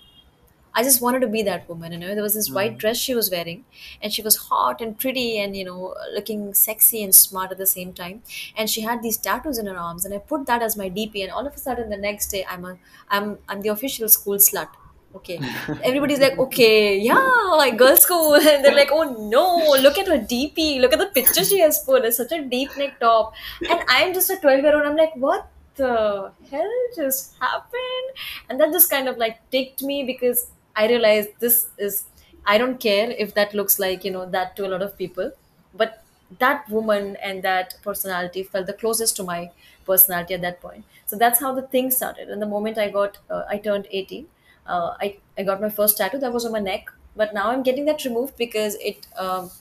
I 0.76 0.84
just 0.84 1.02
wanted 1.02 1.22
to 1.22 1.28
be 1.28 1.44
that 1.44 1.68
woman. 1.70 1.92
You 1.92 2.00
know, 2.00 2.14
there 2.16 2.24
was 2.24 2.34
this 2.34 2.50
white 2.52 2.74
Mm. 2.76 2.78
dress 2.84 2.98
she 2.98 3.16
was 3.16 3.30
wearing, 3.32 3.64
and 4.02 4.14
she 4.14 4.22
was 4.28 4.36
hot 4.50 4.82
and 4.82 4.98
pretty, 5.04 5.40
and 5.40 5.56
you 5.56 5.66
know, 5.66 5.96
looking 6.14 6.54
sexy 6.54 7.04
and 7.04 7.14
smart 7.16 7.52
at 7.52 7.58
the 7.58 7.68
same 7.68 7.94
time. 7.94 8.22
And 8.58 8.70
she 8.70 8.82
had 8.82 9.02
these 9.04 9.18
tattoos 9.18 9.58
in 9.58 9.68
her 9.68 9.78
arms, 9.78 10.06
and 10.06 10.14
I 10.14 10.18
put 10.18 10.46
that 10.48 10.62
as 10.70 10.78
my 10.78 10.90
DP. 10.90 11.24
And 11.24 11.32
all 11.32 11.46
of 11.46 11.54
a 11.54 11.58
sudden, 11.58 11.90
the 11.90 11.98
next 11.98 12.28
day, 12.38 12.46
I'm 12.50 12.66
a, 12.66 12.78
I'm, 13.10 13.38
I'm 13.48 13.62
the 13.62 13.70
official 13.70 14.10
school 14.10 14.38
slut. 14.38 14.70
Okay, 15.16 15.40
everybody's 15.84 16.20
like, 16.20 16.40
okay, 16.40 16.98
yeah, 16.98 17.30
like 17.56 17.78
girls' 17.78 18.02
school, 18.02 18.34
and 18.54 18.66
they're 18.66 18.76
like, 18.76 18.90
oh 18.92 19.04
no, 19.34 19.46
look 19.88 19.98
at 20.00 20.08
her 20.08 20.18
DP, 20.18 20.80
look 20.80 20.92
at 20.94 20.98
the 21.00 21.06
picture 21.08 21.44
she 21.44 21.60
has 21.60 21.80
put. 21.80 22.04
It's 22.04 22.18
such 22.18 22.32
a 22.32 22.42
deep 22.42 22.76
neck 22.78 23.00
top, 23.00 23.34
and 23.70 23.80
I'm 23.88 24.14
just 24.14 24.32
a 24.32 24.38
twelve 24.38 24.62
year 24.64 24.76
old. 24.76 24.86
I'm 24.88 24.96
like, 24.96 25.14
what 25.16 25.48
the 25.76 26.32
hell 26.50 26.72
just 26.96 27.36
happened? 27.40 28.10
And 28.50 28.60
that 28.60 28.72
just 28.72 28.90
kind 28.90 29.08
of 29.08 29.18
like 29.18 29.38
ticked 29.52 29.84
me 29.84 30.04
because 30.04 30.48
I 30.76 30.88
realized 30.88 31.30
this 31.40 31.68
is 31.78 32.06
I 32.46 32.58
don't 32.58 32.80
care 32.80 33.12
if 33.12 33.34
that 33.36 33.54
looks 33.54 33.80
like, 33.80 34.04
you 34.04 34.12
know, 34.12 34.26
that 34.30 34.56
to 34.58 34.66
a 34.66 34.70
lot 34.70 34.82
of 34.82 34.98
people, 34.98 35.32
but 35.74 36.04
that 36.40 36.68
woman 36.70 37.16
and 37.24 37.44
that 37.44 37.76
personality 37.84 38.44
felt 38.44 38.68
the 38.68 38.74
closest 38.74 39.16
to 39.18 39.24
my 39.24 39.52
personality 39.86 40.34
at 40.34 40.42
that 40.42 40.62
point. 40.62 40.84
So 41.06 41.16
that's 41.18 41.40
how 41.40 41.54
the 41.54 41.62
thing 41.62 41.92
started. 41.92 42.30
And 42.30 42.42
the 42.42 42.46
moment 42.48 42.78
I 42.78 42.90
got, 42.90 43.18
uh, 43.30 43.44
I 43.48 43.58
turned 43.58 43.88
18, 43.92 44.28
uh, 44.66 44.96
I, 45.00 45.18
I 45.38 45.44
got 45.44 45.62
my 45.62 45.70
first 45.70 45.98
tattoo 45.98 46.18
that 46.20 46.34
was 46.34 46.46
on 46.46 46.52
my 46.52 46.60
neck. 46.60 46.88
But 47.16 47.34
now 47.34 47.50
I'm 47.52 47.64
getting 47.64 47.86
that 47.86 48.04
removed 48.04 48.36
because 48.38 48.76
it 48.76 49.08
um, 49.18 49.52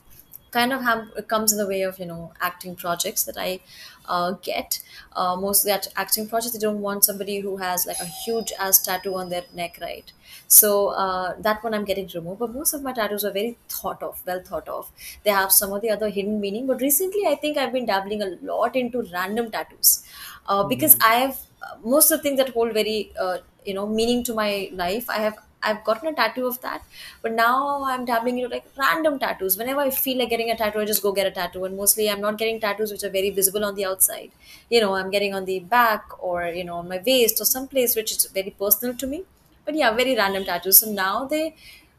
kind 0.53 0.72
of 0.72 0.82
have 0.82 1.09
it 1.16 1.28
comes 1.28 1.53
in 1.53 1.59
the 1.59 1.66
way 1.66 1.82
of 1.82 1.98
you 1.98 2.07
know 2.07 2.32
acting 2.40 2.76
projects 2.76 3.24
that 3.24 3.36
I 3.38 3.61
uh, 4.07 4.32
get. 4.42 4.80
Uh, 5.14 5.36
mostly 5.36 5.70
at 5.72 5.88
acting 5.96 6.28
projects, 6.28 6.53
they 6.53 6.59
don't 6.59 6.80
want 6.80 7.05
somebody 7.05 7.40
who 7.40 7.57
has 7.59 7.86
like 7.86 7.98
a 8.00 8.05
huge 8.07 8.53
ass 8.59 8.80
tattoo 8.82 9.14
on 9.16 9.28
their 9.30 9.44
neck, 9.55 9.78
right? 9.80 10.12
So 10.48 10.88
uh, 10.88 11.34
that 11.40 11.62
one 11.64 11.74
I'm 11.74 11.84
getting 11.84 12.09
removed. 12.14 12.40
But 12.40 12.55
most 12.55 12.74
of 12.74 12.82
my 12.82 12.92
tattoos 12.92 13.24
are 13.24 13.32
very 13.32 13.59
thought 13.68 14.03
of, 14.03 14.22
well 14.26 14.42
thought 14.44 14.68
of. 14.68 14.90
They 15.24 15.30
have 15.30 15.53
some 15.53 15.72
of 15.72 15.82
the 15.82 15.90
other 15.90 16.09
hidden 16.09 16.40
meaning. 16.40 16.66
But 16.66 16.80
recently, 16.80 17.26
I 17.26 17.34
think 17.36 17.59
I've 17.59 17.72
been 17.72 17.86
dabbling 17.86 18.22
a 18.22 18.36
lot 18.42 18.76
into 18.76 19.03
random 19.12 19.50
tattoos 19.50 20.03
uh, 20.46 20.64
because 20.64 20.94
Mm. 20.96 21.05
I 21.11 21.14
have 21.24 21.38
uh, 21.62 21.76
most 21.84 22.11
of 22.11 22.18
the 22.18 22.22
things 22.22 22.38
that 22.38 22.50
hold 22.50 22.72
very 22.74 23.12
uh, 23.18 23.38
you 23.64 23.74
know 23.74 23.86
meaning 23.86 24.24
to 24.24 24.34
my 24.34 24.70
life. 24.72 25.09
I 25.09 25.18
have 25.26 25.38
I've 25.62 25.84
gotten 25.84 26.08
a 26.08 26.12
tattoo 26.14 26.46
of 26.46 26.60
that, 26.62 26.82
but 27.22 27.32
now 27.32 27.84
I'm 27.84 28.04
dabbling 28.04 28.38
into 28.38 28.48
like 28.54 28.64
random 28.78 29.18
tattoos. 29.18 29.56
Whenever 29.56 29.80
I 29.80 29.90
feel 29.90 30.18
like 30.18 30.30
getting 30.30 30.50
a 30.50 30.56
tattoo, 30.56 30.80
I 30.80 30.84
just 30.84 31.02
go 31.02 31.12
get 31.12 31.26
a 31.26 31.30
tattoo. 31.30 31.64
And 31.64 31.76
mostly, 31.76 32.08
I'm 32.10 32.20
not 32.20 32.38
getting 32.38 32.60
tattoos 32.60 32.90
which 32.92 33.04
are 33.04 33.10
very 33.10 33.30
visible 33.30 33.64
on 33.64 33.74
the 33.74 33.84
outside. 33.84 34.32
You 34.70 34.80
know, 34.80 34.94
I'm 34.94 35.10
getting 35.10 35.34
on 35.34 35.44
the 35.44 35.60
back 35.60 36.04
or 36.18 36.46
you 36.46 36.64
know 36.64 36.76
on 36.76 36.88
my 36.88 37.00
waist 37.06 37.40
or 37.40 37.44
someplace 37.44 37.96
which 37.96 38.12
is 38.12 38.24
very 38.26 38.50
personal 38.50 38.94
to 38.96 39.06
me. 39.06 39.24
But 39.64 39.76
yeah, 39.76 39.92
very 39.94 40.16
random 40.16 40.44
tattoos. 40.44 40.78
So 40.78 40.90
now 40.90 41.24
they, 41.26 41.54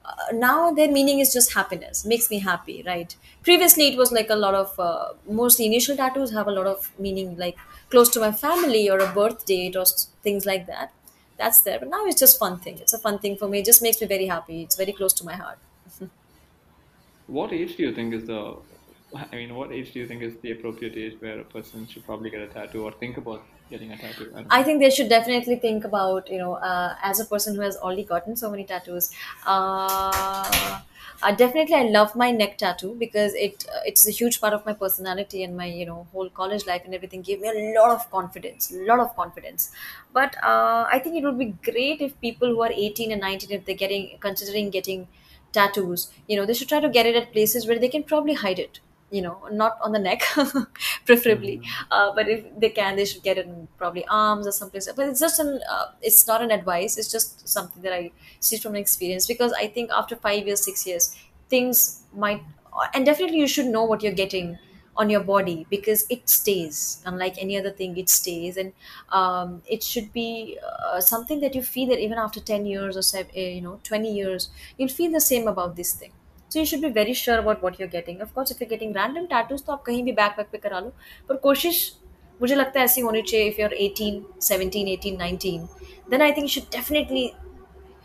uh, 0.05 0.33
now 0.33 0.71
their 0.71 0.91
meaning 0.91 1.19
is 1.19 1.31
just 1.33 1.53
happiness. 1.53 2.05
Makes 2.05 2.29
me 2.29 2.39
happy, 2.39 2.83
right? 2.85 3.15
Previously, 3.43 3.87
it 3.87 3.97
was 3.97 4.11
like 4.11 4.29
a 4.29 4.35
lot 4.35 4.53
of 4.53 4.77
uh, 4.79 5.13
most 5.29 5.59
initial 5.59 5.95
tattoos 5.95 6.33
have 6.33 6.47
a 6.47 6.51
lot 6.51 6.67
of 6.67 6.91
meaning, 6.99 7.37
like 7.37 7.57
close 7.89 8.09
to 8.09 8.19
my 8.19 8.31
family 8.31 8.89
or 8.89 8.99
a 8.99 9.11
birth 9.13 9.45
date 9.45 9.75
or 9.75 9.85
things 10.23 10.45
like 10.45 10.65
that 10.67 10.91
that's 11.37 11.61
there. 11.61 11.79
But 11.79 11.89
now 11.89 12.05
it's 12.05 12.19
just 12.19 12.39
fun 12.39 12.59
thing. 12.59 12.79
It's 12.79 12.93
a 12.93 12.99
fun 12.99 13.19
thing 13.19 13.37
for 13.37 13.47
me. 13.47 13.59
It 13.59 13.65
just 13.65 13.81
makes 13.81 13.99
me 14.01 14.07
very 14.07 14.27
happy. 14.27 14.61
It's 14.63 14.75
very 14.75 14.93
close 14.93 15.13
to 15.13 15.25
my 15.25 15.35
heart. 15.35 15.59
What 17.27 17.53
age 17.53 17.77
do 17.77 17.83
you 17.83 17.93
think 17.93 18.13
is 18.13 18.25
the, 18.25 18.57
I 19.15 19.35
mean, 19.35 19.55
what 19.55 19.71
age 19.71 19.93
do 19.93 19.99
you 19.99 20.07
think 20.07 20.21
is 20.21 20.35
the 20.41 20.51
appropriate 20.51 20.97
age 20.97 21.15
where 21.19 21.39
a 21.39 21.45
person 21.45 21.87
should 21.87 22.05
probably 22.05 22.29
get 22.29 22.41
a 22.41 22.47
tattoo 22.47 22.83
or 22.83 22.91
think 22.91 23.15
about 23.17 23.43
getting 23.73 23.91
a 23.91 23.97
tattoo? 23.97 24.31
I 24.35 24.59
I 24.59 24.63
think 24.63 24.79
they 24.85 24.89
should 24.97 25.09
definitely 25.09 25.55
think 25.65 25.85
about, 25.89 26.29
you 26.29 26.37
know, 26.39 26.53
uh, 26.71 26.95
as 27.11 27.19
a 27.19 27.25
person 27.25 27.55
who 27.55 27.61
has 27.61 27.77
already 27.77 28.03
gotten 28.03 28.35
so 28.35 28.49
many 28.51 28.65
tattoos, 28.71 29.11
uh, 29.45 30.79
uh, 31.21 31.31
definitely 31.31 31.75
I 31.75 31.83
love 31.83 32.15
my 32.15 32.31
neck 32.31 32.57
tattoo 32.57 32.95
because 32.99 33.33
it 33.33 33.65
uh, 33.73 33.79
it's 33.85 34.07
a 34.07 34.11
huge 34.11 34.39
part 34.41 34.53
of 34.53 34.65
my 34.65 34.73
personality 34.73 35.43
and 35.43 35.55
my 35.61 35.65
you 35.81 35.85
know 35.85 36.07
whole 36.11 36.29
college 36.41 36.65
life 36.67 36.81
and 36.85 36.93
everything 36.99 37.21
gave 37.21 37.39
me 37.41 37.49
a 37.49 37.79
lot 37.79 37.91
of 37.91 38.09
confidence, 38.11 38.71
a 38.71 38.83
lot 38.91 38.99
of 38.99 39.15
confidence. 39.15 39.71
But 40.13 40.35
uh, 40.43 40.85
I 40.91 40.99
think 41.03 41.15
it 41.17 41.23
would 41.23 41.37
be 41.39 41.51
great 41.71 42.01
if 42.01 42.19
people 42.19 42.47
who 42.49 42.61
are 42.61 42.71
18 42.71 43.11
and 43.11 43.21
19, 43.21 43.51
if 43.51 43.65
they're 43.65 43.83
getting 43.83 44.17
considering 44.19 44.69
getting 44.69 45.07
tattoos, 45.51 46.09
you 46.27 46.35
know, 46.37 46.45
they 46.45 46.53
should 46.53 46.69
try 46.69 46.79
to 46.79 46.89
get 46.89 47.05
it 47.05 47.15
at 47.15 47.31
places 47.31 47.67
where 47.67 47.79
they 47.79 47.89
can 47.89 48.03
probably 48.03 48.33
hide 48.33 48.59
it 48.59 48.79
you 49.15 49.21
know 49.21 49.37
not 49.51 49.77
on 49.81 49.91
the 49.91 49.99
neck 49.99 50.21
preferably. 51.05 51.57
Mm. 51.57 51.63
uh, 51.91 52.11
but 52.15 52.27
if 52.27 52.43
they 52.59 52.69
can 52.69 52.95
they 52.95 53.05
should 53.05 53.23
get 53.23 53.37
it 53.37 53.45
in 53.45 53.67
probably 53.77 54.05
arms 54.07 54.47
or 54.47 54.51
someplace 54.51 54.89
but 54.95 55.07
it's 55.07 55.19
just 55.19 55.39
an 55.39 55.59
uh, 55.69 55.85
it's 56.01 56.25
not 56.27 56.41
an 56.41 56.51
advice. 56.51 56.97
It's 56.97 57.11
just 57.11 57.47
something 57.47 57.81
that 57.83 57.93
i 57.93 58.11
see 58.39 58.57
from 58.57 58.75
experience. 58.75 59.27
Because 59.27 59.53
i 59.53 59.67
think 59.67 59.91
after 59.91 60.15
five 60.15 60.45
years 60.47 60.65
six 60.65 60.85
years 60.87 61.15
things 61.49 62.03
might 62.25 62.41
and 62.93 63.05
definitely 63.05 63.37
you 63.37 63.47
should 63.47 63.65
know 63.67 63.83
what 63.83 64.01
you're 64.03 64.19
getting 64.23 64.57
on 64.95 65.09
your 65.09 65.21
body 65.23 65.65
because 65.69 66.05
it 66.09 66.29
stays. 66.29 67.01
Unlike 67.05 67.35
any 67.39 67.57
other 67.57 67.71
thing 67.71 67.97
it 67.97 68.09
stays. 68.09 68.57
And 68.57 68.73
um, 69.11 69.63
it 69.67 69.81
should 69.83 70.13
be 70.13 70.59
uh, 70.85 71.01
something 71.01 71.39
that 71.39 71.55
you 71.55 71.63
feel 71.63 71.89
that 71.89 71.99
even 71.99 72.17
after 72.19 72.39
10 72.39 72.65
years 72.67 72.95
or 72.95 73.01
seven, 73.01 73.31
uh, 73.35 73.39
you 73.39 73.61
know 73.61 73.79
20 73.83 74.13
years 74.13 74.49
you'll 74.77 74.89
feel 74.89 75.11
the 75.11 75.21
same 75.21 75.47
about 75.47 75.75
this 75.75 75.93
thing 75.93 76.11
so 76.52 76.58
you 76.58 76.66
should 76.66 76.80
be 76.82 76.88
very 76.98 77.14
sure 77.22 77.38
about 77.38 77.62
what 77.62 77.78
you're 77.78 77.92
getting 77.94 78.20
of 78.26 78.34
course 78.34 78.50
if 78.50 78.60
you're 78.60 78.70
getting 78.74 78.92
random 78.98 79.26
tattoos 79.32 79.62
तो 79.66 79.72
आप 79.72 79.82
कहीं 79.86 80.02
भी 80.04 80.12
back 80.20 80.34
वैक 80.38 80.48
पे 80.52 80.58
करा 80.58 80.80
लो 80.80 80.92
पर 81.28 81.36
कोशिश 81.48 81.80
मुझे 82.42 82.54
लगता 82.54 82.80
है 82.80 82.84
ऐसी 82.84 83.00
होनी 83.00 83.22
चाहिए 83.30 83.50
if 83.52 83.58
you're 83.60 83.74
18 83.86 84.20
17 84.48 84.88
18 84.96 85.18
19 85.22 85.68
then 86.12 86.22
I 86.26 86.30
think 86.32 86.48
you 86.48 86.54
should 86.56 86.70
definitely 86.78 87.24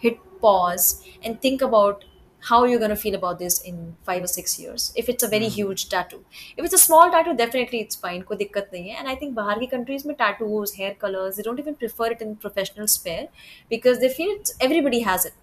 hit 0.06 0.18
pause 0.42 0.88
and 1.24 1.42
think 1.42 1.62
about 1.62 2.04
how 2.48 2.58
you're 2.70 2.80
going 2.80 2.90
to 2.94 3.02
feel 3.02 3.16
about 3.16 3.40
this 3.40 3.62
in 3.70 3.76
five 4.08 4.24
or 4.24 4.28
six 4.32 4.58
years 4.60 4.88
if 5.02 5.10
it's 5.14 5.24
a 5.28 5.30
very 5.34 5.48
Mm. 5.50 5.56
huge 5.58 5.84
tattoo 5.94 6.20
if 6.58 6.66
it's 6.66 6.78
a 6.78 6.82
small 6.86 7.12
tattoo 7.14 7.36
definitely 7.44 7.82
it's 7.86 8.02
fine 8.06 8.24
कोई 8.32 8.38
दिक्कत 8.42 8.70
नहीं 8.74 8.90
है 8.90 8.98
and 9.04 9.12
I 9.14 9.16
think 9.22 9.36
बाहर 9.36 9.60
की 9.60 9.70
countries 9.76 10.06
में 10.10 10.16
tattoos 10.24 10.76
hair 10.80 10.92
colors 11.06 11.38
they 11.40 11.46
don't 11.50 11.64
even 11.66 11.78
prefer 11.84 12.10
it 12.18 12.26
in 12.28 12.36
professional 12.48 12.90
spare 12.96 13.28
because 13.76 14.02
they 14.04 14.10
feel 14.18 14.36
it's, 14.40 14.58
everybody 14.70 15.02
has 15.10 15.26
it 15.32 15.40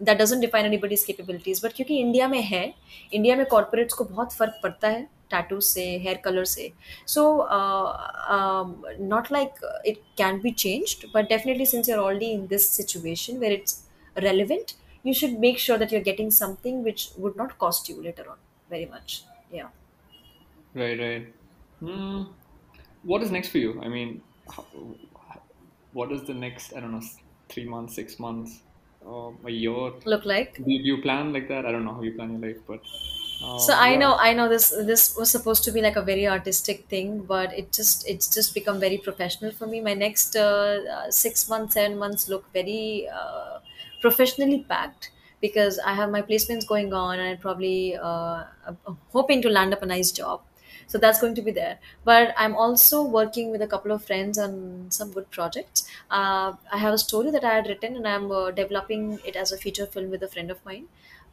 that 0.00 0.18
doesn't 0.18 0.40
define 0.40 0.64
anybody's 0.70 1.04
capabilities 1.04 1.60
but 1.60 1.72
क्योंकि 1.76 1.98
India 2.00 2.28
में 2.28 2.40
है 2.42 2.64
इंडिया 3.12 3.36
में 3.36 3.44
कॉर्पोरेट्स 3.50 3.94
को 3.94 4.04
बहुत 4.04 4.32
फर्क 4.32 4.58
पड़ता 4.62 4.88
है 4.88 5.02
टैटू 5.30 5.60
से 5.66 5.84
हेयर 5.98 6.16
कलर 6.24 6.44
से 6.44 6.72
so 7.08 7.22
not 9.00 9.30
like 9.32 9.60
it 9.86 9.98
can 10.18 10.40
be 10.42 10.50
changed 10.64 11.06
but 11.14 11.28
definitely 11.28 11.66
since 11.66 11.88
you're 11.88 12.02
already 12.06 12.30
in 12.38 12.46
this 12.54 12.68
situation 12.80 13.40
where 13.44 13.56
it's 13.58 13.78
relevant 14.28 14.74
you 15.08 15.14
should 15.20 15.38
make 15.44 15.62
sure 15.66 15.78
that 15.84 15.92
you're 15.94 16.06
getting 16.10 16.30
something 16.40 16.82
which 16.88 17.06
would 17.24 17.38
not 17.42 17.56
cost 17.64 17.92
you 17.92 18.02
later 18.08 18.26
on 18.34 18.42
very 18.74 18.86
much 18.96 19.16
yeah 19.60 19.70
Right, 20.74 20.98
right. 20.98 21.34
Hmm. 21.80 22.22
What 23.02 23.22
is 23.22 23.30
next 23.30 23.48
for 23.48 23.58
you? 23.58 23.80
I 23.82 23.88
mean, 23.88 24.24
how, 24.50 24.66
what 25.92 26.12
is 26.12 26.26
the 26.26 26.34
next, 26.34 26.72
I 26.74 26.80
don't 26.80 26.92
know, 26.92 26.98
s- 26.98 27.22
three 27.48 27.68
months, 27.68 27.94
six 27.94 28.18
months, 28.18 28.62
Um, 29.07 29.39
a 29.45 29.49
year? 29.51 29.91
look 30.05 30.25
like 30.25 30.63
Do 30.63 30.71
you, 30.71 30.79
do 30.83 30.87
you 30.95 31.01
plan 31.01 31.33
like 31.33 31.47
that? 31.49 31.65
I 31.65 31.71
don't 31.71 31.85
know 31.85 31.93
how 31.93 32.01
you 32.03 32.13
plan 32.13 32.31
your 32.31 32.41
life, 32.41 32.61
but 32.67 32.81
So 33.55 33.73
um, 33.73 33.75
I 33.75 33.95
yeah. 33.95 34.01
know, 34.01 34.15
I 34.15 34.33
know 34.33 34.47
this 34.49 34.69
this 34.69 35.15
was 35.17 35.29
supposed 35.31 35.63
to 35.65 35.71
be 35.71 35.81
like 35.81 35.95
a 35.95 36.01
very 36.01 36.27
artistic 36.27 36.87
thing, 36.89 37.23
but 37.23 37.53
it 37.53 37.71
just 37.71 38.07
it's 38.07 38.27
just 38.33 38.53
become 38.53 38.79
very 38.79 38.97
professional 38.97 39.51
for 39.51 39.67
me. 39.67 39.81
My 39.81 39.93
next 39.93 40.35
uh, 40.35 40.79
uh, 40.97 41.11
six 41.11 41.47
months, 41.49 41.73
seven 41.73 41.97
months 41.97 42.27
look 42.29 42.51
very 42.53 43.07
uh, 43.07 43.59
professionally 44.01 44.63
packed 44.69 45.11
because 45.41 45.79
I 45.79 45.93
have 45.93 46.09
my 46.11 46.21
placements 46.21 46.67
going 46.67 46.93
on, 46.93 47.19
and 47.19 47.29
I'm 47.29 47.37
probably 47.37 47.95
uh, 47.95 48.45
hoping 49.09 49.41
to 49.43 49.49
land 49.49 49.73
up 49.73 49.81
a 49.81 49.85
nice 49.87 50.11
job. 50.11 50.43
So 50.87 50.97
that's 50.97 51.19
going 51.19 51.35
to 51.35 51.41
be 51.41 51.51
there. 51.51 51.77
But 52.05 52.33
i'm 52.37 52.55
also 52.55 53.01
working 53.03 53.51
with 53.51 53.61
a 53.61 53.67
couple 53.67 53.91
of 53.91 54.03
friends 54.05 54.37
on 54.37 54.87
some 54.89 55.11
good 55.11 55.29
projects. 55.31 55.87
Uh, 56.09 56.53
i 56.71 56.77
have 56.77 56.93
a 56.93 56.97
story 56.97 57.31
that 57.31 57.43
i 57.43 57.53
had 57.55 57.67
written 57.67 57.95
and 57.97 58.07
i'm 58.07 58.31
uh, 58.31 58.51
developing 58.51 59.19
it 59.25 59.35
as 59.35 59.51
a 59.51 59.57
feature 59.57 59.85
film 59.85 60.09
with 60.09 60.23
a 60.23 60.27
friend 60.27 60.51
of 60.51 60.63
mine. 60.65 60.87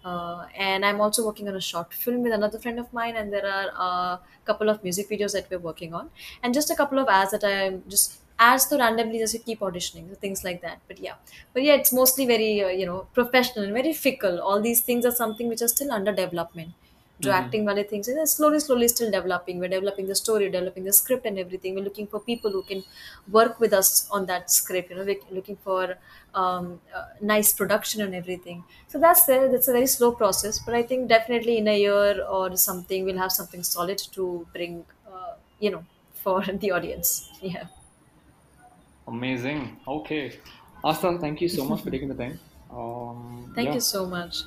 Uh, 0.04 0.44
and 0.54 0.84
i'm 0.84 1.00
also 1.00 1.24
working 1.26 1.48
on 1.48 1.56
a 1.56 1.60
short 1.60 1.94
film 1.94 2.22
with 2.22 2.32
another 2.32 2.58
friend 2.58 2.78
of 2.78 2.92
mine 2.92 3.16
and 3.16 3.32
there 3.32 3.46
are 3.46 3.68
a 3.86 4.20
couple 4.44 4.68
of 4.68 4.82
music 4.84 5.08
videos 5.08 5.32
that 5.32 5.46
we're 5.50 5.58
working 5.70 5.94
on. 5.94 6.10
And 6.42 6.52
just 6.52 6.70
a 6.70 6.76
couple 6.76 6.98
of 6.98 7.08
ads 7.08 7.30
that 7.30 7.44
i'm 7.44 7.82
just 7.88 8.20
ads 8.38 8.66
to 8.66 8.76
randomly 8.76 9.18
just 9.18 9.36
keep 9.46 9.60
auditioning 9.60 10.14
things 10.18 10.42
like 10.44 10.60
that. 10.60 10.80
But 10.88 10.98
yeah. 10.98 11.14
But 11.54 11.62
yeah 11.62 11.74
it's 11.74 11.92
mostly 11.92 12.26
very 12.26 12.62
uh, 12.62 12.68
you 12.68 12.84
know 12.84 13.06
professional 13.14 13.64
and 13.64 13.72
very 13.72 13.92
fickle. 13.94 14.40
All 14.40 14.60
these 14.60 14.80
things 14.82 15.06
are 15.06 15.12
something 15.22 15.48
which 15.48 15.62
are 15.62 15.68
still 15.68 15.90
under 15.92 16.12
development 16.12 16.72
do 17.20 17.28
Mm-hmm. 17.28 17.44
acting 17.44 17.64
wale 17.64 17.82
things 17.84 18.08
and 18.08 18.18
then 18.18 18.26
slowly 18.26 18.58
slowly 18.58 18.88
still 18.88 19.10
developing 19.10 19.58
we're 19.58 19.68
developing 19.68 20.06
the 20.06 20.14
story 20.14 20.50
developing 20.50 20.84
the 20.84 20.92
script 20.92 21.26
and 21.26 21.38
everything 21.38 21.74
we're 21.74 21.84
looking 21.88 22.06
for 22.06 22.20
people 22.20 22.50
who 22.50 22.62
can 22.62 22.82
work 23.30 23.60
with 23.60 23.72
us 23.72 24.08
on 24.10 24.26
that 24.26 24.50
script 24.50 24.90
you 24.90 24.96
know 24.96 25.04
we're 25.04 25.20
looking 25.30 25.56
for 25.56 25.96
um, 26.34 26.80
uh, 26.94 27.04
nice 27.20 27.52
production 27.52 28.02
and 28.02 28.14
everything 28.14 28.64
so 28.88 28.98
that's 28.98 29.24
there 29.26 29.48
that's 29.52 29.68
a 29.68 29.72
very 29.72 29.86
slow 29.86 30.10
process 30.12 30.58
but 30.58 30.74
i 30.74 30.82
think 30.82 31.08
definitely 31.08 31.56
in 31.58 31.68
a 31.68 31.78
year 31.78 32.24
or 32.24 32.56
something 32.56 33.04
we'll 33.04 33.24
have 33.26 33.32
something 33.32 33.62
solid 33.62 33.98
to 33.98 34.46
bring 34.52 34.84
uh, 35.06 35.34
you 35.60 35.70
know 35.70 35.84
for 36.24 36.42
the 36.42 36.70
audience 36.72 37.30
yeah 37.40 37.66
Amazing. 39.06 39.80
Okay. 39.86 40.40
Aastha, 40.82 41.20
thank 41.20 41.40
you 41.40 41.48
so 41.48 41.64
much 41.64 41.82
for 41.82 41.90
taking 41.90 42.08
the 42.08 42.14
time. 42.14 42.40
Um, 42.70 43.52
thank 43.54 43.68
yeah. 43.68 43.74
you 43.74 43.80
so 43.80 44.06
much 44.06 44.44